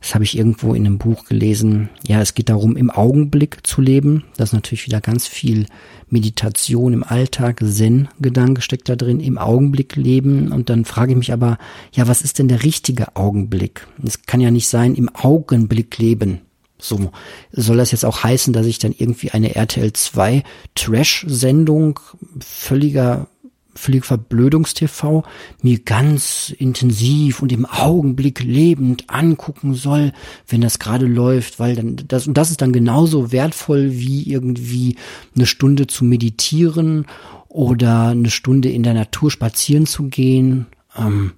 Das 0.00 0.14
habe 0.14 0.24
ich 0.24 0.36
irgendwo 0.36 0.72
in 0.72 0.86
einem 0.86 0.98
Buch 0.98 1.26
gelesen. 1.26 1.90
Ja, 2.06 2.22
es 2.22 2.34
geht 2.34 2.48
darum, 2.48 2.76
im 2.76 2.90
Augenblick 2.90 3.66
zu 3.66 3.82
leben. 3.82 4.24
Das 4.36 4.50
ist 4.50 4.54
natürlich 4.54 4.86
wieder 4.86 5.00
ganz 5.00 5.26
viel 5.26 5.66
Meditation 6.08 6.92
im 6.92 7.04
Alltag, 7.04 7.62
Zen-Gedanke 7.64 8.62
steckt 8.62 8.88
da 8.88 8.96
drin, 8.96 9.20
im 9.20 9.38
Augenblick 9.38 9.96
leben. 9.96 10.52
Und 10.52 10.70
dann 10.70 10.84
frage 10.84 11.12
ich 11.12 11.18
mich 11.18 11.32
aber, 11.32 11.58
ja, 11.92 12.08
was 12.08 12.22
ist 12.22 12.38
denn 12.38 12.48
der 12.48 12.62
richtige 12.62 13.14
Augenblick? 13.14 13.86
Es 14.02 14.22
kann 14.22 14.40
ja 14.40 14.50
nicht 14.50 14.68
sein, 14.68 14.94
im 14.94 15.08
Augenblick 15.14 15.98
leben. 15.98 16.40
So, 16.78 17.12
soll 17.52 17.76
das 17.76 17.92
jetzt 17.92 18.04
auch 18.04 18.24
heißen, 18.24 18.52
dass 18.54 18.66
ich 18.66 18.78
dann 18.78 18.94
irgendwie 18.96 19.30
eine 19.30 19.54
RTL 19.54 19.92
2 19.92 20.42
Trash-Sendung 20.74 22.00
völliger 22.40 23.28
völlig 23.74 24.04
Verblödungstv 24.04 25.22
mir 25.62 25.78
ganz 25.80 26.54
intensiv 26.56 27.42
und 27.42 27.52
im 27.52 27.66
Augenblick 27.66 28.42
lebend 28.42 29.04
angucken 29.08 29.74
soll, 29.74 30.12
wenn 30.48 30.60
das 30.60 30.78
gerade 30.78 31.06
läuft, 31.06 31.58
weil 31.58 31.76
dann 31.76 31.96
das 32.08 32.26
und 32.26 32.36
das 32.36 32.50
ist 32.50 32.60
dann 32.60 32.72
genauso 32.72 33.32
wertvoll 33.32 33.92
wie 33.92 34.30
irgendwie 34.30 34.96
eine 35.34 35.46
Stunde 35.46 35.86
zu 35.86 36.04
meditieren 36.04 37.06
oder 37.48 38.08
eine 38.08 38.30
Stunde 38.30 38.70
in 38.70 38.82
der 38.82 38.94
Natur 38.94 39.30
spazieren 39.30 39.86
zu 39.86 40.04
gehen. 40.04 40.66
Ähm, 40.96 41.32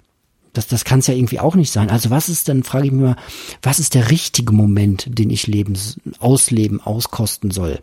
das, 0.53 0.67
das 0.67 0.85
kann 0.85 0.99
es 0.99 1.07
ja 1.07 1.15
irgendwie 1.15 1.41
auch 1.41 1.55
nicht 1.55 1.73
sein. 1.73 1.91
Also 1.91 2.11
was 2.11 2.29
ist 2.29 2.49
dann, 2.49 2.63
frage 2.63 2.87
ich 2.87 2.93
mich 2.93 3.03
mal, 3.03 3.17
was 3.63 3.79
ist 3.79 3.95
der 3.95 4.11
richtige 4.11 4.53
Moment, 4.53 5.07
den 5.09 5.31
ich 5.31 5.47
leben, 5.47 5.75
ausleben, 6.19 6.81
auskosten 6.81 7.51
soll? 7.51 7.79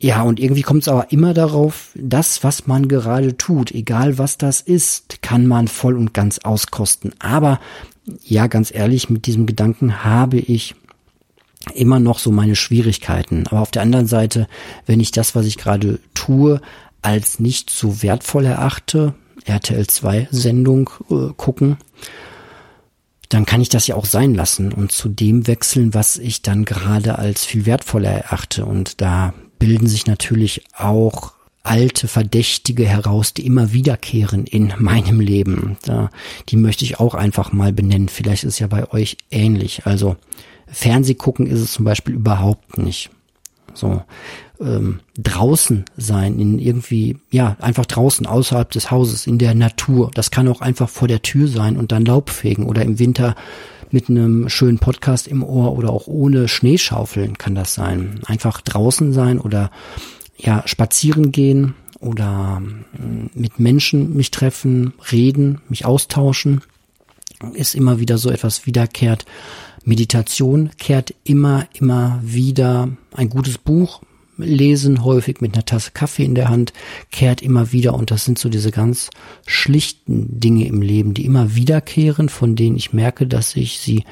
Ja, 0.00 0.22
und 0.22 0.38
irgendwie 0.38 0.62
kommt 0.62 0.82
es 0.82 0.88
aber 0.88 1.10
immer 1.10 1.34
darauf, 1.34 1.90
das, 1.96 2.44
was 2.44 2.68
man 2.68 2.86
gerade 2.86 3.36
tut, 3.36 3.72
egal 3.72 4.16
was 4.16 4.38
das 4.38 4.60
ist, 4.60 5.22
kann 5.22 5.46
man 5.46 5.66
voll 5.66 5.96
und 5.96 6.14
ganz 6.14 6.38
auskosten. 6.38 7.12
Aber 7.18 7.58
ja, 8.22 8.46
ganz 8.46 8.72
ehrlich, 8.72 9.10
mit 9.10 9.26
diesem 9.26 9.46
Gedanken 9.46 10.04
habe 10.04 10.38
ich 10.38 10.76
immer 11.74 11.98
noch 11.98 12.20
so 12.20 12.30
meine 12.30 12.54
Schwierigkeiten. 12.54 13.46
Aber 13.48 13.60
auf 13.60 13.72
der 13.72 13.82
anderen 13.82 14.06
Seite, 14.06 14.46
wenn 14.86 15.00
ich 15.00 15.10
das, 15.10 15.34
was 15.34 15.46
ich 15.46 15.58
gerade 15.58 15.98
tue, 16.14 16.60
als 17.02 17.40
nicht 17.40 17.68
so 17.70 18.00
wertvoll 18.00 18.46
erachte, 18.46 19.14
RTL 19.46 19.86
2 19.86 20.28
Sendung 20.30 20.90
äh, 21.10 21.32
gucken, 21.36 21.76
dann 23.28 23.46
kann 23.46 23.60
ich 23.60 23.68
das 23.68 23.86
ja 23.88 23.96
auch 23.96 24.06
sein 24.06 24.34
lassen 24.34 24.72
und 24.72 24.92
zu 24.92 25.08
dem 25.08 25.46
wechseln, 25.46 25.92
was 25.92 26.18
ich 26.18 26.42
dann 26.42 26.64
gerade 26.64 27.18
als 27.18 27.44
viel 27.44 27.66
wertvoller 27.66 28.10
erachte. 28.10 28.64
Und 28.64 29.00
da 29.00 29.34
bilden 29.58 29.86
sich 29.86 30.06
natürlich 30.06 30.64
auch 30.76 31.32
alte 31.62 32.08
Verdächtige 32.08 32.86
heraus, 32.86 33.34
die 33.34 33.44
immer 33.44 33.72
wiederkehren 33.72 34.46
in 34.46 34.72
meinem 34.78 35.20
Leben. 35.20 35.76
Da, 35.82 36.10
die 36.48 36.56
möchte 36.56 36.84
ich 36.84 36.98
auch 36.98 37.14
einfach 37.14 37.52
mal 37.52 37.72
benennen. 37.72 38.08
Vielleicht 38.08 38.44
ist 38.44 38.54
es 38.54 38.58
ja 38.58 38.68
bei 38.68 38.90
euch 38.92 39.18
ähnlich. 39.30 39.84
Also 39.84 40.16
Fernsehgucken 40.66 41.46
ist 41.46 41.60
es 41.60 41.72
zum 41.72 41.84
Beispiel 41.84 42.14
überhaupt 42.14 42.78
nicht. 42.78 43.10
So 43.74 44.02
ähm, 44.60 45.00
draußen 45.16 45.84
sein, 45.96 46.38
in 46.38 46.58
irgendwie, 46.58 47.18
ja, 47.30 47.56
einfach 47.60 47.86
draußen, 47.86 48.26
außerhalb 48.26 48.70
des 48.70 48.90
Hauses, 48.90 49.26
in 49.26 49.38
der 49.38 49.54
Natur. 49.54 50.10
Das 50.14 50.30
kann 50.30 50.48
auch 50.48 50.60
einfach 50.60 50.88
vor 50.88 51.06
der 51.06 51.22
Tür 51.22 51.48
sein 51.48 51.76
und 51.76 51.92
dann 51.92 52.04
Laub 52.04 52.30
fegen 52.30 52.66
oder 52.66 52.82
im 52.82 52.98
Winter 52.98 53.36
mit 53.90 54.08
einem 54.08 54.48
schönen 54.48 54.78
Podcast 54.78 55.26
im 55.28 55.42
Ohr 55.42 55.76
oder 55.76 55.90
auch 55.90 56.06
ohne 56.06 56.48
Schneeschaufeln 56.48 57.38
kann 57.38 57.54
das 57.54 57.74
sein. 57.74 58.20
Einfach 58.26 58.60
draußen 58.60 59.12
sein 59.12 59.38
oder 59.38 59.70
ja, 60.36 60.62
spazieren 60.66 61.32
gehen 61.32 61.74
oder 62.00 62.60
mm, 62.60 63.30
mit 63.34 63.58
Menschen 63.58 64.16
mich 64.16 64.30
treffen, 64.30 64.94
reden, 65.10 65.60
mich 65.68 65.84
austauschen, 65.84 66.62
ist 67.54 67.74
immer 67.74 67.98
wieder 68.00 68.18
so 68.18 68.30
etwas 68.30 68.66
wiederkehrt. 68.66 69.24
Meditation 69.84 70.70
kehrt 70.78 71.14
immer, 71.24 71.66
immer 71.72 72.20
wieder 72.22 72.88
ein 73.14 73.30
gutes 73.30 73.58
Buch 73.58 74.02
lesen, 74.38 75.04
häufig 75.04 75.40
mit 75.40 75.54
einer 75.54 75.64
Tasse 75.64 75.90
Kaffee 75.92 76.24
in 76.24 76.34
der 76.34 76.48
Hand, 76.48 76.72
kehrt 77.10 77.42
immer 77.42 77.72
wieder 77.72 77.94
und 77.94 78.10
das 78.10 78.24
sind 78.24 78.38
so 78.38 78.48
diese 78.48 78.70
ganz 78.70 79.10
schlichten 79.46 80.40
Dinge 80.40 80.66
im 80.66 80.80
Leben, 80.80 81.14
die 81.14 81.24
immer 81.24 81.54
wiederkehren, 81.54 82.28
von 82.28 82.56
denen 82.56 82.76
ich 82.76 82.92
merke, 82.92 83.26
dass 83.26 83.56
ich 83.56 83.78
sie 83.80 84.04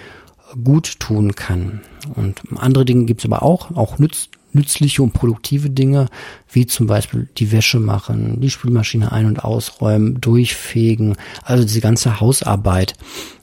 gut 0.62 1.00
tun 1.00 1.34
kann. 1.34 1.80
Und 2.14 2.40
andere 2.56 2.84
Dinge 2.84 3.04
gibt 3.04 3.22
es 3.22 3.24
aber 3.24 3.42
auch, 3.42 3.74
auch 3.76 3.98
nütz, 3.98 4.28
nützliche 4.52 5.02
und 5.02 5.12
produktive 5.12 5.70
Dinge, 5.70 6.08
wie 6.50 6.66
zum 6.66 6.86
Beispiel 6.86 7.28
die 7.36 7.52
Wäsche 7.52 7.78
machen, 7.78 8.40
die 8.40 8.50
Spülmaschine 8.50 9.12
ein- 9.12 9.26
und 9.26 9.44
ausräumen, 9.44 10.20
durchfegen. 10.20 11.16
Also 11.42 11.64
diese 11.64 11.80
ganze 11.80 12.20
Hausarbeit 12.20 12.94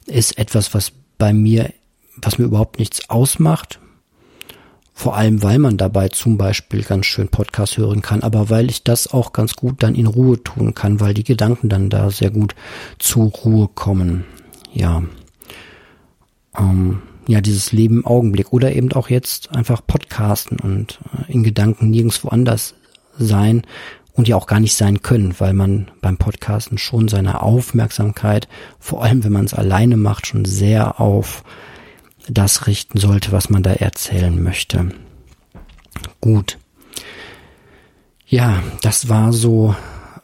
ist 0.06 0.38
etwas, 0.38 0.74
was 0.74 0.92
bei 1.18 1.34
mir, 1.34 1.72
was 2.22 2.38
mir 2.38 2.46
überhaupt 2.46 2.80
nichts 2.80 3.10
ausmacht. 3.10 3.80
Vor 4.96 5.18
allem, 5.18 5.42
weil 5.42 5.58
man 5.58 5.78
dabei 5.78 6.10
zum 6.10 6.38
Beispiel 6.38 6.84
ganz 6.84 7.08
schön 7.08 7.28
Podcast 7.28 7.78
hören 7.78 8.04
kann, 8.04 8.22
aber 8.22 8.52
weil 8.52 8.70
ich 8.70 8.84
das 8.84 9.12
auch 9.12 9.34
ganz 9.34 9.56
gut 9.56 9.82
dann 9.82 9.96
in 9.96 10.06
Ruhe 10.06 10.42
tun 10.42 10.76
kann, 10.76 11.00
weil 11.00 11.16
die 11.16 11.24
Gedanken 11.24 11.68
dann 11.68 11.90
da 11.90 12.12
sehr 12.12 12.30
gut 12.30 12.54
zur 13.00 13.32
Ruhe 13.32 13.68
kommen. 13.74 14.24
Ja. 14.72 15.04
Ähm, 16.58 17.02
ja, 17.28 17.42
dieses 17.42 17.72
Leben 17.72 18.00
im 18.00 18.06
Augenblick 18.06 18.54
oder 18.54 18.74
eben 18.74 18.92
auch 18.92 19.10
jetzt 19.10 19.56
einfach 19.56 19.82
podcasten 19.86 20.60
und 20.60 21.00
äh, 21.18 21.32
in 21.32 21.44
Gedanken 21.44 21.90
nirgendwo 21.90 22.30
anders 22.30 22.76
sein 23.18 23.64
und 24.14 24.28
ja 24.28 24.36
auch 24.36 24.48
gar 24.48 24.60
nicht 24.60 24.76
sein 24.76 25.02
können, 25.02 25.34
weil 25.40 25.54
man 25.54 25.90
beim 26.02 26.18
Podcasten 26.18 26.78
schon 26.78 27.08
seine 27.08 27.42
Aufmerksamkeit, 27.42 28.48
vor 28.80 29.04
allem 29.04 29.24
wenn 29.24 29.32
man 29.32 29.46
es 29.46 29.54
alleine 29.54 29.98
macht, 29.98 30.28
schon 30.28 30.46
sehr 30.46 31.00
auf 31.00 31.44
das 32.28 32.68
richten 32.68 32.98
sollte, 32.98 33.32
was 33.32 33.50
man 33.50 33.64
da 33.64 33.74
erzählen 33.74 34.42
möchte. 34.42 34.90
Gut. 36.22 36.58
Ja, 38.28 38.64
das 38.82 39.10
war 39.10 39.34
so 39.34 39.76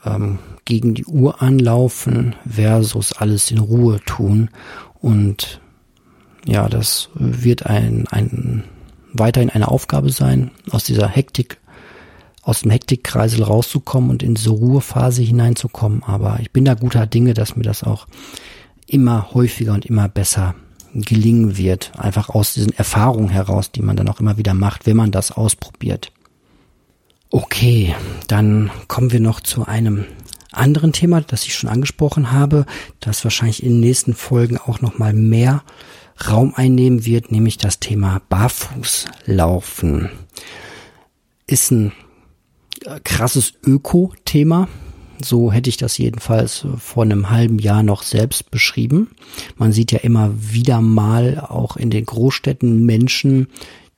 ähm, 0.05 0.39
gegen 0.65 0.93
die 0.93 1.05
Uhr 1.05 1.41
anlaufen 1.41 2.35
versus 2.49 3.13
alles 3.13 3.51
in 3.51 3.59
Ruhe 3.59 3.99
tun 4.05 4.49
und 4.99 5.61
ja, 6.45 6.69
das 6.69 7.09
wird 7.13 7.65
ein, 7.65 8.07
ein 8.09 8.63
weiterhin 9.13 9.49
eine 9.49 9.67
Aufgabe 9.67 10.09
sein, 10.09 10.51
aus 10.71 10.83
dieser 10.85 11.07
Hektik, 11.07 11.59
aus 12.41 12.61
dem 12.61 12.71
Hektikkreisel 12.71 13.43
rauszukommen 13.43 14.09
und 14.09 14.23
in 14.23 14.35
diese 14.35 14.51
Ruhephase 14.51 15.21
hineinzukommen. 15.21 16.03
Aber 16.03 16.39
ich 16.41 16.51
bin 16.51 16.65
da 16.65 16.73
guter 16.73 17.05
Dinge, 17.05 17.33
dass 17.33 17.55
mir 17.55 17.63
das 17.63 17.83
auch 17.83 18.07
immer 18.87 19.33
häufiger 19.33 19.73
und 19.73 19.85
immer 19.85 20.07
besser 20.07 20.55
gelingen 20.93 21.57
wird. 21.57 21.91
Einfach 21.97 22.29
aus 22.29 22.53
diesen 22.53 22.73
Erfahrungen 22.73 23.29
heraus, 23.29 23.71
die 23.71 23.81
man 23.81 23.95
dann 23.95 24.09
auch 24.09 24.19
immer 24.19 24.37
wieder 24.37 24.53
macht, 24.53 24.85
wenn 24.85 24.97
man 24.97 25.11
das 25.11 25.31
ausprobiert. 25.31 26.11
Okay, 27.29 27.95
dann 28.27 28.71
kommen 28.87 29.11
wir 29.11 29.19
noch 29.19 29.39
zu 29.39 29.65
einem 29.65 30.05
anderen 30.51 30.93
Thema, 30.93 31.21
das 31.21 31.45
ich 31.45 31.53
schon 31.53 31.69
angesprochen 31.69 32.31
habe, 32.31 32.65
das 32.99 33.23
wahrscheinlich 33.23 33.61
in 33.63 33.73
den 33.73 33.79
nächsten 33.81 34.15
Folgen 34.15 34.57
auch 34.57 34.81
noch 34.81 34.97
mal 34.97 35.13
mehr 35.13 35.63
Raum 36.27 36.53
einnehmen 36.55 37.05
wird, 37.05 37.31
nämlich 37.31 37.57
das 37.57 37.79
Thema 37.79 38.21
Barfußlaufen. 38.29 40.09
Ist 41.47 41.71
ein 41.71 41.93
äh, 42.85 42.99
krasses 43.03 43.53
Öko-Thema. 43.63 44.67
So 45.21 45.51
hätte 45.51 45.69
ich 45.69 45.77
das 45.77 45.97
jedenfalls 45.97 46.65
vor 46.77 47.03
einem 47.03 47.29
halben 47.29 47.59
Jahr 47.59 47.83
noch 47.83 48.03
selbst 48.03 48.51
beschrieben. 48.51 49.09
Man 49.57 49.71
sieht 49.71 49.91
ja 49.91 49.99
immer 49.99 50.31
wieder 50.33 50.81
mal 50.81 51.39
auch 51.39 51.77
in 51.77 51.89
den 51.89 52.05
Großstädten 52.05 52.85
Menschen, 52.85 53.47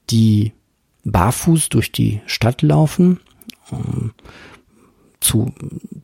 die 0.10 0.54
barfuß 1.04 1.70
durch 1.70 1.92
die 1.92 2.22
Stadt 2.26 2.62
laufen. 2.62 3.20
Ähm, 3.72 4.12
zu 5.20 5.54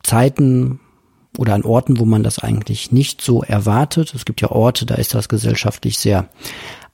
Zeiten, 0.03 0.79
oder 1.37 1.53
an 1.53 1.63
Orten, 1.63 1.99
wo 1.99 2.05
man 2.05 2.23
das 2.23 2.39
eigentlich 2.39 2.91
nicht 2.91 3.21
so 3.21 3.43
erwartet. 3.43 4.13
Es 4.13 4.25
gibt 4.25 4.41
ja 4.41 4.51
Orte, 4.51 4.85
da 4.85 4.95
ist 4.95 5.13
das 5.13 5.29
gesellschaftlich 5.29 5.97
sehr 5.97 6.27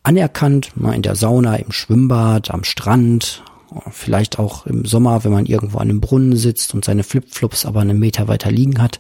anerkannt, 0.04 0.72
mal 0.76 0.94
in 0.94 1.02
der 1.02 1.16
Sauna, 1.16 1.56
im 1.56 1.72
Schwimmbad, 1.72 2.52
am 2.52 2.64
Strand, 2.64 3.44
vielleicht 3.90 4.40
auch 4.40 4.66
im 4.66 4.86
Sommer, 4.86 5.24
wenn 5.24 5.32
man 5.32 5.46
irgendwo 5.46 5.78
an 5.78 5.90
einem 5.90 6.02
Brunnen 6.02 6.36
sitzt 6.36 6.74
und 6.74 6.86
seine 6.86 7.04
Flipflops 7.04 7.66
aber 7.66 7.82
einen 7.82 8.00
Meter 8.00 8.28
weiter 8.28 8.52
liegen 8.52 8.82
hat, 8.82 9.00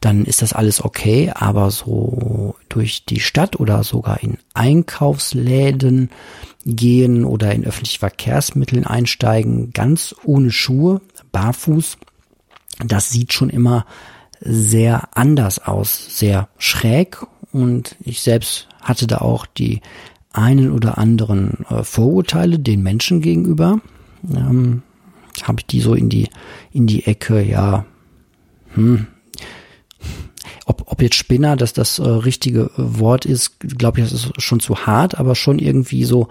dann 0.00 0.24
ist 0.24 0.42
das 0.42 0.52
alles 0.52 0.84
okay, 0.84 1.32
aber 1.34 1.70
so 1.70 2.56
durch 2.68 3.04
die 3.06 3.20
Stadt 3.20 3.58
oder 3.58 3.84
sogar 3.84 4.22
in 4.22 4.36
Einkaufsläden 4.52 6.10
gehen 6.66 7.24
oder 7.24 7.52
in 7.54 7.64
öffentliche 7.64 8.00
Verkehrsmitteln 8.00 8.84
einsteigen, 8.84 9.72
ganz 9.72 10.14
ohne 10.24 10.50
Schuhe, 10.50 11.00
barfuß, 11.32 11.96
das 12.84 13.10
sieht 13.10 13.32
schon 13.32 13.50
immer 13.50 13.86
sehr 14.40 15.08
anders 15.14 15.58
aus, 15.58 16.18
sehr 16.18 16.48
schräg 16.58 17.24
und 17.52 17.96
ich 18.00 18.20
selbst 18.20 18.68
hatte 18.82 19.06
da 19.06 19.18
auch 19.18 19.46
die 19.46 19.80
einen 20.32 20.72
oder 20.72 20.98
anderen 20.98 21.64
äh, 21.70 21.82
Vorurteile 21.82 22.58
den 22.58 22.82
Menschen 22.82 23.20
gegenüber. 23.22 23.80
Ähm, 24.32 24.82
Habe 25.42 25.60
ich 25.60 25.66
die 25.66 25.80
so 25.80 25.94
in 25.94 26.08
die 26.08 26.28
in 26.72 26.86
die 26.86 27.06
Ecke, 27.06 27.42
ja, 27.42 27.84
hm, 28.74 29.06
ob, 30.66 30.84
ob 30.86 31.02
jetzt 31.02 31.16
Spinner, 31.16 31.56
dass 31.56 31.72
das 31.72 31.98
äh, 31.98 32.08
richtige 32.08 32.70
Wort 32.76 33.26
ist, 33.26 33.60
glaube 33.60 34.00
ich, 34.00 34.10
das 34.10 34.24
ist 34.24 34.42
schon 34.42 34.60
zu 34.60 34.86
hart, 34.86 35.16
aber 35.16 35.34
schon 35.34 35.58
irgendwie 35.58 36.04
so, 36.04 36.28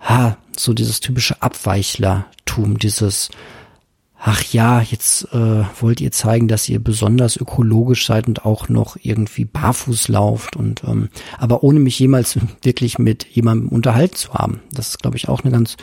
ha, 0.00 0.38
so 0.56 0.74
dieses 0.74 1.00
typische 1.00 1.40
Abweichlertum, 1.42 2.78
dieses 2.78 3.30
ach 4.18 4.42
ja, 4.44 4.80
jetzt 4.80 5.32
äh, 5.32 5.64
wollt 5.80 6.00
ihr 6.00 6.10
zeigen, 6.10 6.48
dass 6.48 6.68
ihr 6.68 6.82
besonders 6.82 7.36
ökologisch 7.36 8.06
seid 8.06 8.26
und 8.26 8.44
auch 8.44 8.68
noch 8.68 8.96
irgendwie 9.00 9.44
barfuß 9.44 10.08
lauft 10.08 10.56
und 10.56 10.82
ähm, 10.84 11.10
aber 11.38 11.62
ohne 11.62 11.78
mich 11.78 11.98
jemals 11.98 12.38
wirklich 12.62 12.98
mit 12.98 13.24
jemandem 13.26 13.68
unterhalten 13.68 14.16
zu 14.16 14.34
haben. 14.34 14.60
Das 14.72 14.88
ist, 14.88 14.98
glaube 14.98 15.16
ich, 15.16 15.28
auch 15.28 15.42
eine 15.42 15.52
ganz 15.52 15.76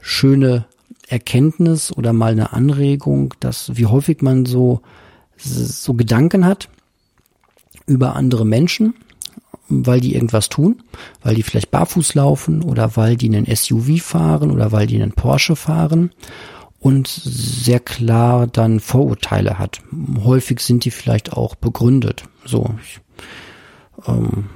schöne 0.00 0.66
Erkenntnis 1.08 1.92
oder 1.92 2.12
mal 2.12 2.32
eine 2.32 2.52
Anregung, 2.52 3.34
dass 3.40 3.76
wie 3.76 3.86
häufig 3.86 4.22
man 4.22 4.46
so 4.46 4.80
so 5.36 5.94
Gedanken 5.94 6.44
hat 6.44 6.68
über 7.86 8.16
andere 8.16 8.44
Menschen, 8.44 8.94
weil 9.68 10.00
die 10.00 10.14
irgendwas 10.14 10.48
tun, 10.48 10.82
weil 11.22 11.34
die 11.34 11.42
vielleicht 11.42 11.70
barfuß 11.70 12.14
laufen 12.14 12.62
oder 12.62 12.96
weil 12.96 13.16
die 13.16 13.28
einen 13.28 13.46
SUV 13.46 14.02
fahren 14.02 14.50
oder 14.50 14.72
weil 14.72 14.86
die 14.86 15.00
einen 15.00 15.12
Porsche 15.12 15.56
fahren 15.56 16.10
und 16.80 17.08
sehr 17.08 17.80
klar 17.80 18.46
dann 18.46 18.80
Vorurteile 18.80 19.58
hat. 19.58 19.80
Häufig 20.22 20.60
sind 20.60 20.84
die 20.84 20.90
vielleicht 20.90 21.32
auch 21.32 21.54
begründet. 21.54 22.24
So, 22.44 22.70
ich 22.82 23.00
ähm, 24.06 24.48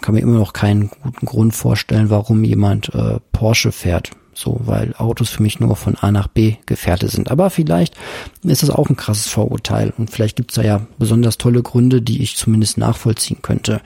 kann 0.00 0.14
mir 0.14 0.20
immer 0.20 0.38
noch 0.38 0.52
keinen 0.52 0.90
guten 1.02 1.26
Grund 1.26 1.54
vorstellen, 1.54 2.10
warum 2.10 2.44
jemand 2.44 2.94
äh, 2.94 3.18
Porsche 3.32 3.72
fährt. 3.72 4.10
So, 4.40 4.60
weil 4.66 4.94
Autos 4.98 5.30
für 5.30 5.42
mich 5.42 5.58
nur 5.58 5.74
von 5.74 5.96
A 5.96 6.12
nach 6.12 6.28
B 6.28 6.54
Gefährte 6.64 7.08
sind. 7.08 7.28
Aber 7.28 7.50
vielleicht 7.50 7.96
ist 8.44 8.62
das 8.62 8.70
auch 8.70 8.88
ein 8.88 8.94
krasses 8.94 9.26
Vorurteil 9.26 9.92
und 9.98 10.12
vielleicht 10.12 10.36
gibt's 10.36 10.54
da 10.54 10.62
ja 10.62 10.86
besonders 10.96 11.38
tolle 11.38 11.60
Gründe, 11.60 12.00
die 12.00 12.22
ich 12.22 12.36
zumindest 12.36 12.78
nachvollziehen 12.78 13.42
könnte. 13.42 13.80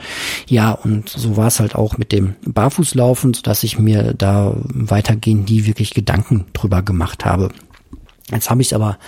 Ja, 0.46 0.72
und 0.72 1.08
so 1.08 1.38
war 1.38 1.46
es 1.46 1.58
halt 1.58 1.74
auch 1.74 1.96
mit 1.96 2.12
dem 2.12 2.34
Barfußlaufen, 2.44 3.32
dass 3.44 3.64
ich 3.64 3.78
mir 3.78 4.12
da 4.12 4.54
weitergehend 4.58 5.48
nie 5.48 5.64
wirklich 5.64 5.94
Gedanken 5.94 6.44
drüber 6.52 6.82
gemacht 6.82 7.24
habe. 7.24 7.48
Jetzt 8.30 8.50
habe 8.50 8.60
ich 8.60 8.74
aber 8.74 8.98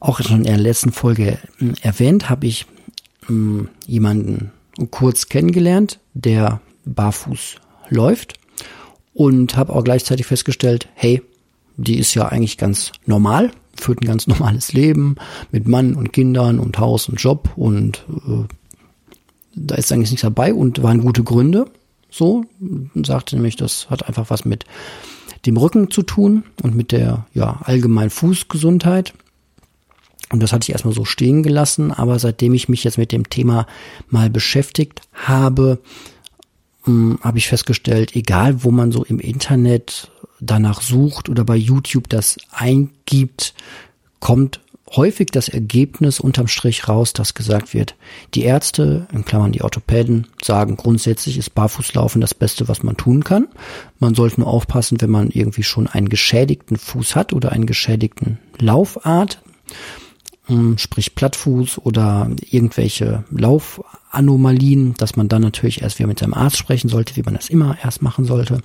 auch 0.00 0.22
schon 0.22 0.38
in 0.38 0.44
der 0.44 0.56
letzten 0.56 0.92
Folge 0.92 1.36
hm, 1.58 1.74
erwähnt, 1.82 2.30
habe 2.30 2.46
ich 2.46 2.64
hm, 3.26 3.68
jemanden 3.86 4.50
kurz 4.90 5.28
kennengelernt, 5.28 5.98
der 6.14 6.62
barfuß 6.86 7.56
läuft 7.90 8.39
und 9.20 9.54
habe 9.54 9.74
auch 9.74 9.84
gleichzeitig 9.84 10.24
festgestellt, 10.24 10.88
hey, 10.94 11.20
die 11.76 11.98
ist 11.98 12.14
ja 12.14 12.28
eigentlich 12.28 12.56
ganz 12.56 12.90
normal, 13.04 13.50
führt 13.78 14.00
ein 14.00 14.06
ganz 14.06 14.26
normales 14.26 14.72
Leben 14.72 15.16
mit 15.50 15.68
Mann 15.68 15.94
und 15.94 16.14
Kindern 16.14 16.58
und 16.58 16.78
Haus 16.78 17.06
und 17.06 17.20
Job 17.20 17.50
und 17.54 18.06
äh, 18.26 18.44
da 19.54 19.74
ist 19.74 19.92
eigentlich 19.92 20.10
nichts 20.10 20.22
dabei 20.22 20.54
und 20.54 20.82
waren 20.82 21.02
gute 21.02 21.22
Gründe. 21.22 21.66
So, 22.08 22.46
sagte 22.94 23.36
nämlich, 23.36 23.56
das 23.56 23.90
hat 23.90 24.08
einfach 24.08 24.30
was 24.30 24.46
mit 24.46 24.64
dem 25.44 25.58
Rücken 25.58 25.90
zu 25.90 26.02
tun 26.02 26.44
und 26.62 26.74
mit 26.74 26.90
der 26.90 27.26
ja, 27.34 27.60
allgemeinen 27.62 28.08
Fußgesundheit. 28.08 29.12
Und 30.32 30.42
das 30.42 30.54
hatte 30.54 30.64
ich 30.64 30.72
erstmal 30.72 30.94
so 30.94 31.04
stehen 31.04 31.42
gelassen, 31.42 31.92
aber 31.92 32.18
seitdem 32.18 32.54
ich 32.54 32.70
mich 32.70 32.84
jetzt 32.84 32.96
mit 32.96 33.12
dem 33.12 33.28
Thema 33.28 33.66
mal 34.08 34.30
beschäftigt 34.30 35.02
habe, 35.12 35.78
habe 36.86 37.38
ich 37.38 37.48
festgestellt, 37.48 38.16
egal 38.16 38.64
wo 38.64 38.70
man 38.70 38.92
so 38.92 39.04
im 39.04 39.20
Internet 39.20 40.10
danach 40.40 40.80
sucht 40.80 41.28
oder 41.28 41.44
bei 41.44 41.56
YouTube 41.56 42.08
das 42.08 42.38
eingibt, 42.50 43.54
kommt 44.18 44.60
häufig 44.96 45.28
das 45.30 45.48
Ergebnis 45.48 46.18
unterm 46.18 46.48
Strich 46.48 46.88
raus, 46.88 47.12
dass 47.12 47.34
gesagt 47.34 47.74
wird, 47.74 47.94
die 48.34 48.42
Ärzte, 48.42 49.06
in 49.12 49.24
Klammern 49.24 49.52
die 49.52 49.62
Orthopäden, 49.62 50.26
sagen 50.42 50.76
grundsätzlich 50.76 51.38
ist 51.38 51.54
Barfußlaufen 51.54 52.20
das 52.20 52.34
Beste, 52.34 52.68
was 52.68 52.82
man 52.82 52.96
tun 52.96 53.22
kann. 53.22 53.48
Man 53.98 54.14
sollte 54.14 54.40
nur 54.40 54.48
aufpassen, 54.48 55.00
wenn 55.00 55.10
man 55.10 55.30
irgendwie 55.30 55.62
schon 55.62 55.86
einen 55.86 56.08
geschädigten 56.08 56.76
Fuß 56.76 57.14
hat 57.14 57.32
oder 57.32 57.52
einen 57.52 57.66
geschädigten 57.66 58.38
Laufart, 58.58 59.40
hm, 59.44 60.09
sprich 60.78 61.14
Plattfuß 61.14 61.78
oder 61.78 62.30
irgendwelche 62.50 63.24
Laufanomalien, 63.30 64.94
dass 64.94 65.16
man 65.16 65.28
dann 65.28 65.42
natürlich 65.42 65.82
erst 65.82 65.98
wieder 65.98 66.08
mit 66.08 66.18
seinem 66.18 66.34
Arzt 66.34 66.56
sprechen 66.56 66.88
sollte, 66.88 67.16
wie 67.16 67.22
man 67.22 67.34
das 67.34 67.48
immer 67.48 67.76
erst 67.82 68.02
machen 68.02 68.24
sollte. 68.24 68.62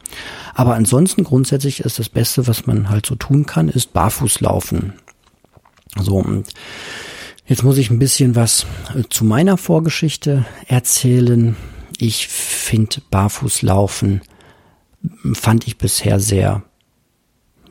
Aber 0.54 0.76
ansonsten 0.76 1.24
grundsätzlich 1.24 1.82
ist 1.82 2.00
das 2.00 2.10
Beste, 2.10 2.48
was 2.48 2.66
man 2.66 2.90
halt 2.90 3.06
so 3.06 3.16
tun 3.16 3.46
kann, 3.46 3.70
ist 3.70 3.94
Barfußlaufen. 3.94 4.94
So, 5.98 6.18
und 6.18 6.48
jetzt 7.46 7.64
muss 7.64 7.78
ich 7.78 7.90
ein 7.90 8.00
bisschen 8.00 8.36
was 8.36 8.66
äh, 8.96 9.04
zu 9.10 9.26
meiner 9.26 9.58
Vorgeschichte 9.58 10.46
erzählen. 10.68 11.56
Ich 11.98 12.28
finde 12.28 13.02
Barfußlaufen 13.10 14.22
fand 15.34 15.68
ich 15.68 15.78
bisher 15.78 16.20
sehr 16.20 16.64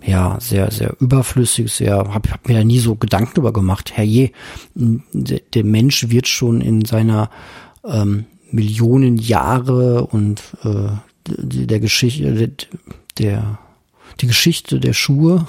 ja, 0.06 0.38
sehr, 0.40 0.70
sehr 0.70 0.94
überflüssig, 1.00 1.72
sehr, 1.72 1.96
hab, 1.96 2.30
hab 2.30 2.48
mir 2.48 2.54
da 2.54 2.64
nie 2.64 2.78
so 2.78 2.94
Gedanken 2.94 3.34
drüber 3.34 3.52
gemacht. 3.52 3.92
Herrje, 3.96 4.30
der, 4.74 5.64
Mensch 5.64 6.10
wird 6.10 6.28
schon 6.28 6.60
in 6.60 6.84
seiner 6.84 7.30
ähm, 7.84 8.26
Millionen 8.50 9.16
Jahre 9.16 10.06
und 10.06 10.42
äh, 10.62 10.90
der 11.26 11.80
Geschichte, 11.80 12.52
der, 13.18 13.58
die 14.20 14.26
Geschichte 14.26 14.78
der 14.78 14.92
Schuhe 14.92 15.46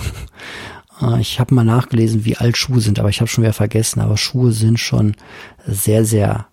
äh, 1.01 1.19
ich 1.19 1.39
habe 1.39 1.53
mal 1.53 1.65
nachgelesen, 1.65 2.23
wie 2.23 2.37
alt 2.37 2.57
Schuhe 2.57 2.79
sind, 2.79 2.99
aber 2.99 3.09
ich 3.09 3.19
habe 3.19 3.27
schon 3.27 3.43
wieder 3.43 3.53
vergessen. 3.53 3.99
Aber 3.99 4.17
Schuhe 4.17 4.51
sind 4.51 4.79
schon 4.79 5.15
sehr, 5.67 6.05
sehr 6.05 6.47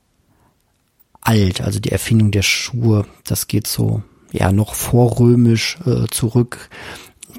alt. 1.21 1.61
Also 1.61 1.79
die 1.79 1.93
Erfindung 1.93 2.33
der 2.33 2.43
Schuhe, 2.43 3.07
das 3.25 3.47
geht 3.47 3.67
so 3.67 4.03
ja 4.33 4.51
noch 4.51 4.75
vorrömisch 4.75 5.79
äh, 5.87 6.07
zurück. 6.11 6.69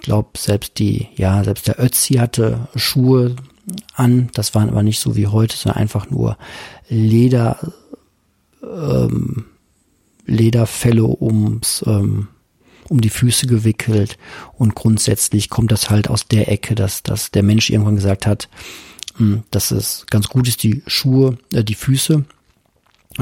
Ich 0.04 0.08
glaube, 0.08 0.38
selbst 0.38 0.80
die, 0.80 1.08
ja, 1.16 1.46
selbst 1.46 1.66
der 1.66 1.82
Ötzi 1.82 2.16
hatte 2.16 2.68
Schuhe 2.76 3.38
an. 3.94 4.30
Das 4.34 4.54
waren 4.54 4.68
aber 4.68 4.84
nicht 4.84 5.00
so 5.00 5.16
wie 5.16 5.28
heute, 5.28 5.56
sondern 5.56 5.82
einfach 5.82 6.10
nur 6.10 6.38
Leder, 6.90 7.72
ähm, 8.62 9.46
Lederfälle 10.26 11.06
ums 11.06 11.86
ähm, 11.88 12.28
um 12.90 13.00
die 13.00 13.10
Füße 13.10 13.48
gewickelt 13.48 14.18
und 14.58 14.76
grundsätzlich 14.76 15.50
kommt 15.50 15.72
das 15.72 15.90
halt 15.90 16.10
aus 16.10 16.28
der 16.28 16.52
Ecke, 16.52 16.76
dass, 16.76 17.02
dass 17.04 17.32
der 17.32 17.44
Mensch 17.44 17.70
irgendwann 17.70 17.96
gesagt 17.96 18.28
hat, 18.28 18.50
hm, 19.16 19.44
dass 19.52 19.72
es 19.72 20.06
ganz 20.10 20.28
gut 20.28 20.50
ist, 20.50 20.64
die 20.64 20.84
Schuhe, 20.86 21.38
äh, 21.54 21.64
die 21.64 21.76
Füße 21.76 22.26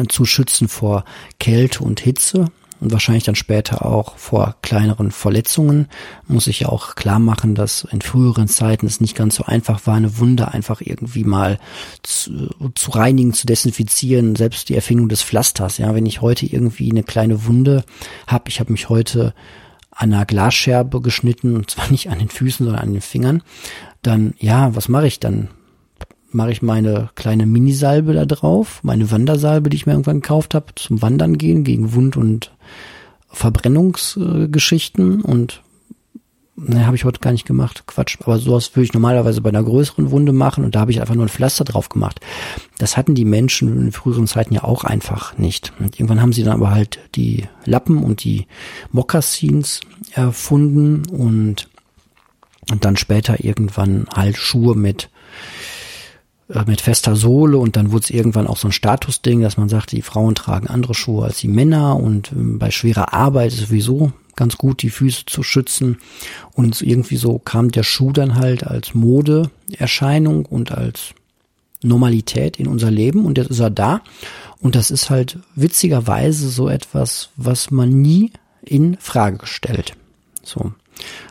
zu 0.09 0.25
schützen 0.25 0.67
vor 0.67 1.05
Kälte 1.39 1.83
und 1.83 1.99
Hitze 1.99 2.47
und 2.81 2.91
wahrscheinlich 2.91 3.23
dann 3.23 3.35
später 3.35 3.85
auch 3.85 4.17
vor 4.17 4.55
kleineren 4.63 5.11
Verletzungen. 5.11 5.87
Muss 6.27 6.47
ich 6.47 6.61
ja 6.61 6.69
auch 6.69 6.95
klar 6.95 7.19
machen, 7.19 7.53
dass 7.53 7.87
in 7.91 8.01
früheren 8.01 8.47
Zeiten 8.47 8.87
es 8.87 8.99
nicht 8.99 9.15
ganz 9.15 9.35
so 9.35 9.45
einfach 9.45 9.85
war, 9.85 9.95
eine 9.95 10.17
Wunde 10.17 10.49
einfach 10.49 10.81
irgendwie 10.81 11.23
mal 11.23 11.59
zu, 12.01 12.49
zu 12.73 12.91
reinigen, 12.91 13.33
zu 13.33 13.45
desinfizieren. 13.45 14.35
Selbst 14.35 14.67
die 14.67 14.75
Erfindung 14.75 15.09
des 15.09 15.21
Pflasters. 15.21 15.77
Ja, 15.77 15.93
wenn 15.93 16.07
ich 16.07 16.21
heute 16.21 16.47
irgendwie 16.47 16.91
eine 16.91 17.03
kleine 17.03 17.45
Wunde 17.45 17.85
habe, 18.25 18.49
ich 18.49 18.59
habe 18.59 18.71
mich 18.71 18.89
heute 18.89 19.35
an 19.91 20.13
einer 20.13 20.25
Glasscherbe 20.25 21.01
geschnitten 21.01 21.55
und 21.55 21.69
zwar 21.69 21.87
nicht 21.91 22.09
an 22.09 22.17
den 22.17 22.29
Füßen, 22.29 22.65
sondern 22.65 22.83
an 22.83 22.93
den 22.93 23.01
Fingern, 23.01 23.43
dann 24.01 24.33
ja, 24.39 24.75
was 24.75 24.89
mache 24.89 25.07
ich 25.07 25.19
dann? 25.19 25.49
Mache 26.33 26.51
ich 26.51 26.61
meine 26.61 27.09
kleine 27.15 27.45
Minisalbe 27.45 28.13
da 28.13 28.25
drauf, 28.25 28.79
meine 28.83 29.11
Wandersalbe, 29.11 29.69
die 29.69 29.77
ich 29.77 29.85
mir 29.85 29.93
irgendwann 29.93 30.21
gekauft 30.21 30.53
habe, 30.53 30.73
zum 30.75 31.01
Wandern 31.01 31.37
gehen 31.37 31.63
gegen 31.63 31.93
Wund- 31.93 32.17
und 32.17 32.51
Verbrennungsgeschichten 33.29 35.21
und 35.21 35.61
ne, 36.55 36.85
habe 36.85 36.95
ich 36.95 37.05
heute 37.05 37.19
gar 37.19 37.31
nicht 37.31 37.45
gemacht, 37.45 37.83
Quatsch. 37.87 38.17
Aber 38.21 38.37
sowas 38.37 38.75
würde 38.75 38.85
ich 38.85 38.93
normalerweise 38.93 39.41
bei 39.41 39.49
einer 39.49 39.63
größeren 39.63 40.11
Wunde 40.11 40.33
machen 40.33 40.63
und 40.63 40.75
da 40.75 40.81
habe 40.81 40.91
ich 40.91 41.01
einfach 41.01 41.15
nur 41.15 41.25
ein 41.25 41.29
Pflaster 41.29 41.63
drauf 41.63 41.89
gemacht. 41.89 42.19
Das 42.77 42.97
hatten 42.97 43.15
die 43.15 43.25
Menschen 43.25 43.77
in 43.77 43.91
früheren 43.91 44.27
Zeiten 44.27 44.53
ja 44.53 44.63
auch 44.63 44.83
einfach 44.83 45.37
nicht. 45.37 45.73
Und 45.79 45.99
irgendwann 45.99 46.21
haben 46.21 46.33
sie 46.33 46.43
dann 46.43 46.53
aber 46.53 46.71
halt 46.71 46.99
die 47.15 47.47
Lappen 47.65 48.03
und 48.03 48.23
die 48.23 48.47
Mokassins 48.91 49.81
erfunden 50.13 51.03
und, 51.09 51.69
und 52.69 52.85
dann 52.85 52.97
später 52.97 53.43
irgendwann 53.43 54.07
halt 54.13 54.37
Schuhe 54.37 54.75
mit 54.75 55.09
mit 56.65 56.81
fester 56.81 57.15
Sohle 57.15 57.57
und 57.57 57.75
dann 57.75 57.91
wurde 57.91 58.03
es 58.05 58.09
irgendwann 58.09 58.47
auch 58.47 58.57
so 58.57 58.67
ein 58.67 58.73
Statusding, 58.73 59.41
dass 59.41 59.57
man 59.57 59.69
sagt, 59.69 59.91
die 59.91 60.01
Frauen 60.01 60.35
tragen 60.35 60.67
andere 60.67 60.93
Schuhe 60.93 61.25
als 61.25 61.39
die 61.39 61.47
Männer 61.47 61.97
und 61.97 62.31
ähm, 62.31 62.59
bei 62.59 62.71
schwerer 62.71 63.13
Arbeit 63.13 63.53
ist 63.53 63.59
sowieso 63.59 64.11
ganz 64.35 64.57
gut, 64.57 64.81
die 64.81 64.89
Füße 64.89 65.25
zu 65.25 65.43
schützen. 65.43 65.97
Und 66.53 66.81
irgendwie 66.81 67.17
so 67.17 67.39
kam 67.39 67.71
der 67.71 67.83
Schuh 67.83 68.11
dann 68.11 68.35
halt 68.35 68.65
als 68.65 68.93
Modeerscheinung 68.93 70.45
und 70.45 70.71
als 70.71 71.13
Normalität 71.83 72.57
in 72.57 72.67
unser 72.67 72.91
Leben 72.91 73.25
und 73.25 73.37
jetzt 73.37 73.49
ist 73.49 73.59
er 73.59 73.69
da. 73.69 74.01
Und 74.59 74.75
das 74.75 74.91
ist 74.91 75.09
halt 75.09 75.39
witzigerweise 75.55 76.49
so 76.49 76.69
etwas, 76.69 77.29
was 77.35 77.71
man 77.71 77.89
nie 78.01 78.31
in 78.63 78.97
Frage 78.97 79.45
stellt. 79.47 79.93
So. 80.43 80.71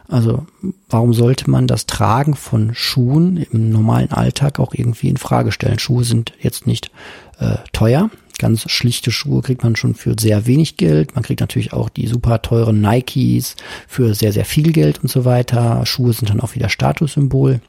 Also 0.08 0.46
warum 0.88 1.14
sollte 1.14 1.48
man 1.50 1.66
das 1.66 1.86
Tragen 1.86 2.34
von 2.34 2.74
Schuhen 2.74 3.36
im 3.36 3.70
normalen 3.70 4.10
Alltag 4.10 4.58
auch 4.58 4.74
irgendwie 4.74 5.08
in 5.08 5.16
Frage 5.16 5.52
stellen? 5.52 5.78
Schuhe 5.78 6.04
sind 6.04 6.32
jetzt 6.40 6.66
nicht 6.66 6.90
äh, 7.38 7.56
teuer. 7.72 8.10
Ganz 8.38 8.70
schlichte 8.70 9.12
Schuhe 9.12 9.42
kriegt 9.42 9.62
man 9.62 9.76
schon 9.76 9.94
für 9.94 10.16
sehr 10.18 10.46
wenig 10.46 10.76
Geld. 10.78 11.14
Man 11.14 11.22
kriegt 11.22 11.40
natürlich 11.40 11.72
auch 11.72 11.90
die 11.90 12.06
super 12.06 12.40
teuren 12.42 12.80
Nikes 12.80 13.54
für 13.86 14.14
sehr, 14.14 14.32
sehr 14.32 14.46
viel 14.46 14.72
Geld 14.72 15.00
und 15.02 15.10
so 15.10 15.24
weiter. 15.24 15.84
Schuhe 15.84 16.12
sind 16.12 16.30
dann 16.30 16.40
auch 16.40 16.54
wieder 16.54 16.70
Statussymbol. 16.70 17.60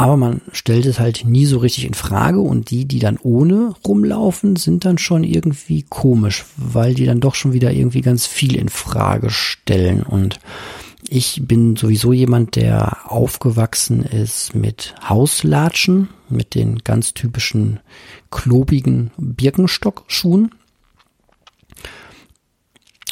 Aber 0.00 0.16
man 0.16 0.40
stellt 0.52 0.86
es 0.86 0.98
halt 0.98 1.26
nie 1.26 1.44
so 1.44 1.58
richtig 1.58 1.84
in 1.84 1.92
Frage 1.92 2.40
und 2.40 2.70
die, 2.70 2.86
die 2.86 3.00
dann 3.00 3.18
ohne 3.22 3.74
rumlaufen, 3.86 4.56
sind 4.56 4.86
dann 4.86 4.96
schon 4.96 5.24
irgendwie 5.24 5.84
komisch, 5.86 6.46
weil 6.56 6.94
die 6.94 7.04
dann 7.04 7.20
doch 7.20 7.34
schon 7.34 7.52
wieder 7.52 7.70
irgendwie 7.70 8.00
ganz 8.00 8.26
viel 8.26 8.56
in 8.56 8.70
Frage 8.70 9.28
stellen 9.28 10.02
und 10.02 10.40
ich 11.06 11.42
bin 11.44 11.76
sowieso 11.76 12.12
jemand, 12.12 12.56
der 12.56 13.10
aufgewachsen 13.10 14.04
ist 14.04 14.54
mit 14.54 14.94
Hauslatschen, 15.06 16.08
mit 16.28 16.54
den 16.54 16.78
ganz 16.78 17.12
typischen 17.12 17.80
klobigen 18.30 19.10
Birkenstockschuhen. 19.18 20.54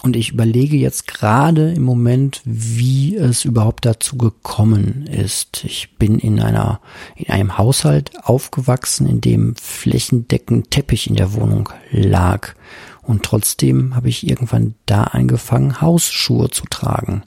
Und 0.03 0.15
ich 0.15 0.31
überlege 0.31 0.77
jetzt 0.77 1.09
gerade 1.09 1.73
im 1.73 1.83
Moment, 1.83 2.41
wie 2.45 3.17
es 3.17 3.45
überhaupt 3.45 3.85
dazu 3.85 4.17
gekommen 4.17 5.07
ist. 5.07 5.65
Ich 5.65 5.97
bin 5.97 6.21
in 6.21 6.41
einer, 6.41 6.81
in 7.17 7.31
einem 7.31 7.59
Haushalt 7.59 8.13
aufgewachsen, 8.23 9.09
in 9.09 9.21
dem 9.21 9.57
flächendeckend 9.57 10.71
Teppich 10.71 11.09
in 11.09 11.17
der 11.17 11.33
Wohnung 11.33 11.71
lag. 11.91 12.55
Und 13.03 13.25
trotzdem 13.25 13.97
habe 13.97 14.09
ich 14.09 14.29
irgendwann 14.29 14.75
da 14.87 15.05
angefangen, 15.05 15.81
Hausschuhe 15.81 16.51
zu 16.51 16.65
tragen. 16.71 17.23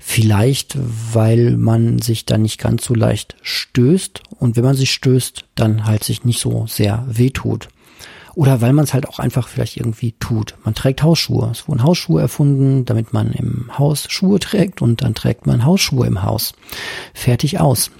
Vielleicht, 0.00 0.78
weil 1.12 1.56
man 1.58 1.98
sich 1.98 2.24
dann 2.24 2.42
nicht 2.42 2.58
ganz 2.58 2.84
so 2.84 2.94
leicht 2.94 3.36
stößt 3.42 4.22
und 4.38 4.56
wenn 4.56 4.64
man 4.64 4.76
sich 4.76 4.92
stößt, 4.92 5.44
dann 5.56 5.84
halt 5.84 6.04
sich 6.04 6.24
nicht 6.24 6.40
so 6.40 6.66
sehr 6.66 7.04
wehtut. 7.08 7.68
Oder 8.38 8.60
weil 8.60 8.72
man 8.72 8.84
es 8.84 8.94
halt 8.94 9.08
auch 9.08 9.18
einfach 9.18 9.48
vielleicht 9.48 9.78
irgendwie 9.78 10.14
tut. 10.20 10.54
Man 10.62 10.72
trägt 10.72 11.02
Hausschuhe. 11.02 11.48
Es 11.50 11.66
wurden 11.66 11.82
Hausschuhe 11.82 12.20
erfunden, 12.20 12.84
damit 12.84 13.12
man 13.12 13.32
im 13.32 13.76
Haus 13.76 14.06
Schuhe 14.08 14.38
trägt 14.38 14.80
und 14.80 15.02
dann 15.02 15.12
trägt 15.16 15.48
man 15.48 15.64
Hausschuhe 15.64 16.06
im 16.06 16.22
Haus. 16.22 16.52
Fertig 17.14 17.58
aus. 17.58 17.90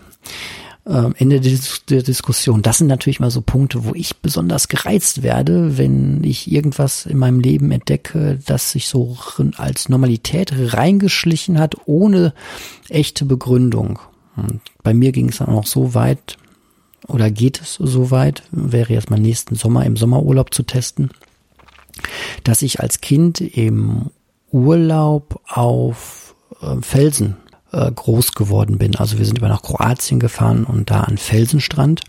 Ähm, 0.86 1.16
Ende 1.18 1.41
der 1.41 2.03
Diskussion. 2.05 2.62
Das 2.62 2.78
sind 2.78 2.86
natürlich 2.86 3.18
mal 3.18 3.32
so 3.32 3.41
Punkte, 3.41 3.84
wo 3.84 3.95
ich 3.97 4.18
besonders 4.18 4.68
gereizt 4.68 5.24
werde, 5.24 5.76
wenn 5.76 6.22
ich 6.22 6.49
irgendwas 6.53 7.05
in 7.05 7.18
meinem 7.18 7.41
Leben 7.41 7.72
entdecke, 7.72 8.39
das 8.47 8.70
sich 8.70 8.86
so 8.86 9.16
als 9.57 9.89
Normalität 9.89 10.53
reingeschlichen 10.55 11.59
hat, 11.59 11.74
ohne 11.86 12.32
echte 12.89 13.24
Begründung. 13.24 13.99
Und 14.36 14.61
bei 14.84 14.95
mir 14.95 15.11
ging 15.11 15.30
es 15.30 15.39
dann 15.39 15.49
auch 15.49 15.66
so 15.66 15.95
weit, 15.95 16.39
oder 17.07 17.30
geht 17.30 17.61
es 17.61 17.74
so 17.74 18.11
weit, 18.11 18.42
wäre 18.51 18.92
jetzt 18.92 19.11
mal 19.11 19.18
nächsten 19.18 19.55
Sommer 19.55 19.84
im 19.86 19.96
Sommerurlaub 19.96 20.53
zu 20.53 20.62
testen, 20.62 21.11
dass 22.44 22.62
ich 22.62 22.80
als 22.80 23.01
Kind 23.01 23.40
im 23.40 24.11
Urlaub 24.51 25.40
auf 25.49 26.34
äh, 26.61 26.76
Felsen 26.80 27.36
äh, 27.72 27.90
groß 27.90 28.32
geworden 28.32 28.78
bin. 28.78 28.96
Also 28.96 29.18
wir 29.18 29.24
sind 29.24 29.38
über 29.38 29.49
nach 29.49 29.62
Kroatien 29.62 30.20
gefahren 30.20 30.64
und 30.64 30.90
da 30.90 31.03
an 31.03 31.18
Felsenstrand 31.18 32.03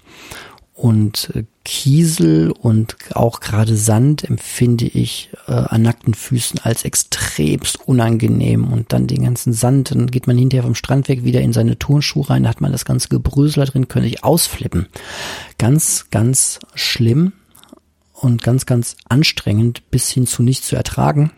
und 0.80 1.32
äh, 1.36 1.44
Kiesel 1.66 2.52
und 2.52 2.96
auch 3.14 3.42
gerade 3.42 3.76
Sand 3.76 4.24
empfinde 4.24 4.86
ich 4.86 5.30
äh, 5.48 5.52
an 5.52 5.82
nackten 5.82 6.14
Füßen 6.14 6.62
als 6.64 6.86
extremst 6.86 7.86
unangenehm 7.86 8.72
und 8.72 8.94
dann 8.94 9.06
den 9.06 9.24
ganzen 9.24 9.52
Sand, 9.52 9.92
dann 9.92 10.08
geht 10.10 10.26
man 10.26 10.38
hinterher 10.38 10.64
vom 10.64 10.76
Strand 10.76 11.10
weg 11.10 11.26
wieder 11.26 11.42
in 11.42 11.52
seine 11.52 11.78
Turnschuhe 11.78 12.30
rein, 12.30 12.44
da 12.44 12.50
hat 12.50 12.62
man 12.62 12.72
das 12.72 12.86
ganze 12.86 13.10
Gebrösel 13.10 13.66
drin, 13.66 13.90
könnte 13.90 14.08
ich 14.08 14.24
ausflippen. 14.24 14.88
Ganz, 15.58 16.06
ganz 16.12 16.60
schlimm 16.76 17.34
und 18.14 18.42
ganz, 18.42 18.66
ganz 18.66 18.96
anstrengend 19.10 19.92
bis 19.92 20.10
hin 20.10 20.28
zu 20.28 20.44
nicht 20.44 20.64
zu 20.64 20.78
ertragen. 20.78 21.32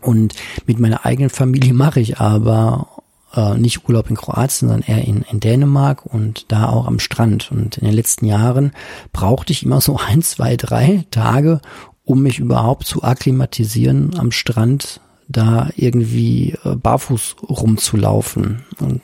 Und 0.00 0.34
mit 0.64 0.78
meiner 0.78 1.04
eigenen 1.04 1.30
Familie 1.30 1.74
mache 1.74 2.00
ich 2.00 2.18
aber 2.18 2.97
äh, 3.34 3.54
nicht 3.56 3.88
Urlaub 3.88 4.08
in 4.10 4.16
Kroatien, 4.16 4.68
sondern 4.68 4.82
eher 4.82 5.04
in, 5.04 5.22
in 5.22 5.40
Dänemark 5.40 6.06
und 6.06 6.46
da 6.48 6.68
auch 6.68 6.86
am 6.86 6.98
Strand. 6.98 7.50
Und 7.50 7.78
in 7.78 7.86
den 7.86 7.94
letzten 7.94 8.26
Jahren 8.26 8.72
brauchte 9.12 9.52
ich 9.52 9.62
immer 9.62 9.80
so 9.80 9.98
ein, 10.08 10.22
zwei, 10.22 10.56
drei 10.56 11.04
Tage, 11.10 11.60
um 12.04 12.22
mich 12.22 12.38
überhaupt 12.38 12.86
zu 12.86 13.02
akklimatisieren 13.02 14.18
am 14.18 14.32
Strand, 14.32 15.00
da 15.28 15.68
irgendwie 15.76 16.56
äh, 16.64 16.74
barfuß 16.74 17.36
rumzulaufen. 17.42 18.64
Und 18.80 19.02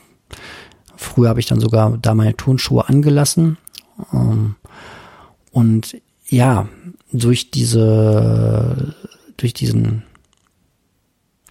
früher 0.97 1.29
habe 1.29 1.41
ich 1.41 1.47
dann 1.47 1.61
sogar 1.61 1.99
da 1.99 2.14
meine 2.14 2.37
Turnschuhe 2.37 2.89
angelassen. 2.89 3.59
Ähm, 4.12 4.57
und 5.53 6.01
ja, 6.27 6.66
durch 7.12 7.51
diese, 7.51 8.95
durch 9.37 9.53
diesen, 9.53 10.03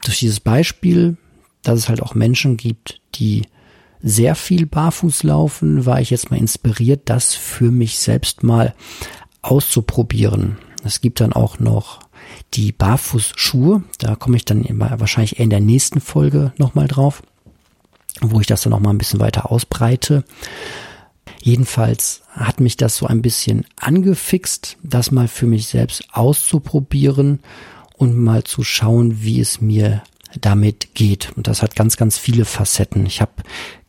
durch 0.03 0.19
dieses 0.19 0.39
Beispiel 0.39 1.17
dass 1.63 1.79
es 1.79 1.89
halt 1.89 2.01
auch 2.01 2.13
Menschen 2.15 2.57
gibt, 2.57 3.01
die 3.15 3.43
sehr 4.01 4.35
viel 4.35 4.65
barfuß 4.65 5.23
laufen, 5.23 5.85
war 5.85 6.01
ich 6.01 6.09
jetzt 6.09 6.29
mal 6.29 6.37
inspiriert, 6.37 7.03
das 7.05 7.33
für 7.33 7.71
mich 7.71 7.97
selbst 7.97 8.43
mal 8.43 8.75
auszuprobieren. 9.41 10.57
Es 10.83 10.99
gibt 11.01 11.21
dann 11.21 11.33
auch 11.33 11.59
noch 11.59 12.01
die 12.53 12.71
Barfußschuhe. 12.71 13.83
Da 13.99 14.15
komme 14.15 14.37
ich 14.37 14.45
dann 14.45 14.65
wahrscheinlich 14.79 15.37
eher 15.37 15.45
in 15.45 15.49
der 15.49 15.61
nächsten 15.61 16.01
Folge 16.01 16.51
nochmal 16.57 16.87
drauf, 16.87 17.23
wo 18.21 18.41
ich 18.41 18.47
das 18.47 18.61
dann 18.61 18.71
nochmal 18.71 18.93
ein 18.93 18.97
bisschen 18.97 19.21
weiter 19.21 19.51
ausbreite. 19.51 20.25
Jedenfalls 21.41 22.21
hat 22.31 22.59
mich 22.59 22.77
das 22.77 22.97
so 22.97 23.05
ein 23.07 23.21
bisschen 23.21 23.65
angefixt, 23.79 24.77
das 24.83 25.11
mal 25.11 25.27
für 25.27 25.45
mich 25.45 25.67
selbst 25.67 26.03
auszuprobieren 26.11 27.39
und 27.97 28.17
mal 28.17 28.43
zu 28.43 28.63
schauen, 28.63 29.21
wie 29.21 29.39
es 29.39 29.61
mir 29.61 30.03
damit 30.39 30.95
geht. 30.95 31.31
Und 31.35 31.47
das 31.47 31.61
hat 31.61 31.75
ganz, 31.75 31.97
ganz 31.97 32.17
viele 32.17 32.45
Facetten. 32.45 33.05
Ich 33.05 33.21
habe 33.21 33.31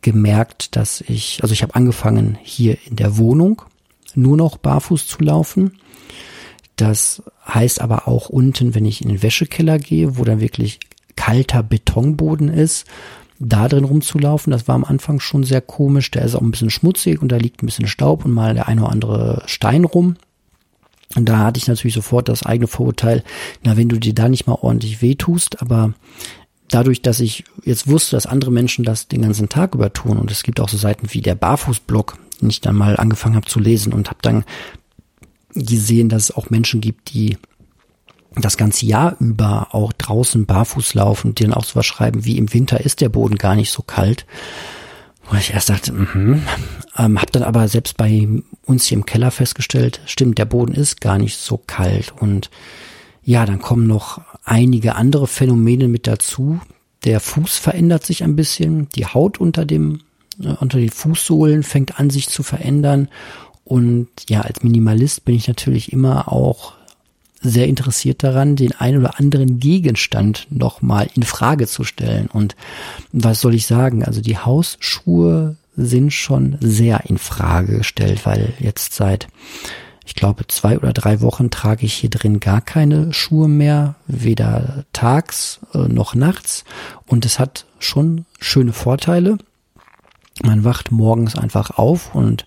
gemerkt, 0.01 0.75
dass 0.75 1.01
ich, 1.01 1.39
also 1.41 1.53
ich 1.53 1.63
habe 1.63 1.75
angefangen 1.75 2.37
hier 2.41 2.77
in 2.85 2.95
der 2.95 3.17
Wohnung 3.17 3.61
nur 4.13 4.37
noch 4.37 4.57
barfuß 4.57 5.07
zu 5.07 5.23
laufen. 5.23 5.79
Das 6.75 7.23
heißt 7.47 7.81
aber 7.81 8.07
auch 8.07 8.29
unten, 8.29 8.75
wenn 8.75 8.85
ich 8.85 9.01
in 9.01 9.09
den 9.09 9.23
Wäschekeller 9.23 9.79
gehe, 9.79 10.17
wo 10.17 10.23
dann 10.23 10.41
wirklich 10.41 10.79
kalter 11.15 11.63
Betonboden 11.63 12.49
ist, 12.49 12.85
da 13.39 13.67
drin 13.67 13.83
rumzulaufen, 13.83 14.51
das 14.51 14.67
war 14.67 14.75
am 14.75 14.85
Anfang 14.85 15.19
schon 15.19 15.43
sehr 15.43 15.61
komisch. 15.61 16.11
Der 16.11 16.23
ist 16.23 16.35
auch 16.35 16.41
ein 16.41 16.51
bisschen 16.51 16.69
schmutzig 16.69 17.21
und 17.21 17.31
da 17.31 17.37
liegt 17.37 17.61
ein 17.61 17.65
bisschen 17.65 17.87
Staub 17.87 18.25
und 18.25 18.31
mal 18.31 18.53
der 18.53 18.67
eine 18.67 18.81
oder 18.81 18.91
andere 18.91 19.43
Stein 19.45 19.83
rum. 19.83 20.15
Und 21.15 21.29
da 21.29 21.39
hatte 21.39 21.59
ich 21.59 21.67
natürlich 21.67 21.93
sofort 21.93 22.29
das 22.29 22.43
eigene 22.43 22.67
Vorurteil, 22.67 23.23
na, 23.63 23.77
wenn 23.77 23.89
du 23.89 23.99
dir 23.99 24.13
da 24.13 24.27
nicht 24.27 24.47
mal 24.47 24.57
ordentlich 24.59 25.01
wehtust, 25.01 25.61
aber 25.61 25.93
dadurch, 26.69 27.01
dass 27.01 27.19
ich 27.19 27.43
jetzt 27.63 27.87
wusste, 27.87 28.15
dass 28.15 28.25
andere 28.25 28.51
Menschen 28.51 28.83
das 28.83 29.07
den 29.07 29.21
ganzen 29.21 29.49
Tag 29.49 29.75
über 29.75 29.93
tun 29.93 30.17
und 30.17 30.31
es 30.31 30.43
gibt 30.43 30.59
auch 30.59 30.69
so 30.69 30.77
Seiten 30.77 31.13
wie 31.13 31.21
der 31.21 31.35
Barfußblog, 31.35 32.17
den 32.41 32.49
ich 32.49 32.61
dann 32.61 32.75
mal 32.75 32.97
angefangen 32.97 33.35
habe 33.35 33.45
zu 33.45 33.59
lesen 33.59 33.93
und 33.93 34.09
habe 34.09 34.19
dann 34.21 34.43
gesehen, 35.53 36.09
dass 36.09 36.23
es 36.23 36.35
auch 36.35 36.49
Menschen 36.49 36.81
gibt, 36.81 37.13
die 37.13 37.37
das 38.35 38.57
ganze 38.57 38.85
Jahr 38.85 39.15
über 39.19 39.73
auch 39.73 39.93
draußen 39.93 40.45
barfuß 40.45 40.93
laufen, 40.95 41.35
die 41.35 41.43
dann 41.43 41.53
auch 41.53 41.63
so 41.63 41.75
was 41.75 41.85
schreiben 41.85 42.25
wie 42.25 42.37
im 42.37 42.53
Winter 42.53 42.81
ist 42.81 42.99
der 42.99 43.09
Boden 43.09 43.37
gar 43.37 43.55
nicht 43.55 43.71
so 43.71 43.81
kalt. 43.81 44.25
Wo 45.29 45.35
ich 45.37 45.53
erst 45.53 45.69
dachte, 45.69 45.91
mhm. 45.91 46.43
ähm, 46.97 47.19
habe 47.19 47.31
dann 47.31 47.43
aber 47.43 47.67
selbst 47.67 47.97
bei 47.97 48.27
uns 48.65 48.85
hier 48.85 48.97
im 48.97 49.05
Keller 49.05 49.31
festgestellt, 49.31 50.01
stimmt, 50.05 50.37
der 50.37 50.45
Boden 50.45 50.73
ist 50.73 51.01
gar 51.01 51.17
nicht 51.17 51.37
so 51.37 51.57
kalt. 51.57 52.13
Und 52.19 52.51
ja, 53.23 53.45
dann 53.45 53.59
kommen 53.59 53.87
noch 53.87 54.21
einige 54.43 54.95
andere 54.95 55.27
Phänomene 55.27 55.87
mit 55.87 56.05
dazu. 56.05 56.59
Der 57.05 57.19
Fuß 57.19 57.57
verändert 57.57 58.05
sich 58.05 58.23
ein 58.23 58.35
bisschen, 58.35 58.87
die 58.89 59.07
Haut 59.07 59.39
unter 59.39 59.65
dem, 59.65 60.01
äh, 60.41 60.49
unter 60.49 60.77
den 60.77 60.91
Fußsohlen 60.91 61.63
fängt 61.63 61.99
an 61.99 62.11
sich 62.11 62.29
zu 62.29 62.43
verändern. 62.43 63.09
Und 63.63 64.09
ja, 64.29 64.41
als 64.41 64.61
Minimalist 64.61 65.25
bin 65.25 65.35
ich 65.35 65.47
natürlich 65.47 65.91
immer 65.91 66.31
auch 66.31 66.73
sehr 67.45 67.67
interessiert 67.67 68.23
daran, 68.23 68.55
den 68.55 68.73
ein 68.73 68.97
oder 68.97 69.19
anderen 69.19 69.59
Gegenstand 69.59 70.47
nochmal 70.49 71.07
in 71.15 71.23
Frage 71.23 71.67
zu 71.67 71.83
stellen. 71.83 72.27
Und 72.27 72.55
was 73.11 73.41
soll 73.41 73.53
ich 73.53 73.65
sagen? 73.65 74.03
Also 74.03 74.21
die 74.21 74.37
Hausschuhe 74.37 75.55
sind 75.77 76.11
schon 76.11 76.57
sehr 76.61 77.05
in 77.05 77.17
Frage 77.17 77.77
gestellt, 77.77 78.25
weil 78.25 78.53
jetzt 78.59 78.93
seit, 78.93 79.27
ich 80.05 80.15
glaube, 80.15 80.47
zwei 80.47 80.77
oder 80.77 80.93
drei 80.93 81.21
Wochen 81.21 81.49
trage 81.49 81.85
ich 81.85 81.93
hier 81.93 82.09
drin 82.09 82.39
gar 82.39 82.61
keine 82.61 83.13
Schuhe 83.13 83.47
mehr, 83.47 83.95
weder 84.07 84.85
tags 84.93 85.59
äh, 85.73 85.79
noch 85.79 86.15
nachts. 86.15 86.63
Und 87.05 87.25
es 87.25 87.39
hat 87.39 87.65
schon 87.79 88.25
schöne 88.39 88.73
Vorteile. 88.73 89.37
Man 90.43 90.63
wacht 90.63 90.91
morgens 90.91 91.35
einfach 91.35 91.77
auf 91.77 92.13
und 92.13 92.45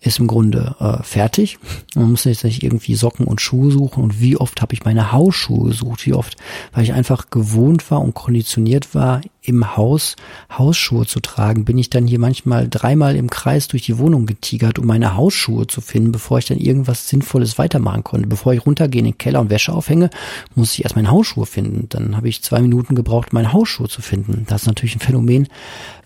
ist 0.00 0.18
im 0.18 0.26
Grunde 0.26 0.76
äh, 0.78 1.02
fertig. 1.02 1.58
Man 1.94 2.10
muss 2.10 2.24
jetzt 2.24 2.44
nicht 2.44 2.62
irgendwie 2.62 2.94
Socken 2.94 3.26
und 3.26 3.40
Schuhe 3.40 3.70
suchen. 3.70 4.02
Und 4.02 4.20
wie 4.20 4.36
oft 4.36 4.62
habe 4.62 4.74
ich 4.74 4.84
meine 4.84 5.12
Hausschuhe 5.12 5.68
gesucht? 5.68 6.06
Wie 6.06 6.14
oft, 6.14 6.36
weil 6.72 6.84
ich 6.84 6.92
einfach 6.92 7.30
gewohnt 7.30 7.90
war 7.90 8.00
und 8.00 8.14
konditioniert 8.14 8.94
war, 8.94 9.20
im 9.46 9.76
Haus 9.76 10.16
Hausschuhe 10.50 11.06
zu 11.06 11.20
tragen, 11.20 11.64
bin 11.64 11.78
ich 11.78 11.90
dann 11.90 12.06
hier 12.06 12.18
manchmal 12.18 12.68
dreimal 12.68 13.16
im 13.16 13.30
Kreis 13.30 13.68
durch 13.68 13.84
die 13.84 13.98
Wohnung 13.98 14.26
getigert, 14.26 14.78
um 14.78 14.86
meine 14.86 15.16
Hausschuhe 15.16 15.66
zu 15.66 15.80
finden, 15.80 16.12
bevor 16.12 16.38
ich 16.38 16.46
dann 16.46 16.58
irgendwas 16.58 17.08
Sinnvolles 17.08 17.58
weitermachen 17.58 18.04
konnte. 18.04 18.26
Bevor 18.26 18.52
ich 18.52 18.66
runtergehe 18.66 19.00
in 19.00 19.06
den 19.06 19.18
Keller 19.18 19.40
und 19.40 19.50
Wäsche 19.50 19.72
aufhänge, 19.72 20.10
muss 20.54 20.74
ich 20.74 20.84
erst 20.84 20.96
meine 20.96 21.10
Hausschuhe 21.10 21.46
finden. 21.46 21.88
Dann 21.88 22.16
habe 22.16 22.28
ich 22.28 22.42
zwei 22.42 22.60
Minuten 22.60 22.94
gebraucht, 22.94 23.32
meine 23.32 23.52
Hausschuhe 23.52 23.88
zu 23.88 24.02
finden. 24.02 24.44
Das 24.48 24.62
ist 24.62 24.66
natürlich 24.66 24.96
ein 24.96 25.00
Phänomen, 25.00 25.48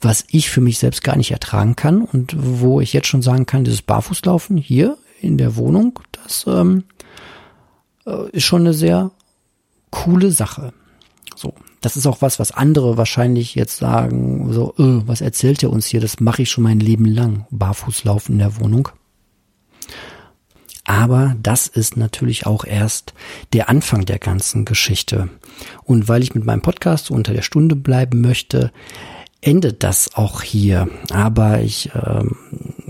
was 0.00 0.24
ich 0.30 0.50
für 0.50 0.60
mich 0.60 0.78
selbst 0.78 1.02
gar 1.02 1.16
nicht 1.16 1.30
ertragen 1.30 1.76
kann 1.76 2.02
und 2.02 2.34
wo 2.36 2.80
ich 2.80 2.92
jetzt 2.92 3.08
schon 3.08 3.22
sagen 3.22 3.46
kann, 3.46 3.64
dieses 3.64 3.82
Barfußlaufen 3.82 4.56
hier 4.56 4.96
in 5.20 5.38
der 5.38 5.56
Wohnung, 5.56 5.98
das 6.12 6.44
ähm, 6.46 6.84
äh, 8.06 8.30
ist 8.30 8.44
schon 8.44 8.62
eine 8.62 8.74
sehr 8.74 9.10
coole 9.90 10.30
Sache. 10.30 10.72
So, 11.80 11.86
das 11.90 11.96
ist 11.96 12.06
auch 12.06 12.22
was, 12.22 12.38
was 12.38 12.52
andere 12.52 12.96
wahrscheinlich 12.96 13.54
jetzt 13.54 13.78
sagen, 13.78 14.52
so, 14.52 14.74
öh, 14.78 15.02
was 15.06 15.20
erzählt 15.20 15.62
er 15.62 15.70
uns 15.70 15.86
hier? 15.86 16.00
Das 16.00 16.20
mache 16.20 16.42
ich 16.42 16.50
schon 16.50 16.64
mein 16.64 16.80
Leben 16.80 17.06
lang, 17.06 17.46
barfuß 17.50 18.04
laufen 18.04 18.32
in 18.32 18.38
der 18.38 18.60
Wohnung. 18.60 18.88
Aber 20.84 21.36
das 21.42 21.68
ist 21.68 21.96
natürlich 21.96 22.46
auch 22.46 22.64
erst 22.64 23.14
der 23.52 23.68
Anfang 23.68 24.06
der 24.06 24.18
ganzen 24.18 24.64
Geschichte. 24.64 25.28
Und 25.84 26.08
weil 26.08 26.22
ich 26.22 26.34
mit 26.34 26.44
meinem 26.44 26.62
Podcast 26.62 27.10
unter 27.10 27.32
der 27.32 27.42
Stunde 27.42 27.76
bleiben 27.76 28.20
möchte, 28.20 28.72
endet 29.40 29.82
das 29.82 30.14
auch 30.14 30.42
hier. 30.42 30.88
Aber 31.12 31.60
ich 31.60 31.90
ähm, 31.94 32.36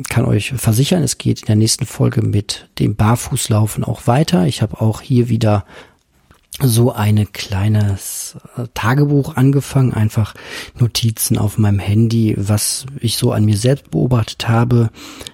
kann 0.08 0.24
euch 0.24 0.52
versichern, 0.52 1.02
es 1.02 1.18
geht 1.18 1.40
in 1.40 1.46
der 1.46 1.56
nächsten 1.56 1.86
Folge 1.86 2.22
mit 2.22 2.68
dem 2.78 2.96
Barfußlaufen 2.96 3.84
auch 3.84 4.06
weiter. 4.06 4.46
Ich 4.46 4.62
habe 4.62 4.80
auch 4.80 5.00
hier 5.00 5.28
wieder 5.28 5.64
so 6.58 6.92
eine 6.92 7.26
kleines 7.26 8.36
äh, 8.56 8.64
Tagebuch 8.74 9.36
angefangen, 9.36 9.94
einfach 9.94 10.34
Notizen 10.78 11.38
auf 11.38 11.58
meinem 11.58 11.78
Handy, 11.78 12.34
was 12.36 12.86
ich 13.00 13.16
so 13.16 13.32
an 13.32 13.44
mir 13.44 13.56
selbst 13.56 13.90
beobachtet 13.90 14.48
habe, 14.48 14.90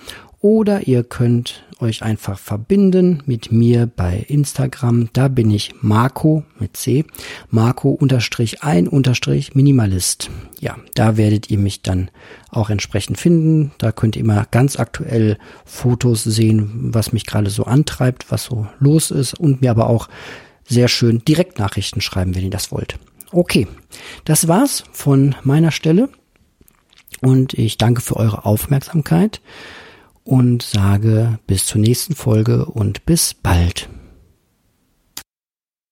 oder 0.41 0.87
ihr 0.87 1.03
könnt 1.03 1.65
euch 1.81 2.03
einfach 2.03 2.39
verbinden 2.39 3.23
mit 3.27 3.51
mir 3.53 3.87
bei 3.87 4.25
Instagram. 4.29 5.09
Da 5.13 5.29
bin 5.29 5.51
ich 5.51 5.75
Marco 5.81 6.45
mit 6.59 6.77
C. 6.77 7.05
Marco 7.51 7.91
unterstrich 7.91 8.63
ein 8.63 8.89
unterstrich 8.89 9.55
Minimalist. 9.55 10.31
Ja, 10.61 10.77
da 10.95 11.17
werdet 11.17 11.51
ihr 11.51 11.59
mich 11.59 11.83
dann 11.83 12.11
auch 12.51 12.71
entsprechend 12.71 13.19
finden. 13.19 13.73
Da 13.79 13.93
könnt 13.93 14.17
ihr 14.17 14.23
immer 14.23 14.47
ganz 14.51 14.79
aktuell 14.79 15.39
Fotos 15.65 16.25
sehen, 16.25 16.93
was 16.93 17.13
mich 17.13 17.27
gerade 17.27 17.51
so 17.51 17.65
antreibt, 17.65 18.31
was 18.31 18.45
so 18.45 18.67
los 18.79 19.11
ist 19.11 19.35
und 19.35 19.61
mir 19.61 19.71
aber 19.71 19.89
auch 19.89 20.09
sehr 20.65 20.89
schön 20.89 21.25
Direktnachrichten 21.25 22.01
schreiben, 22.01 22.35
wenn 22.35 22.45
ihr 22.45 22.51
das 22.51 22.71
wollt. 22.71 22.99
Okay, 23.31 23.67
das 24.25 24.49
war's 24.49 24.85
von 24.93 25.35
meiner 25.43 25.71
Stelle 25.71 26.09
und 27.21 27.55
ich 27.55 27.79
danke 27.79 28.01
für 28.01 28.17
eure 28.17 28.45
Aufmerksamkeit 28.45 29.41
und 30.29 30.63
sage 30.63 31.39
bis 31.47 31.65
zur 31.65 31.81
nächsten 31.81 32.15
Folge 32.15 32.67
und 32.67 33.07
bis 33.07 33.33
bald. 33.33 33.89